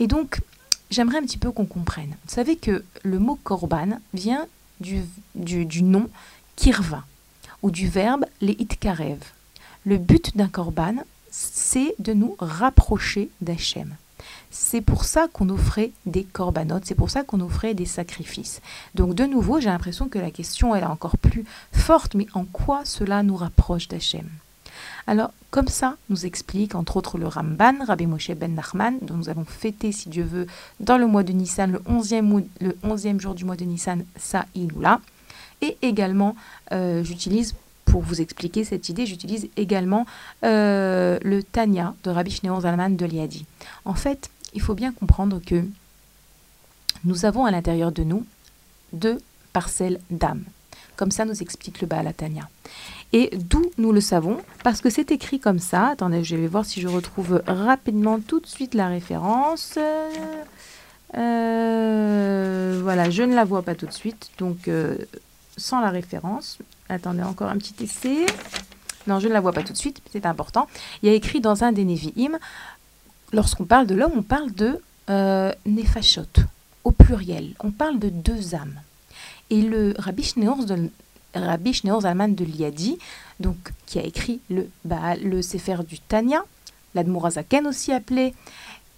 Et 0.00 0.06
donc, 0.06 0.40
j'aimerais 0.90 1.18
un 1.18 1.22
petit 1.22 1.38
peu 1.38 1.50
qu'on 1.50 1.66
comprenne. 1.66 2.10
Vous 2.26 2.34
savez 2.34 2.56
que 2.56 2.84
le 3.02 3.18
mot 3.18 3.38
korban 3.42 3.98
vient 4.12 4.46
du, 4.80 5.02
du, 5.34 5.64
du 5.64 5.82
nom 5.82 6.08
kirva 6.56 7.04
ou 7.62 7.70
du 7.70 7.88
verbe 7.88 8.26
les 8.40 8.56
itkarev. 8.58 9.18
Le 9.86 9.98
but 9.98 10.36
d'un 10.36 10.48
korban, 10.48 10.96
c'est 11.36 11.96
de 11.98 12.12
nous 12.12 12.36
rapprocher 12.38 13.28
d'Hachem. 13.40 13.96
C'est 14.52 14.80
pour 14.80 15.04
ça 15.04 15.26
qu'on 15.32 15.48
offrait 15.48 15.90
des 16.06 16.22
corbanotes, 16.22 16.84
c'est 16.86 16.94
pour 16.94 17.10
ça 17.10 17.24
qu'on 17.24 17.40
offrait 17.40 17.74
des 17.74 17.86
sacrifices. 17.86 18.60
Donc 18.94 19.16
de 19.16 19.24
nouveau, 19.24 19.58
j'ai 19.58 19.68
l'impression 19.68 20.08
que 20.08 20.20
la 20.20 20.30
question 20.30 20.76
est 20.76 20.84
encore 20.84 21.18
plus 21.18 21.44
forte, 21.72 22.14
mais 22.14 22.28
en 22.34 22.44
quoi 22.44 22.84
cela 22.84 23.24
nous 23.24 23.34
rapproche 23.34 23.88
d'Hachem? 23.88 24.28
Alors 25.08 25.32
comme 25.50 25.66
ça 25.66 25.96
nous 26.08 26.24
explique 26.24 26.76
entre 26.76 26.96
autres 26.96 27.18
le 27.18 27.26
Ramban, 27.26 27.84
Rabbi 27.84 28.06
Moshe 28.06 28.30
ben 28.30 28.54
Nachman, 28.54 28.98
dont 29.02 29.16
nous 29.16 29.28
allons 29.28 29.44
fêter 29.44 29.90
si 29.90 30.08
Dieu 30.08 30.22
veut 30.22 30.46
dans 30.78 30.98
le 30.98 31.06
mois 31.08 31.24
de 31.24 31.32
Nissan, 31.32 31.72
le 31.72 31.80
11e, 31.80 32.22
mois- 32.22 32.40
le 32.60 32.76
11e 32.84 33.20
jour 33.20 33.34
du 33.34 33.44
mois 33.44 33.56
de 33.56 33.64
Nissan, 33.64 34.04
ça 34.16 34.46
Iloula. 34.54 35.00
Et 35.62 35.76
également, 35.82 36.36
euh, 36.72 37.02
j'utilise 37.04 37.54
pour 37.94 38.02
vous 38.02 38.20
expliquer 38.20 38.64
cette 38.64 38.88
idée, 38.88 39.06
j'utilise 39.06 39.48
également 39.56 40.04
euh, 40.42 41.16
le 41.22 41.44
Tanya 41.44 41.94
de 42.02 42.10
Rabbi 42.10 42.32
Shneor 42.32 42.62
Zalman 42.62 42.96
de 42.96 43.06
Liadi. 43.06 43.46
En 43.84 43.94
fait, 43.94 44.30
il 44.52 44.60
faut 44.60 44.74
bien 44.74 44.90
comprendre 44.90 45.40
que 45.40 45.62
nous 47.04 47.24
avons 47.24 47.44
à 47.44 47.52
l'intérieur 47.52 47.92
de 47.92 48.02
nous 48.02 48.26
deux 48.92 49.20
parcelles 49.52 50.00
d'âme. 50.10 50.42
Comme 50.96 51.12
ça 51.12 51.24
nous 51.24 51.40
explique 51.40 51.80
le 51.80 51.86
Baal 51.86 52.12
Tanya. 52.14 52.48
Et 53.12 53.30
d'où 53.36 53.70
nous 53.78 53.92
le 53.92 54.00
savons? 54.00 54.38
Parce 54.64 54.80
que 54.80 54.90
c'est 54.90 55.12
écrit 55.12 55.38
comme 55.38 55.60
ça. 55.60 55.90
Attendez, 55.90 56.24
je 56.24 56.34
vais 56.34 56.48
voir 56.48 56.64
si 56.64 56.80
je 56.80 56.88
retrouve 56.88 57.44
rapidement 57.46 58.18
tout 58.18 58.40
de 58.40 58.48
suite 58.48 58.74
la 58.74 58.88
référence. 58.88 59.78
Euh, 61.16 62.80
voilà, 62.82 63.08
je 63.10 63.22
ne 63.22 63.36
la 63.36 63.44
vois 63.44 63.62
pas 63.62 63.76
tout 63.76 63.86
de 63.86 63.92
suite. 63.92 64.30
Donc, 64.38 64.66
euh, 64.66 64.96
sans 65.56 65.80
la 65.80 65.90
référence. 65.90 66.58
Attendez, 66.88 67.22
encore 67.22 67.48
un 67.48 67.56
petit 67.56 67.84
essai. 67.84 68.26
Non, 69.06 69.20
je 69.20 69.28
ne 69.28 69.32
la 69.32 69.40
vois 69.40 69.52
pas 69.52 69.62
tout 69.62 69.72
de 69.72 69.78
suite, 69.78 70.00
c'est 70.10 70.26
important. 70.26 70.66
Il 71.02 71.08
y 71.08 71.12
a 71.12 71.14
écrit 71.14 71.40
dans 71.40 71.64
un 71.64 71.72
des 71.72 71.84
Nevi'im, 71.84 72.38
lorsqu'on 73.32 73.64
parle 73.64 73.86
de 73.86 73.94
l'homme, 73.94 74.12
on 74.16 74.22
parle 74.22 74.52
de 74.52 74.80
euh, 75.10 75.52
Nefashot, 75.66 76.22
au 76.84 76.90
pluriel. 76.90 77.54
On 77.60 77.70
parle 77.70 77.98
de 77.98 78.08
deux 78.08 78.54
âmes. 78.54 78.80
Et 79.50 79.60
le 79.60 79.94
Rabbi 79.98 80.22
Shneor, 80.22 80.64
de, 80.64 82.00
Zalman 82.00 82.34
de 82.34 82.44
Liadi, 82.44 82.98
donc, 83.40 83.56
qui 83.86 83.98
a 83.98 84.02
écrit 84.02 84.40
le, 84.48 84.68
le 85.22 85.42
Sefer 85.42 85.76
du 85.86 85.98
Tanya, 85.98 86.42
l'Admorazaken 86.94 87.66
aussi 87.66 87.92
appelé, 87.92 88.34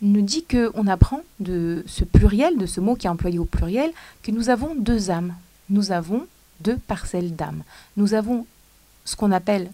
nous 0.02 0.20
dit 0.20 0.44
qu'on 0.44 0.86
apprend 0.86 1.22
de 1.40 1.82
ce 1.86 2.04
pluriel, 2.04 2.58
de 2.58 2.66
ce 2.66 2.80
mot 2.80 2.94
qui 2.94 3.06
est 3.06 3.10
employé 3.10 3.38
au 3.38 3.44
pluriel, 3.44 3.90
que 4.22 4.30
nous 4.30 4.50
avons 4.50 4.74
deux 4.76 5.10
âmes. 5.10 5.34
Nous 5.70 5.90
avons 5.90 6.26
deux 6.60 6.76
parcelles 6.76 7.34
d'âme. 7.34 7.62
Nous 7.96 8.14
avons 8.14 8.46
ce 9.04 9.16
qu'on 9.16 9.32
appelle 9.32 9.70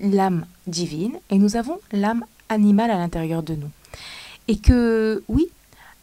l'âme 0.00 0.46
divine 0.66 1.14
et 1.30 1.38
nous 1.38 1.56
avons 1.56 1.78
l'âme 1.92 2.24
animale 2.48 2.90
à 2.90 2.98
l'intérieur 2.98 3.42
de 3.42 3.54
nous. 3.54 3.70
Et 4.48 4.58
que 4.58 5.22
oui, 5.28 5.48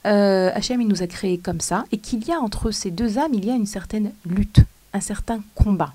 euh, 0.06 0.52
Hachem 0.54 0.82
il 0.82 0.88
nous 0.88 1.02
a 1.02 1.08
créés 1.08 1.38
comme 1.38 1.62
ça 1.62 1.86
et 1.92 1.98
qu'il 1.98 2.28
y 2.28 2.32
a 2.32 2.40
entre 2.40 2.72
ces 2.72 2.92
deux 2.92 3.18
âmes, 3.18 3.34
il 3.34 3.46
y 3.46 3.52
a 3.52 3.56
une 3.56 3.66
certaine 3.66 4.12
lutte, 4.26 4.60
un 4.94 5.00
certain 5.00 5.42
combat. 5.56 5.94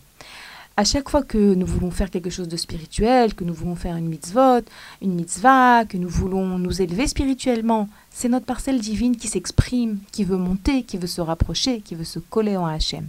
À 0.78 0.84
chaque 0.84 1.09
fois 1.09 1.24
que 1.24 1.55
nous 1.55 1.66
voulons 1.66 1.90
faire 1.90 2.09
quelque 2.09 2.30
chose 2.30 2.46
de 2.46 2.57
spirituel, 2.57 3.34
que 3.34 3.42
nous 3.42 3.53
voulons 3.53 3.74
faire 3.74 3.96
une 3.96 4.07
mitzvot, 4.07 4.61
une 5.03 5.14
mitzvah, 5.14 5.84
que 5.84 5.96
nous 5.96 6.09
voulons 6.09 6.57
nous 6.57 6.80
élever 6.80 7.09
spirituellement, 7.09 7.88
c'est 8.12 8.28
notre 8.28 8.46
parcelle 8.46 8.78
divine 8.78 9.16
qui 9.16 9.26
s'exprime, 9.26 9.99
qui 10.12 10.22
veut 10.22 10.36
monter, 10.36 10.84
qui 10.84 10.96
veut 10.96 11.09
se 11.09 11.20
rapprocher, 11.20 11.80
qui 11.80 11.96
veut 11.96 12.05
se 12.05 12.20
coller 12.20 12.57
en 12.57 12.66
Hachem. 12.66 13.09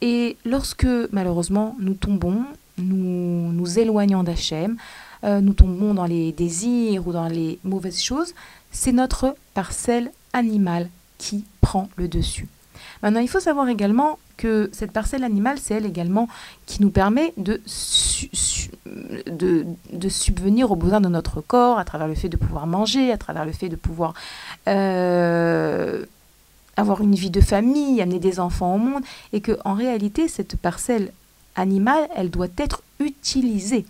Et 0.00 0.36
lorsque 0.44 0.86
malheureusement 1.12 1.76
nous 1.78 1.94
tombons, 1.94 2.44
nous 2.78 3.52
nous 3.52 3.78
éloignons 3.78 4.22
d'Hachem, 4.22 4.76
euh, 5.24 5.40
nous 5.40 5.52
tombons 5.52 5.92
dans 5.94 6.06
les 6.06 6.32
désirs 6.32 7.06
ou 7.06 7.12
dans 7.12 7.28
les 7.28 7.58
mauvaises 7.64 8.02
choses, 8.02 8.34
c'est 8.70 8.92
notre 8.92 9.36
parcelle 9.54 10.10
animale 10.32 10.88
qui 11.18 11.44
prend 11.60 11.88
le 11.96 12.08
dessus. 12.08 12.48
Maintenant, 13.02 13.20
il 13.20 13.28
faut 13.28 13.40
savoir 13.40 13.68
également 13.68 14.18
que 14.38 14.70
cette 14.72 14.92
parcelle 14.92 15.22
animale, 15.24 15.58
c'est 15.58 15.74
elle 15.74 15.84
également 15.84 16.28
qui 16.64 16.80
nous 16.80 16.88
permet 16.90 17.34
de, 17.36 17.60
su- 17.66 18.30
su- 18.32 18.70
de, 19.26 19.66
de 19.92 20.08
subvenir 20.08 20.70
aux 20.70 20.76
besoins 20.76 21.02
de 21.02 21.08
notre 21.10 21.42
corps 21.42 21.78
à 21.78 21.84
travers 21.84 22.08
le 22.08 22.14
fait 22.14 22.30
de 22.30 22.38
pouvoir 22.38 22.66
manger, 22.66 23.12
à 23.12 23.18
travers 23.18 23.44
le 23.44 23.52
fait 23.52 23.68
de 23.68 23.76
pouvoir 23.76 24.14
euh, 24.68 26.04
avoir 26.80 27.00
une 27.02 27.14
vie 27.14 27.30
de 27.30 27.40
famille, 27.40 28.00
amener 28.02 28.18
des 28.18 28.40
enfants 28.40 28.74
au 28.74 28.78
monde, 28.78 29.02
et 29.32 29.40
que 29.40 29.58
en 29.64 29.74
réalité, 29.74 30.26
cette 30.28 30.56
parcelle 30.56 31.12
animale, 31.56 32.08
elle 32.16 32.30
doit 32.30 32.48
être 32.58 32.82
utilisée. 32.98 33.84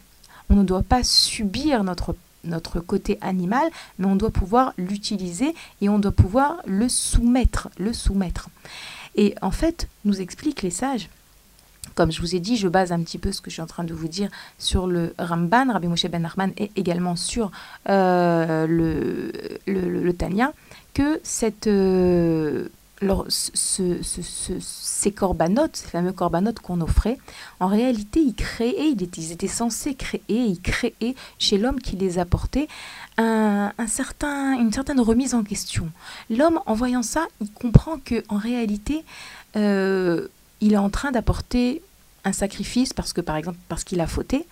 On 0.51 0.57
ne 0.57 0.65
doit 0.65 0.83
pas 0.83 1.03
subir 1.05 1.85
notre 1.85 2.15
notre 2.43 2.81
côté 2.81 3.19
animal, 3.21 3.69
mais 3.99 4.07
on 4.07 4.17
doit 4.17 4.31
pouvoir 4.31 4.73
l'utiliser 4.79 5.55
et 5.83 5.91
on 5.91 5.99
doit 5.99 6.11
pouvoir 6.11 6.57
le 6.65 6.89
soumettre, 6.89 7.69
le 7.79 7.93
soumettre. 7.93 8.49
Et 9.15 9.35
en 9.43 9.51
fait, 9.51 9.89
nous 10.07 10.23
expliquent 10.23 10.63
les 10.63 10.71
sages, 10.71 11.11
comme 11.95 12.11
je 12.11 12.21
vous 12.23 12.35
ai 12.35 12.41
dit, 12.41 12.57
je 12.57 12.67
base 12.69 12.93
un 12.93 13.03
petit 13.03 13.19
peu 13.19 13.31
ce 13.31 13.43
que 13.43 13.51
je 13.51 13.55
suis 13.57 13.63
en 13.63 13.67
train 13.67 13.85
de 13.85 13.93
vous 13.93 14.09
dire 14.09 14.31
sur 14.59 14.87
le 14.87 15.13
Ramban, 15.19 15.71
Rabbi 15.71 15.87
Moshe 15.89 16.07
Ben 16.07 16.23
Nachman, 16.23 16.53
et 16.57 16.71
également 16.77 17.15
sur 17.15 17.51
euh, 17.91 18.67
le- 18.67 19.33
le 19.67 20.13
Tanya, 20.15 20.55
que 20.95 21.21
cette, 21.23 21.67
euh, 21.67 22.69
lors- 23.01 23.25
ce- 23.29 23.51
ce- 23.55 24.03
ce- 24.03 24.23
ce- 24.23 24.61
ces 24.61 25.11
corbanotes, 25.13 25.77
ces 25.77 25.89
fameux 25.89 26.13
corbanotes 26.13 26.61
qu'on 26.61 26.81
offrait, 26.81 27.19
en 27.59 27.67
réalité, 27.67 28.21
ils 28.21 28.35
créaient, 28.35 28.91
ils 28.91 29.33
étaient, 29.33 29.49
censés 29.49 29.95
créer, 29.95 30.21
ils 30.29 30.61
créaient 30.61 31.15
chez 31.39 31.57
l'homme 31.59 31.81
qui 31.81 31.97
les 31.97 32.19
apportait 32.19 32.69
un 33.17 33.73
certain, 33.87 34.59
une 34.59 34.73
certaine 34.73 35.01
remise 35.01 35.35
en 35.35 35.43
question. 35.43 35.91
L'homme, 36.31 36.61
en 36.67 36.75
voyant 36.75 37.03
ça, 37.03 37.27
il 37.41 37.51
comprend 37.51 37.99
que 38.03 38.23
en 38.29 38.39
réalité, 38.39 39.05
euh, 39.57 40.29
il 40.61 40.73
est 40.73 40.79
en 40.79 40.91
train 40.91 41.11
d'apporter 41.11 41.83
un 42.25 42.33
sacrifice 42.33 42.93
parce 42.93 43.13
que, 43.13 43.21
par 43.21 43.37
exemple, 43.37 43.59
parce 43.69 43.85
qu'il 43.85 44.01
a 44.01 44.07
fauté. 44.07 44.47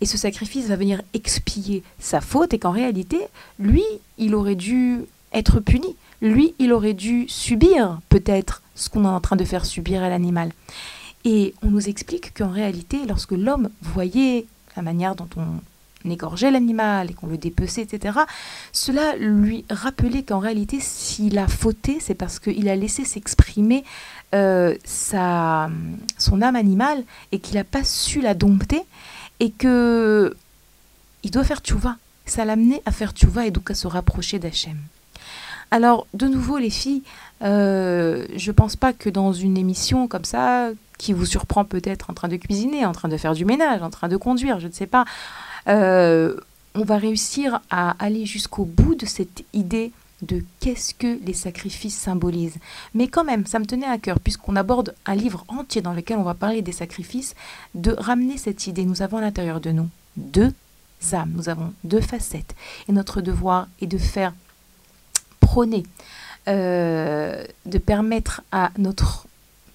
Et 0.00 0.06
ce 0.06 0.18
sacrifice 0.18 0.66
va 0.66 0.76
venir 0.76 1.00
expier 1.12 1.82
sa 1.98 2.20
faute 2.20 2.52
et 2.52 2.58
qu'en 2.58 2.72
réalité, 2.72 3.20
lui, 3.58 3.84
il 4.18 4.34
aurait 4.34 4.56
dû 4.56 5.00
être 5.32 5.60
puni. 5.60 5.96
Lui, 6.24 6.54
il 6.58 6.72
aurait 6.72 6.94
dû 6.94 7.26
subir 7.28 8.00
peut-être 8.08 8.62
ce 8.74 8.88
qu'on 8.88 9.04
est 9.04 9.08
en 9.08 9.20
train 9.20 9.36
de 9.36 9.44
faire 9.44 9.66
subir 9.66 10.02
à 10.02 10.08
l'animal. 10.08 10.52
Et 11.26 11.52
on 11.62 11.70
nous 11.70 11.86
explique 11.86 12.32
qu'en 12.34 12.48
réalité, 12.48 13.00
lorsque 13.06 13.32
l'homme 13.32 13.68
voyait 13.82 14.46
la 14.74 14.82
manière 14.82 15.14
dont 15.14 15.28
on 15.36 16.10
égorgeait 16.10 16.50
l'animal 16.50 17.10
et 17.10 17.12
qu'on 17.12 17.26
le 17.26 17.36
dépeçait, 17.36 17.82
etc., 17.82 18.20
cela 18.72 19.16
lui 19.16 19.66
rappelait 19.68 20.22
qu'en 20.22 20.38
réalité, 20.38 20.80
s'il 20.80 21.38
a 21.38 21.46
fauté, 21.46 21.98
c'est 22.00 22.14
parce 22.14 22.38
qu'il 22.38 22.70
a 22.70 22.76
laissé 22.76 23.04
s'exprimer 23.04 23.84
euh, 24.34 24.74
sa, 24.82 25.68
son 26.16 26.40
âme 26.40 26.56
animale 26.56 27.04
et 27.32 27.38
qu'il 27.38 27.56
n'a 27.56 27.64
pas 27.64 27.84
su 27.84 28.22
la 28.22 28.32
dompter 28.32 28.80
et 29.40 29.50
que 29.50 30.34
il 31.22 31.30
doit 31.30 31.44
faire 31.44 31.60
tchouva. 31.60 31.96
Ça 32.24 32.46
l'amenait 32.46 32.80
à 32.86 32.92
faire 32.92 33.12
tchouva 33.12 33.46
et 33.46 33.50
donc 33.50 33.70
à 33.70 33.74
se 33.74 33.86
rapprocher 33.86 34.38
d'Hachem. 34.38 34.78
Alors, 35.74 36.06
de 36.14 36.28
nouveau, 36.28 36.58
les 36.58 36.70
filles, 36.70 37.02
euh, 37.42 38.28
je 38.36 38.52
pense 38.52 38.76
pas 38.76 38.92
que 38.92 39.10
dans 39.10 39.32
une 39.32 39.58
émission 39.58 40.06
comme 40.06 40.24
ça, 40.24 40.68
qui 40.98 41.12
vous 41.12 41.26
surprend 41.26 41.64
peut-être 41.64 42.10
en 42.10 42.14
train 42.14 42.28
de 42.28 42.36
cuisiner, 42.36 42.86
en 42.86 42.92
train 42.92 43.08
de 43.08 43.16
faire 43.16 43.34
du 43.34 43.44
ménage, 43.44 43.82
en 43.82 43.90
train 43.90 44.06
de 44.06 44.16
conduire, 44.16 44.60
je 44.60 44.68
ne 44.68 44.72
sais 44.72 44.86
pas, 44.86 45.04
euh, 45.66 46.36
on 46.76 46.84
va 46.84 46.96
réussir 46.96 47.60
à 47.70 47.96
aller 47.98 48.24
jusqu'au 48.24 48.64
bout 48.64 48.94
de 48.94 49.04
cette 49.04 49.42
idée 49.52 49.90
de 50.22 50.44
qu'est-ce 50.60 50.94
que 50.94 51.18
les 51.26 51.34
sacrifices 51.34 51.98
symbolisent. 51.98 52.58
Mais 52.94 53.08
quand 53.08 53.24
même, 53.24 53.44
ça 53.44 53.58
me 53.58 53.66
tenait 53.66 53.84
à 53.84 53.98
cœur, 53.98 54.20
puisqu'on 54.20 54.54
aborde 54.54 54.94
un 55.06 55.16
livre 55.16 55.44
entier 55.48 55.82
dans 55.82 55.92
lequel 55.92 56.18
on 56.18 56.22
va 56.22 56.34
parler 56.34 56.62
des 56.62 56.70
sacrifices, 56.70 57.34
de 57.74 57.90
ramener 57.98 58.38
cette 58.38 58.68
idée. 58.68 58.84
Nous 58.84 59.02
avons 59.02 59.16
à 59.16 59.22
l'intérieur 59.22 59.60
de 59.60 59.72
nous 59.72 59.88
deux 60.16 60.52
âmes, 61.14 61.32
nous 61.34 61.48
avons 61.48 61.72
deux 61.82 62.00
facettes. 62.00 62.54
Et 62.88 62.92
notre 62.92 63.20
devoir 63.20 63.66
est 63.80 63.88
de 63.88 63.98
faire 63.98 64.32
prôner, 65.44 65.84
euh, 66.48 67.44
de 67.66 67.78
permettre 67.78 68.42
à 68.50 68.70
notre 68.78 69.26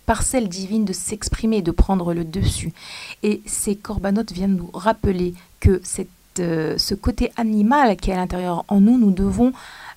parcelle 0.05 0.49
divine 0.49 0.85
de 0.85 0.93
s'exprimer, 0.93 1.61
de 1.61 1.71
prendre 1.71 2.13
le 2.13 2.23
dessus. 2.23 2.73
Et 3.21 3.41
ces 3.45 3.75
corbanotes 3.75 4.31
viennent 4.31 4.55
nous 4.55 4.71
rappeler 4.73 5.35
que 5.59 5.79
cette, 5.83 6.09
euh, 6.39 6.77
ce 6.77 6.95
côté 6.95 7.31
animal 7.37 7.95
qui 7.95 8.09
est 8.09 8.13
à 8.13 8.17
l'intérieur 8.17 8.65
en 8.67 8.81
nous, 8.81 8.97
nous 8.97 9.11
devons 9.11 9.53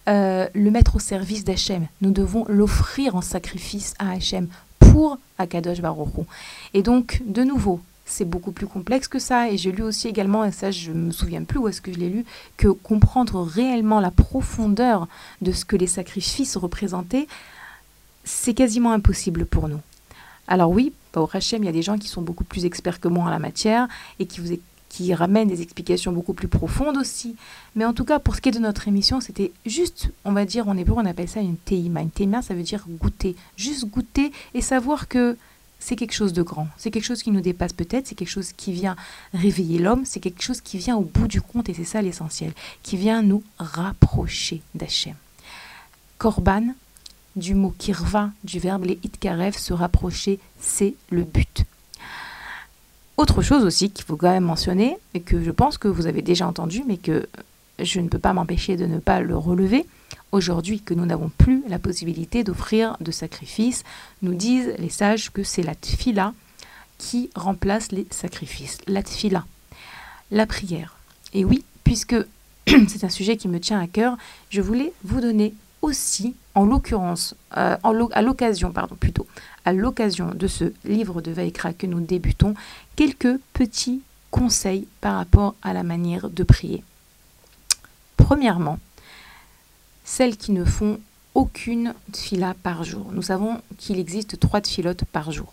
euh, 0.08 0.46
le 0.52 0.70
mettre 0.70 0.96
au 0.96 0.98
service 0.98 1.44
d'Hachem. 1.44 1.86
Nous 2.02 2.10
devons 2.10 2.44
l'offrir 2.48 3.16
en 3.16 3.22
sacrifice 3.22 3.94
à 3.98 4.12
Hachem 4.12 4.48
pour 4.78 5.18
Akadosh 5.38 5.80
Baruch. 5.80 6.26
Et 6.74 6.82
donc, 6.82 7.22
de 7.26 7.42
nouveau, 7.42 7.80
c'est 8.04 8.24
beaucoup 8.24 8.52
plus 8.52 8.66
complexe 8.66 9.08
que 9.08 9.18
ça. 9.18 9.50
Et 9.50 9.56
j'ai 9.56 9.72
lu 9.72 9.82
aussi 9.82 10.08
également, 10.08 10.44
et 10.44 10.52
ça 10.52 10.70
je 10.70 10.92
me 10.92 11.10
souviens 11.10 11.44
plus 11.44 11.58
où 11.58 11.68
est-ce 11.68 11.80
que 11.80 11.92
je 11.92 11.98
l'ai 11.98 12.08
lu, 12.08 12.24
que 12.56 12.68
comprendre 12.68 13.42
réellement 13.42 14.00
la 14.00 14.10
profondeur 14.10 15.08
de 15.40 15.52
ce 15.52 15.64
que 15.64 15.76
les 15.76 15.86
sacrifices 15.86 16.56
représentaient, 16.56 17.26
c'est 18.24 18.54
quasiment 18.54 18.92
impossible 18.92 19.46
pour 19.46 19.68
nous. 19.68 19.80
Alors 20.48 20.70
oui, 20.70 20.92
au 21.16 21.28
Hachem, 21.32 21.62
il 21.62 21.66
y 21.66 21.68
a 21.68 21.72
des 21.72 21.82
gens 21.82 21.98
qui 21.98 22.08
sont 22.08 22.22
beaucoup 22.22 22.44
plus 22.44 22.64
experts 22.64 23.00
que 23.00 23.08
moi 23.08 23.24
en 23.24 23.30
la 23.30 23.38
matière 23.38 23.88
et 24.18 24.26
qui 24.26 24.40
vous 24.40 24.56
qui 24.92 25.14
ramènent 25.14 25.48
des 25.48 25.62
explications 25.62 26.12
beaucoup 26.12 26.34
plus 26.34 26.48
profondes 26.48 26.98
aussi. 26.98 27.34
Mais 27.74 27.86
en 27.86 27.94
tout 27.94 28.04
cas, 28.04 28.18
pour 28.18 28.36
ce 28.36 28.42
qui 28.42 28.50
est 28.50 28.52
de 28.52 28.58
notre 28.58 28.88
émission, 28.88 29.22
c'était 29.22 29.50
juste, 29.64 30.10
on 30.26 30.32
va 30.32 30.44
dire, 30.44 30.68
en 30.68 30.76
hébreu, 30.76 31.00
on 31.02 31.06
appelle 31.06 31.30
ça 31.30 31.40
une 31.40 31.56
teima. 31.56 32.02
Une 32.02 32.10
teima, 32.10 32.42
ça 32.42 32.52
veut 32.52 32.62
dire 32.62 32.84
goûter. 32.86 33.34
Juste 33.56 33.86
goûter 33.86 34.32
et 34.52 34.60
savoir 34.60 35.08
que 35.08 35.38
c'est 35.82 35.96
quelque 35.96 36.14
chose 36.14 36.32
de 36.32 36.42
grand. 36.42 36.68
C'est 36.76 36.92
quelque 36.92 37.04
chose 37.04 37.22
qui 37.22 37.32
nous 37.32 37.40
dépasse 37.40 37.72
peut-être, 37.72 38.06
c'est 38.06 38.14
quelque 38.14 38.30
chose 38.30 38.52
qui 38.52 38.72
vient 38.72 38.94
réveiller 39.34 39.80
l'homme, 39.80 40.04
c'est 40.04 40.20
quelque 40.20 40.42
chose 40.42 40.60
qui 40.60 40.78
vient 40.78 40.96
au 40.96 41.02
bout 41.02 41.26
du 41.26 41.42
compte, 41.42 41.68
et 41.68 41.74
c'est 41.74 41.84
ça 41.84 42.00
l'essentiel, 42.00 42.52
qui 42.84 42.96
vient 42.96 43.20
nous 43.22 43.42
rapprocher 43.58 44.62
d'Hachem. 44.76 45.16
Korban, 46.18 46.74
du 47.34 47.54
mot 47.54 47.74
kirva, 47.76 48.30
du 48.44 48.60
verbe 48.60 48.84
les 48.84 48.98
itkarev, 49.02 49.56
se 49.58 49.72
rapprocher, 49.72 50.38
c'est 50.60 50.94
le 51.10 51.24
but. 51.24 51.64
Autre 53.16 53.42
chose 53.42 53.64
aussi 53.64 53.90
qu'il 53.90 54.04
faut 54.04 54.16
quand 54.16 54.30
même 54.30 54.44
mentionner, 54.44 54.96
et 55.14 55.20
que 55.20 55.42
je 55.42 55.50
pense 55.50 55.78
que 55.78 55.88
vous 55.88 56.06
avez 56.06 56.22
déjà 56.22 56.46
entendu, 56.46 56.84
mais 56.86 56.96
que 56.96 57.26
je 57.84 58.00
ne 58.00 58.08
peux 58.08 58.18
pas 58.18 58.32
m'empêcher 58.32 58.76
de 58.76 58.86
ne 58.86 58.98
pas 58.98 59.20
le 59.20 59.36
relever, 59.36 59.86
aujourd'hui 60.32 60.80
que 60.80 60.94
nous 60.94 61.06
n'avons 61.06 61.30
plus 61.30 61.62
la 61.68 61.78
possibilité 61.78 62.44
d'offrir 62.44 62.96
de 63.00 63.10
sacrifices, 63.10 63.84
nous 64.22 64.34
disent 64.34 64.74
les 64.78 64.88
sages 64.88 65.30
que 65.30 65.42
c'est 65.42 65.62
la 65.62 65.74
tfila 65.74 66.34
qui 66.98 67.30
remplace 67.34 67.92
les 67.92 68.06
sacrifices. 68.10 68.78
La 68.86 69.02
tfila, 69.02 69.44
la 70.30 70.46
prière. 70.46 70.96
Et 71.34 71.44
oui, 71.44 71.64
puisque 71.84 72.16
c'est 72.66 73.04
un 73.04 73.08
sujet 73.08 73.36
qui 73.36 73.48
me 73.48 73.60
tient 73.60 73.80
à 73.80 73.86
cœur, 73.86 74.16
je 74.50 74.60
voulais 74.60 74.92
vous 75.04 75.20
donner 75.20 75.54
aussi, 75.82 76.36
en 76.54 76.64
l'occurrence, 76.64 77.34
euh, 77.56 77.76
à 77.82 78.22
l'occasion, 78.22 78.72
pardon, 78.72 78.94
plutôt, 78.94 79.26
à 79.64 79.72
l'occasion 79.72 80.30
de 80.32 80.46
ce 80.46 80.72
livre 80.84 81.20
de 81.20 81.32
Vaikra 81.32 81.72
que 81.72 81.86
nous 81.86 82.00
débutons, 82.00 82.54
quelques 82.94 83.36
petits 83.52 84.02
conseils 84.30 84.86
par 85.00 85.16
rapport 85.16 85.54
à 85.62 85.72
la 85.72 85.82
manière 85.82 86.30
de 86.30 86.44
prier. 86.44 86.84
Premièrement, 88.32 88.78
celles 90.06 90.38
qui 90.38 90.52
ne 90.52 90.64
font 90.64 90.98
aucune 91.34 91.92
tfila 92.12 92.54
par 92.62 92.82
jour. 92.82 93.08
Nous 93.12 93.20
savons 93.20 93.60
qu'il 93.76 93.98
existe 93.98 94.40
trois 94.40 94.62
tfilotes 94.62 95.04
par 95.04 95.32
jour. 95.32 95.52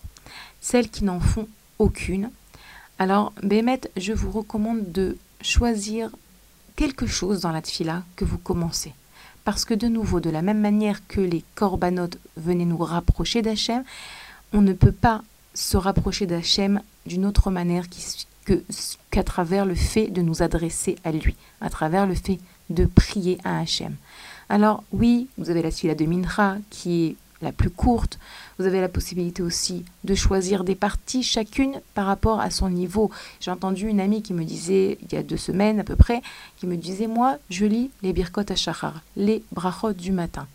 Celles 0.62 0.90
qui 0.90 1.04
n'en 1.04 1.20
font 1.20 1.50
aucune, 1.78 2.32
alors 2.98 3.34
Bémet, 3.44 3.82
je 3.98 4.14
vous 4.14 4.32
recommande 4.32 4.94
de 4.94 5.18
choisir 5.42 6.10
quelque 6.78 7.06
chose 7.06 7.42
dans 7.42 7.52
la 7.52 7.62
tfila 7.62 8.04
que 8.16 8.24
vous 8.24 8.38
commencez. 8.38 8.94
Parce 9.44 9.66
que 9.66 9.74
de 9.74 9.90
nouveau, 9.90 10.22
de 10.22 10.30
la 10.30 10.42
même 10.42 10.62
manière 10.62 11.06
que 11.06 11.20
les 11.20 11.44
korbanot 11.56 12.12
venaient 12.38 12.64
nous 12.64 12.78
rapprocher 12.78 13.42
d'Hachem, 13.42 13.84
on 14.54 14.62
ne 14.62 14.72
peut 14.72 14.94
pas 14.94 15.22
se 15.54 15.76
rapprocher 15.76 16.28
d'Hachem 16.28 16.82
d'une 17.06 17.26
autre 17.26 17.52
manière 17.52 17.88
qu'à 19.12 19.24
travers 19.26 19.66
le 19.66 19.76
fait 19.76 20.08
de 20.08 20.22
nous 20.22 20.42
adresser 20.42 20.96
à 21.04 21.12
lui, 21.12 21.36
à 21.60 21.70
travers 21.70 22.08
le 22.08 22.16
fait 22.16 22.40
de 22.70 22.86
prier 22.86 23.38
à 23.44 23.60
Hachem. 23.60 23.96
Alors 24.50 24.84
oui, 24.92 25.28
vous 25.38 25.50
avez 25.50 25.62
la 25.62 25.72
tfila 25.72 25.96
de 25.96 26.06
Mincha 26.06 26.58
qui 26.70 27.06
est 27.06 27.16
la 27.42 27.52
plus 27.52 27.70
courte. 27.70 28.20
Vous 28.58 28.66
avez 28.66 28.82
la 28.82 28.90
possibilité 28.90 29.42
aussi 29.42 29.86
de 30.04 30.16
choisir 30.16 30.64
des 30.64 30.76
parties, 30.76 31.24
chacune 31.24 31.80
par 31.94 32.06
rapport 32.06 32.40
à 32.42 32.50
son 32.50 32.70
niveau. 32.70 33.12
J'ai 33.40 33.52
entendu 33.52 33.88
une 33.88 34.02
amie 34.02 34.22
qui 34.22 34.34
me 34.34 34.44
disait, 34.44 34.98
il 35.02 35.14
y 35.14 35.18
a 35.18 35.24
deux 35.24 35.38
semaines 35.38 35.80
à 35.80 35.84
peu 35.84 35.96
près, 35.96 36.22
qui 36.58 36.68
me 36.68 36.76
disait, 36.76 37.08
moi, 37.08 37.38
je 37.50 37.66
lis 37.66 37.92
les 38.02 38.14
Birkot 38.14 38.52
Hashachar, 38.52 39.02
les 39.16 39.44
brachot 39.52 39.94
du 39.94 40.12
matin. 40.12 40.48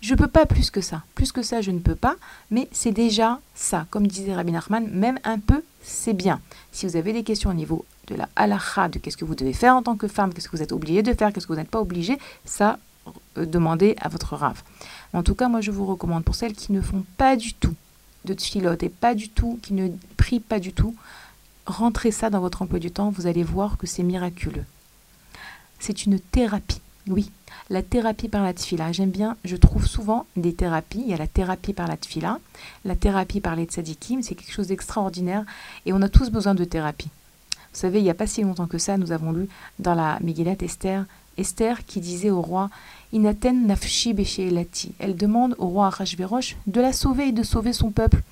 Je 0.00 0.14
peux 0.14 0.28
pas 0.28 0.46
plus 0.46 0.70
que 0.70 0.80
ça. 0.80 1.02
Plus 1.14 1.32
que 1.32 1.42
ça, 1.42 1.60
je 1.60 1.70
ne 1.70 1.80
peux 1.80 1.96
pas, 1.96 2.16
mais 2.50 2.68
c'est 2.70 2.92
déjà 2.92 3.40
ça. 3.54 3.86
Comme 3.90 4.06
disait 4.06 4.34
Rabbi 4.34 4.52
Nachman, 4.52 4.88
même 4.92 5.18
un 5.24 5.38
peu, 5.38 5.62
c'est 5.82 6.12
bien. 6.12 6.40
Si 6.70 6.86
vous 6.86 6.96
avez 6.96 7.12
des 7.12 7.24
questions 7.24 7.50
au 7.50 7.54
niveau 7.54 7.84
de 8.08 8.14
la 8.14 8.28
halacha, 8.36 8.88
de 8.88 8.98
qu'est-ce 8.98 9.16
que 9.16 9.24
vous 9.24 9.34
devez 9.34 9.52
faire 9.52 9.76
en 9.76 9.82
tant 9.82 9.96
que 9.96 10.08
femme, 10.08 10.32
qu'est-ce 10.32 10.48
que 10.48 10.56
vous 10.56 10.62
êtes 10.62 10.72
obligé 10.72 11.02
de 11.02 11.12
faire, 11.12 11.32
qu'est-ce 11.32 11.46
que 11.46 11.52
vous 11.52 11.58
n'êtes 11.58 11.70
pas 11.70 11.80
obligé, 11.80 12.18
ça, 12.44 12.78
euh, 13.36 13.46
demandez 13.46 13.96
à 14.00 14.08
votre 14.08 14.34
rave. 14.34 14.62
En 15.12 15.22
tout 15.22 15.34
cas, 15.34 15.48
moi, 15.48 15.60
je 15.60 15.70
vous 15.70 15.86
recommande 15.86 16.24
pour 16.24 16.34
celles 16.34 16.54
qui 16.54 16.72
ne 16.72 16.80
font 16.80 17.04
pas 17.16 17.36
du 17.36 17.54
tout 17.54 17.74
de 18.24 18.34
tfilote 18.34 18.82
et 18.82 18.88
pas 18.88 19.14
du 19.14 19.28
tout, 19.28 19.58
qui 19.62 19.72
ne 19.74 19.88
prient 20.16 20.40
pas 20.40 20.58
du 20.58 20.72
tout, 20.72 20.94
rentrez 21.66 22.10
ça 22.10 22.30
dans 22.30 22.40
votre 22.40 22.62
emploi 22.62 22.78
du 22.78 22.90
temps, 22.90 23.10
vous 23.10 23.26
allez 23.26 23.42
voir 23.42 23.78
que 23.78 23.86
c'est 23.86 24.02
miraculeux. 24.02 24.64
C'est 25.78 26.04
une 26.04 26.18
thérapie, 26.18 26.80
oui. 27.06 27.30
La 27.70 27.82
thérapie 27.82 28.28
par 28.28 28.42
la 28.42 28.54
tfila. 28.54 28.92
J'aime 28.92 29.10
bien, 29.10 29.36
je 29.44 29.56
trouve 29.56 29.86
souvent 29.86 30.26
des 30.36 30.54
thérapies. 30.54 31.02
Il 31.04 31.10
y 31.10 31.14
a 31.14 31.18
la 31.18 31.26
thérapie 31.26 31.74
par 31.74 31.86
la 31.86 31.96
tfila, 31.96 32.38
la 32.84 32.96
thérapie 32.96 33.40
par 33.40 33.56
les 33.56 33.64
tzadikim, 33.64 34.22
c'est 34.22 34.34
quelque 34.34 34.52
chose 34.52 34.68
d'extraordinaire 34.68 35.44
et 35.86 35.92
on 35.92 36.02
a 36.02 36.08
tous 36.08 36.30
besoin 36.30 36.54
de 36.54 36.64
thérapie. 36.64 37.10
Vous 37.72 37.80
savez, 37.80 38.00
il 38.00 38.04
n'y 38.04 38.10
a 38.10 38.14
pas 38.14 38.26
si 38.26 38.42
longtemps 38.42 38.66
que 38.66 38.78
ça, 38.78 38.96
nous 38.96 39.12
avons 39.12 39.32
lu 39.32 39.48
dans 39.78 39.94
la 39.94 40.18
Megillat 40.20 40.56
Esther, 40.60 41.04
Esther 41.36 41.86
qui 41.86 42.00
disait 42.00 42.30
au 42.30 42.42
roi 42.42 42.70
Inaten 43.12 43.66
nafshi 43.66 44.12
besheelati. 44.12 44.92
Elle 44.98 45.16
demande 45.16 45.54
au 45.58 45.68
roi 45.68 45.88
Achashverosh 45.88 46.56
de 46.66 46.80
la 46.80 46.92
sauver 46.92 47.28
et 47.28 47.32
de 47.32 47.42
sauver 47.42 47.72
son 47.72 47.90
peuple 47.90 48.22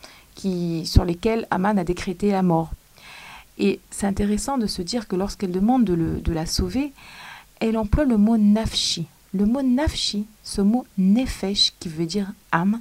sur 0.84 1.04
lesquels 1.04 1.46
Aman 1.50 1.78
a 1.78 1.84
décrété 1.84 2.30
la 2.30 2.42
mort. 2.42 2.70
Et 3.58 3.80
c'est 3.90 4.06
intéressant 4.06 4.58
de 4.58 4.66
se 4.66 4.82
dire 4.82 5.08
que 5.08 5.16
lorsqu'elle 5.16 5.50
demande 5.50 5.84
de, 5.84 6.32
la 6.32 6.46
sauver, 6.46 6.92
elle 7.60 7.78
emploie 7.78 8.04
le 8.04 8.18
mot 8.18 8.36
nafshi. 8.36 9.06
Le 9.32 9.46
mot 9.46 9.62
nafshi, 9.62 10.26
ce 10.44 10.60
mot 10.60 10.86
nefesh 10.98 11.72
qui 11.80 11.88
veut 11.88 12.06
dire 12.06 12.32
âme, 12.52 12.80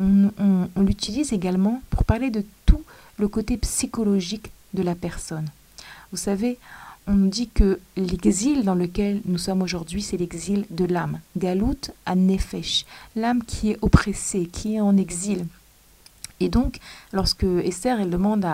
on 0.00 0.68
l'utilise 0.80 1.32
également 1.32 1.82
pour 1.90 2.04
parler 2.04 2.30
de 2.30 2.44
tout 2.66 2.82
le 3.18 3.28
côté 3.28 3.56
psychologique 3.56 4.50
de 4.74 4.82
la 4.82 4.94
personne. 4.94 5.48
Vous 6.12 6.18
savez, 6.18 6.58
on 7.06 7.14
nous 7.14 7.28
dit 7.28 7.48
que 7.48 7.80
l'exil 7.96 8.64
dans 8.64 8.74
lequel 8.74 9.22
nous 9.24 9.38
sommes 9.38 9.62
aujourd'hui, 9.62 10.02
c'est 10.02 10.18
l'exil 10.18 10.66
de 10.70 10.84
l'âme. 10.84 11.20
Galout 11.38 11.90
à 12.06 12.14
nefesh, 12.14 12.84
l'âme 13.16 13.42
qui 13.42 13.70
est 13.70 13.78
oppressée, 13.80 14.46
qui 14.46 14.76
est 14.76 14.80
en 14.80 14.96
exil. 14.98 15.46
Et 16.38 16.50
donc, 16.50 16.78
lorsque 17.12 17.44
Esther, 17.44 17.98
elle 17.98 18.10
demande 18.10 18.46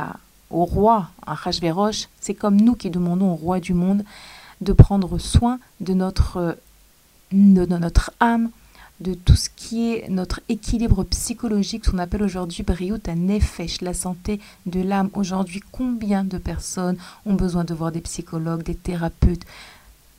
au 0.51 0.65
roi, 0.65 1.11
à 1.27 1.33
Hachvérosh, 1.33 2.09
c'est 2.21 2.35
comme 2.35 2.61
nous 2.61 2.75
qui 2.75 2.91
demandons 2.91 3.33
au 3.33 3.37
roi 3.37 3.59
du 3.61 3.75
monde 3.75 4.05
de 4.61 4.73
prendre 4.73 5.19
soin 5.19 5.59
de 5.81 5.95
notre 5.95 6.57
âme, 8.21 8.51
de 9.01 9.15
tout 9.15 9.37
ce 9.37 9.49
qui 9.55 9.93
est 9.93 10.09
notre 10.09 10.41
équilibre 10.49 11.05
psychologique, 11.05 11.85
ce 11.85 11.91
qu'on 11.91 11.99
appelle 11.99 12.23
aujourd'hui 12.23 12.63
Briut 12.63 13.09
à 13.09 13.15
Nefesh, 13.15 13.81
la 13.81 13.95
santé 13.95 14.41
de 14.67 14.81
l'âme. 14.81 15.11
Aujourd'hui, 15.15 15.63
combien 15.71 16.25
de 16.25 16.39
personnes 16.39 16.97
ont 17.25 17.35
besoin 17.35 17.65
de 17.65 17.75
voir 17.75 17.93
des 17.93 18.01
psychologues, 18.01 18.65
des 18.65 18.75
thérapeutes? 18.75 19.45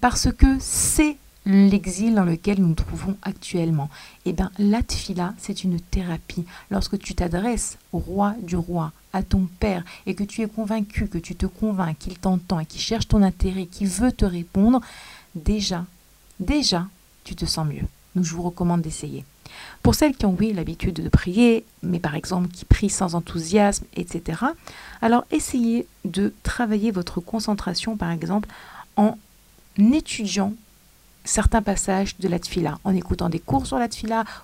Parce 0.02 0.32
que 0.32 0.58
c'est 0.60 1.18
l'exil 1.46 2.16
dans 2.16 2.24
lequel 2.24 2.62
nous 2.62 2.68
nous 2.68 2.74
trouvons 2.74 3.18
actuellement. 3.22 3.90
Eh 4.26 4.34
bien, 4.34 4.52
la 4.60 4.82
tfila, 4.82 5.34
c'est 5.38 5.64
une 5.64 5.80
thérapie. 5.80 6.46
Lorsque 6.70 7.00
tu 7.00 7.16
t'adresses 7.16 7.78
au 7.92 8.00
roi 8.00 8.36
du 8.42 8.56
roi, 8.56 8.92
à 9.12 9.24
ton 9.24 9.48
père, 9.60 9.84
et 10.06 10.14
que 10.14 10.24
tu 10.24 10.42
es 10.42 10.48
convaincu, 10.48 11.08
que 11.08 11.18
tu 11.18 11.36
te 11.36 11.48
convaincs 11.48 11.98
qu'il 11.98 12.18
t'entend 12.18 12.60
et 12.60 12.66
qu'il 12.66 12.82
cherche 12.82 13.08
ton 13.08 13.24
intérêt, 13.24 13.66
qu'il 13.66 13.88
veut 13.88 14.12
te 14.12 14.26
répondre, 14.26 14.82
déjà, 15.36 15.86
déjà, 16.40 16.88
tu 17.24 17.36
te 17.36 17.46
sens 17.46 17.68
mieux. 17.68 17.88
Je 18.16 18.34
vous 18.34 18.44
recommande 18.44 18.82
d'essayer. 18.82 19.26
Pour 19.82 19.96
celles 19.96 20.16
qui 20.16 20.26
ont, 20.26 20.36
oui, 20.40 20.54
l'habitude 20.54 20.96
de 20.96 21.10
prier, 21.10 21.66
mais 21.84 22.00
par 22.00 22.16
exemple 22.16 22.50
qui 22.50 22.66
prient 22.66 22.90
sans 22.90 23.16
enthousiasme, 23.16 23.86
etc., 23.96 24.42
alors 25.02 25.26
essayez 25.32 25.88
de 26.06 26.34
travailler 26.44 26.92
votre 26.92 27.20
concentration, 27.20 27.98
par 27.98 28.12
exemple, 28.12 28.50
en 28.96 29.18
étudiant 29.78 30.54
certains 31.24 31.62
passages 31.62 32.18
de 32.18 32.28
la 32.28 32.38
en 32.84 32.96
écoutant 32.96 33.30
des 33.30 33.40
cours 33.40 33.66
sur 33.66 33.78
la 33.78 33.88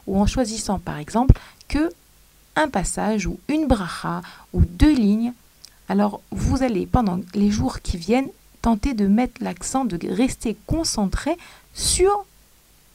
ou 0.07 0.19
en 0.19 0.25
choisissant 0.25 0.79
par 0.79 0.97
exemple 0.97 1.33
que 1.67 1.91
un 2.55 2.69
passage 2.69 3.25
ou 3.27 3.39
une 3.47 3.67
bracha 3.67 4.21
ou 4.53 4.61
deux 4.61 4.93
lignes. 4.93 5.33
Alors 5.89 6.21
vous 6.31 6.63
allez 6.63 6.85
pendant 6.85 7.19
les 7.33 7.51
jours 7.51 7.81
qui 7.81 7.97
viennent 7.97 8.29
tenter 8.61 8.93
de 8.93 9.07
mettre 9.07 9.43
l'accent, 9.43 9.85
de 9.85 9.99
rester 10.09 10.55
concentré 10.67 11.37
sur 11.73 12.25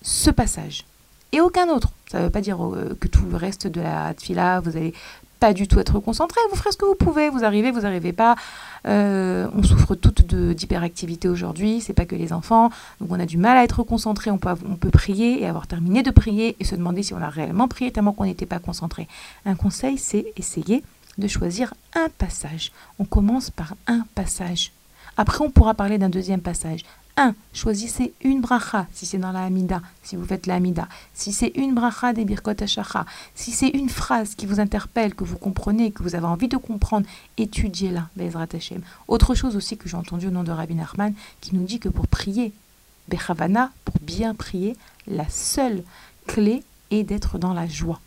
ce 0.03 0.31
passage 0.31 0.85
et 1.33 1.41
aucun 1.41 1.69
autre. 1.69 1.91
Ça 2.11 2.19
ne 2.19 2.25
veut 2.25 2.31
pas 2.31 2.41
dire 2.41 2.65
euh, 2.65 2.97
que 2.99 3.09
tout 3.09 3.25
le 3.25 3.37
reste 3.37 3.67
de 3.67 3.81
la 3.81 4.15
tfila, 4.15 4.61
vous 4.61 4.77
allez 4.77 4.95
pas 5.39 5.55
du 5.55 5.67
tout 5.67 5.79
être 5.81 5.99
concentré, 6.01 6.39
vous 6.51 6.57
ferez 6.57 6.71
ce 6.71 6.77
que 6.77 6.85
vous 6.85 6.95
pouvez, 6.95 7.31
vous 7.31 7.45
arrivez, 7.45 7.71
vous 7.71 7.81
n'arrivez 7.81 8.13
pas. 8.13 8.37
Euh, 8.87 9.49
on 9.55 9.63
souffre 9.63 9.95
toutes 9.95 10.35
d'hyperactivité 10.35 11.29
aujourd'hui, 11.29 11.81
c'est 11.81 11.95
pas 11.95 12.05
que 12.05 12.15
les 12.15 12.33
enfants, 12.33 12.69
donc 13.01 13.11
on 13.11 13.19
a 13.19 13.25
du 13.25 13.39
mal 13.39 13.57
à 13.57 13.65
être 13.65 13.83
concentré, 13.83 14.31
on 14.31 14.39
peut, 14.39 14.51
on 14.69 14.77
peut 14.77 14.91
prier 14.91 15.43
et 15.43 15.47
avoir 15.47 15.67
terminé 15.67 16.03
de 16.03 16.11
prier 16.11 16.57
et 16.61 16.65
se 16.65 16.77
demander 16.77 17.03
si 17.03 17.15
on 17.15 17.23
a 17.23 17.31
réellement 17.31 17.69
prié 17.69 17.91
tellement 17.91 18.13
qu'on 18.13 18.27
n'était 18.27 18.47
pas 18.47 18.59
concentré. 18.59 19.09
Un 19.47 19.55
conseil, 19.55 19.97
c'est 19.97 20.27
essayer 20.37 20.85
de 21.17 21.27
choisir 21.27 21.73
un 21.95 22.09
passage. 22.19 22.71
On 22.99 23.05
commence 23.05 23.51
par 23.51 23.75
un 23.87 24.05
passage. 24.15 24.73
Après, 25.17 25.43
on 25.43 25.51
pourra 25.51 25.75
parler 25.75 25.99
d'un 25.99 26.09
deuxième 26.11 26.41
passage. 26.41 26.85
Un, 27.23 27.35
choisissez 27.53 28.15
une 28.23 28.41
bracha, 28.41 28.87
si 28.95 29.05
c'est 29.05 29.19
dans 29.19 29.31
la 29.31 29.43
Hamida, 29.43 29.83
si 30.03 30.17
vous 30.17 30.25
faites 30.25 30.47
la 30.47 30.55
Hamida. 30.55 30.89
Si 31.13 31.35
c'est 31.35 31.53
une 31.55 31.75
bracha 31.75 32.15
des 32.15 32.25
Birkot 32.25 32.55
si 33.35 33.51
c'est 33.51 33.69
une 33.69 33.91
phrase 33.91 34.35
qui 34.35 34.47
vous 34.47 34.59
interpelle, 34.59 35.15
que 35.15 35.25
vous 35.25 35.37
comprenez, 35.37 35.93
que 35.93 36.03
vous 36.03 36.15
avez 36.15 36.25
envie 36.25 36.49
de 36.49 36.57
comprendre, 36.57 37.07
étudiez-la, 37.37 38.09
Bezrat 38.17 38.47
Hashem. 38.55 38.81
Autre 39.07 39.35
chose 39.35 39.55
aussi 39.55 39.77
que 39.77 39.87
j'ai 39.87 39.99
entendu 39.99 40.29
au 40.29 40.31
nom 40.31 40.45
de 40.45 40.51
Rabbi 40.51 40.75
Nachman, 40.75 41.13
qui 41.43 41.55
nous 41.55 41.65
dit 41.65 41.79
que 41.79 41.91
pour 41.91 42.09
prier, 42.09 42.55
Bechavana, 43.09 43.71
pour 43.85 43.97
bien 44.01 44.35
prier, 44.35 44.75
la 45.07 45.29
seule 45.29 45.83
clé 46.27 46.63
est 46.91 47.05
d'être 47.05 47.39
dans 47.39 47.53
la 47.53 47.67
joie. 47.67 48.01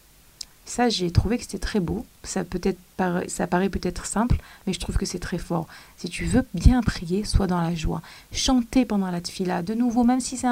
Ça, 0.66 0.90
j'ai 0.90 1.12
trouvé 1.12 1.38
que 1.38 1.44
c'était 1.44 1.60
très 1.60 1.80
beau. 1.80 2.06
Ça, 2.24 2.44
peut 2.44 2.62
être, 2.64 2.80
ça 3.28 3.48
paraît 3.48 3.70
peut-être 3.70 4.06
simple, 4.06 4.38
mais 4.66 4.74
je 4.74 4.80
trouve 4.80 4.98
que 4.98 5.06
c'est 5.06 5.20
très 5.20 5.38
fort. 5.38 5.68
Si 5.98 6.10
tu 6.10 6.26
veux 6.26 6.46
bien 6.54 6.82
prier, 6.82 7.26
sois 7.26 7.48
dans 7.48 7.62
la 7.62 7.76
joie. 7.76 8.02
Chantez 8.32 8.86
pendant 8.86 9.12
la 9.12 9.20
tfila. 9.20 9.62
De 9.62 9.74
nouveau, 9.74 10.04
même 10.04 10.22
si 10.22 10.38
c'est 10.38 10.48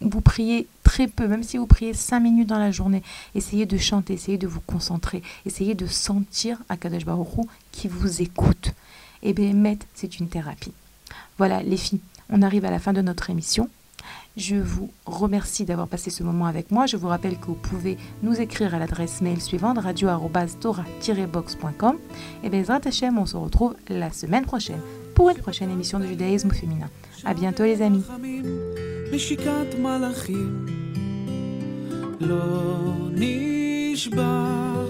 vous 0.00 0.20
priez 0.20 0.66
très 0.82 1.08
peu, 1.08 1.26
même 1.26 1.42
si 1.42 1.56
vous 1.56 1.66
priez 1.66 1.94
cinq 1.94 2.20
minutes 2.20 2.48
dans 2.48 2.58
la 2.58 2.70
journée, 2.70 3.02
essayez 3.34 3.66
de 3.66 3.78
chanter, 3.78 4.14
essayez 4.14 4.38
de 4.38 4.46
vous 4.46 4.60
concentrer, 4.60 5.22
essayez 5.46 5.74
de 5.74 5.86
sentir 5.86 6.58
Akadosh 6.68 7.04
Baruch 7.04 7.46
qui 7.72 7.88
vous 7.88 8.22
écoute. 8.22 8.72
Et 9.22 9.32
bien, 9.32 9.76
c'est 9.94 10.20
une 10.20 10.28
thérapie. 10.28 10.72
Voilà, 11.38 11.62
les 11.62 11.76
filles, 11.76 12.00
on 12.30 12.42
arrive 12.42 12.64
à 12.64 12.70
la 12.70 12.78
fin 12.78 12.92
de 12.92 13.00
notre 13.00 13.30
émission. 13.30 13.68
Je 14.37 14.55
vous 14.55 14.89
remercie 15.05 15.63
d'avoir 15.63 15.87
passé 15.87 16.09
ce 16.09 16.23
moment 16.23 16.47
avec 16.47 16.71
moi. 16.71 16.87
Je 16.87 16.97
vous 16.97 17.07
rappelle 17.07 17.37
que 17.37 17.45
vous 17.45 17.53
pouvez 17.53 17.99
nous 18.23 18.41
écrire 18.41 18.73
à 18.73 18.79
l'adresse 18.79 19.21
mail 19.21 19.39
suivante 19.41 19.77
radio-tora-box.com. 19.77 21.97
Et 22.43 22.49
bien, 22.49 22.63
Hashem, 22.63 23.19
on 23.19 23.27
se 23.27 23.37
retrouve 23.37 23.75
la 23.89 24.11
semaine 24.11 24.45
prochaine 24.45 24.81
pour 25.13 25.29
une 25.29 25.37
prochaine 25.37 25.69
émission 25.69 25.99
de 25.99 26.07
judaïsme 26.07 26.49
féminin. 26.51 26.89
À 27.25 27.33
bientôt, 27.33 27.63
les 27.63 27.81
amis. 27.81 28.03
חכמים, 28.03 28.45
נשיקת 29.11 29.75
מלאכים, 29.79 30.65
לא 32.19 32.93
נשבר, 33.13 34.87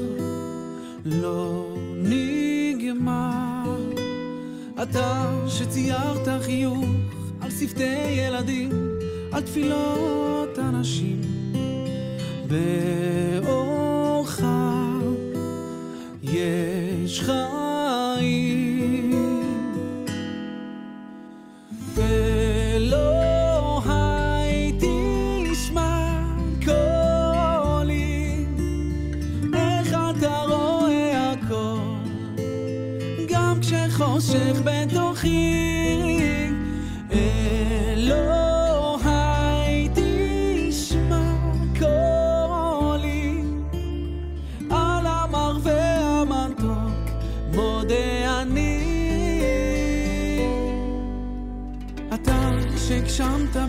לא 1.05 1.67
נגמר. 1.97 3.77
אתה 4.83 5.31
שציירת 5.47 6.27
חיוך 6.41 6.85
על 7.41 7.51
שפתי 7.51 7.83
ילדים, 8.17 8.69
על 9.32 9.42
תפילות 9.42 10.58
אנשים, 10.58 11.20
באורך 12.46 14.42
יש 16.22 17.20
חיים. 17.20 18.88
ולא 21.94 23.82
הייתי 23.86 24.88
נשמע 25.50 26.22
קולי, 26.64 28.46
איך 29.54 29.96
אתה 30.18 30.42
רואה 30.48 31.32
הכל, 31.32 31.78
גם 33.28 33.58
כשחושך 33.60 34.60
בתוכי. 34.64 35.57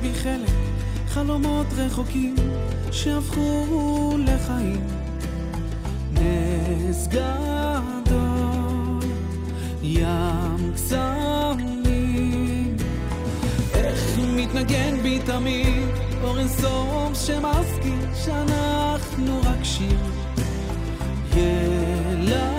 בי 0.01 0.13
חלק, 0.13 0.49
חלומות 1.07 1.67
רחוקים 1.77 2.35
שהפכו 2.91 4.17
לחיים. 4.17 4.87
נס 6.13 7.07
גדול, 7.07 8.99
ים 9.83 10.73
קסמים, 10.75 11.97
איך 13.73 14.19
מתנגן 14.35 15.01
בי 15.01 15.19
תמיד 15.25 15.87
אור 16.23 16.39
אינסוף 16.39 17.13
שמזכיר 17.13 18.13
שאנחנו 18.25 19.41
רק 19.43 19.63
שיר. 19.63 19.97
ילדים 21.35 22.58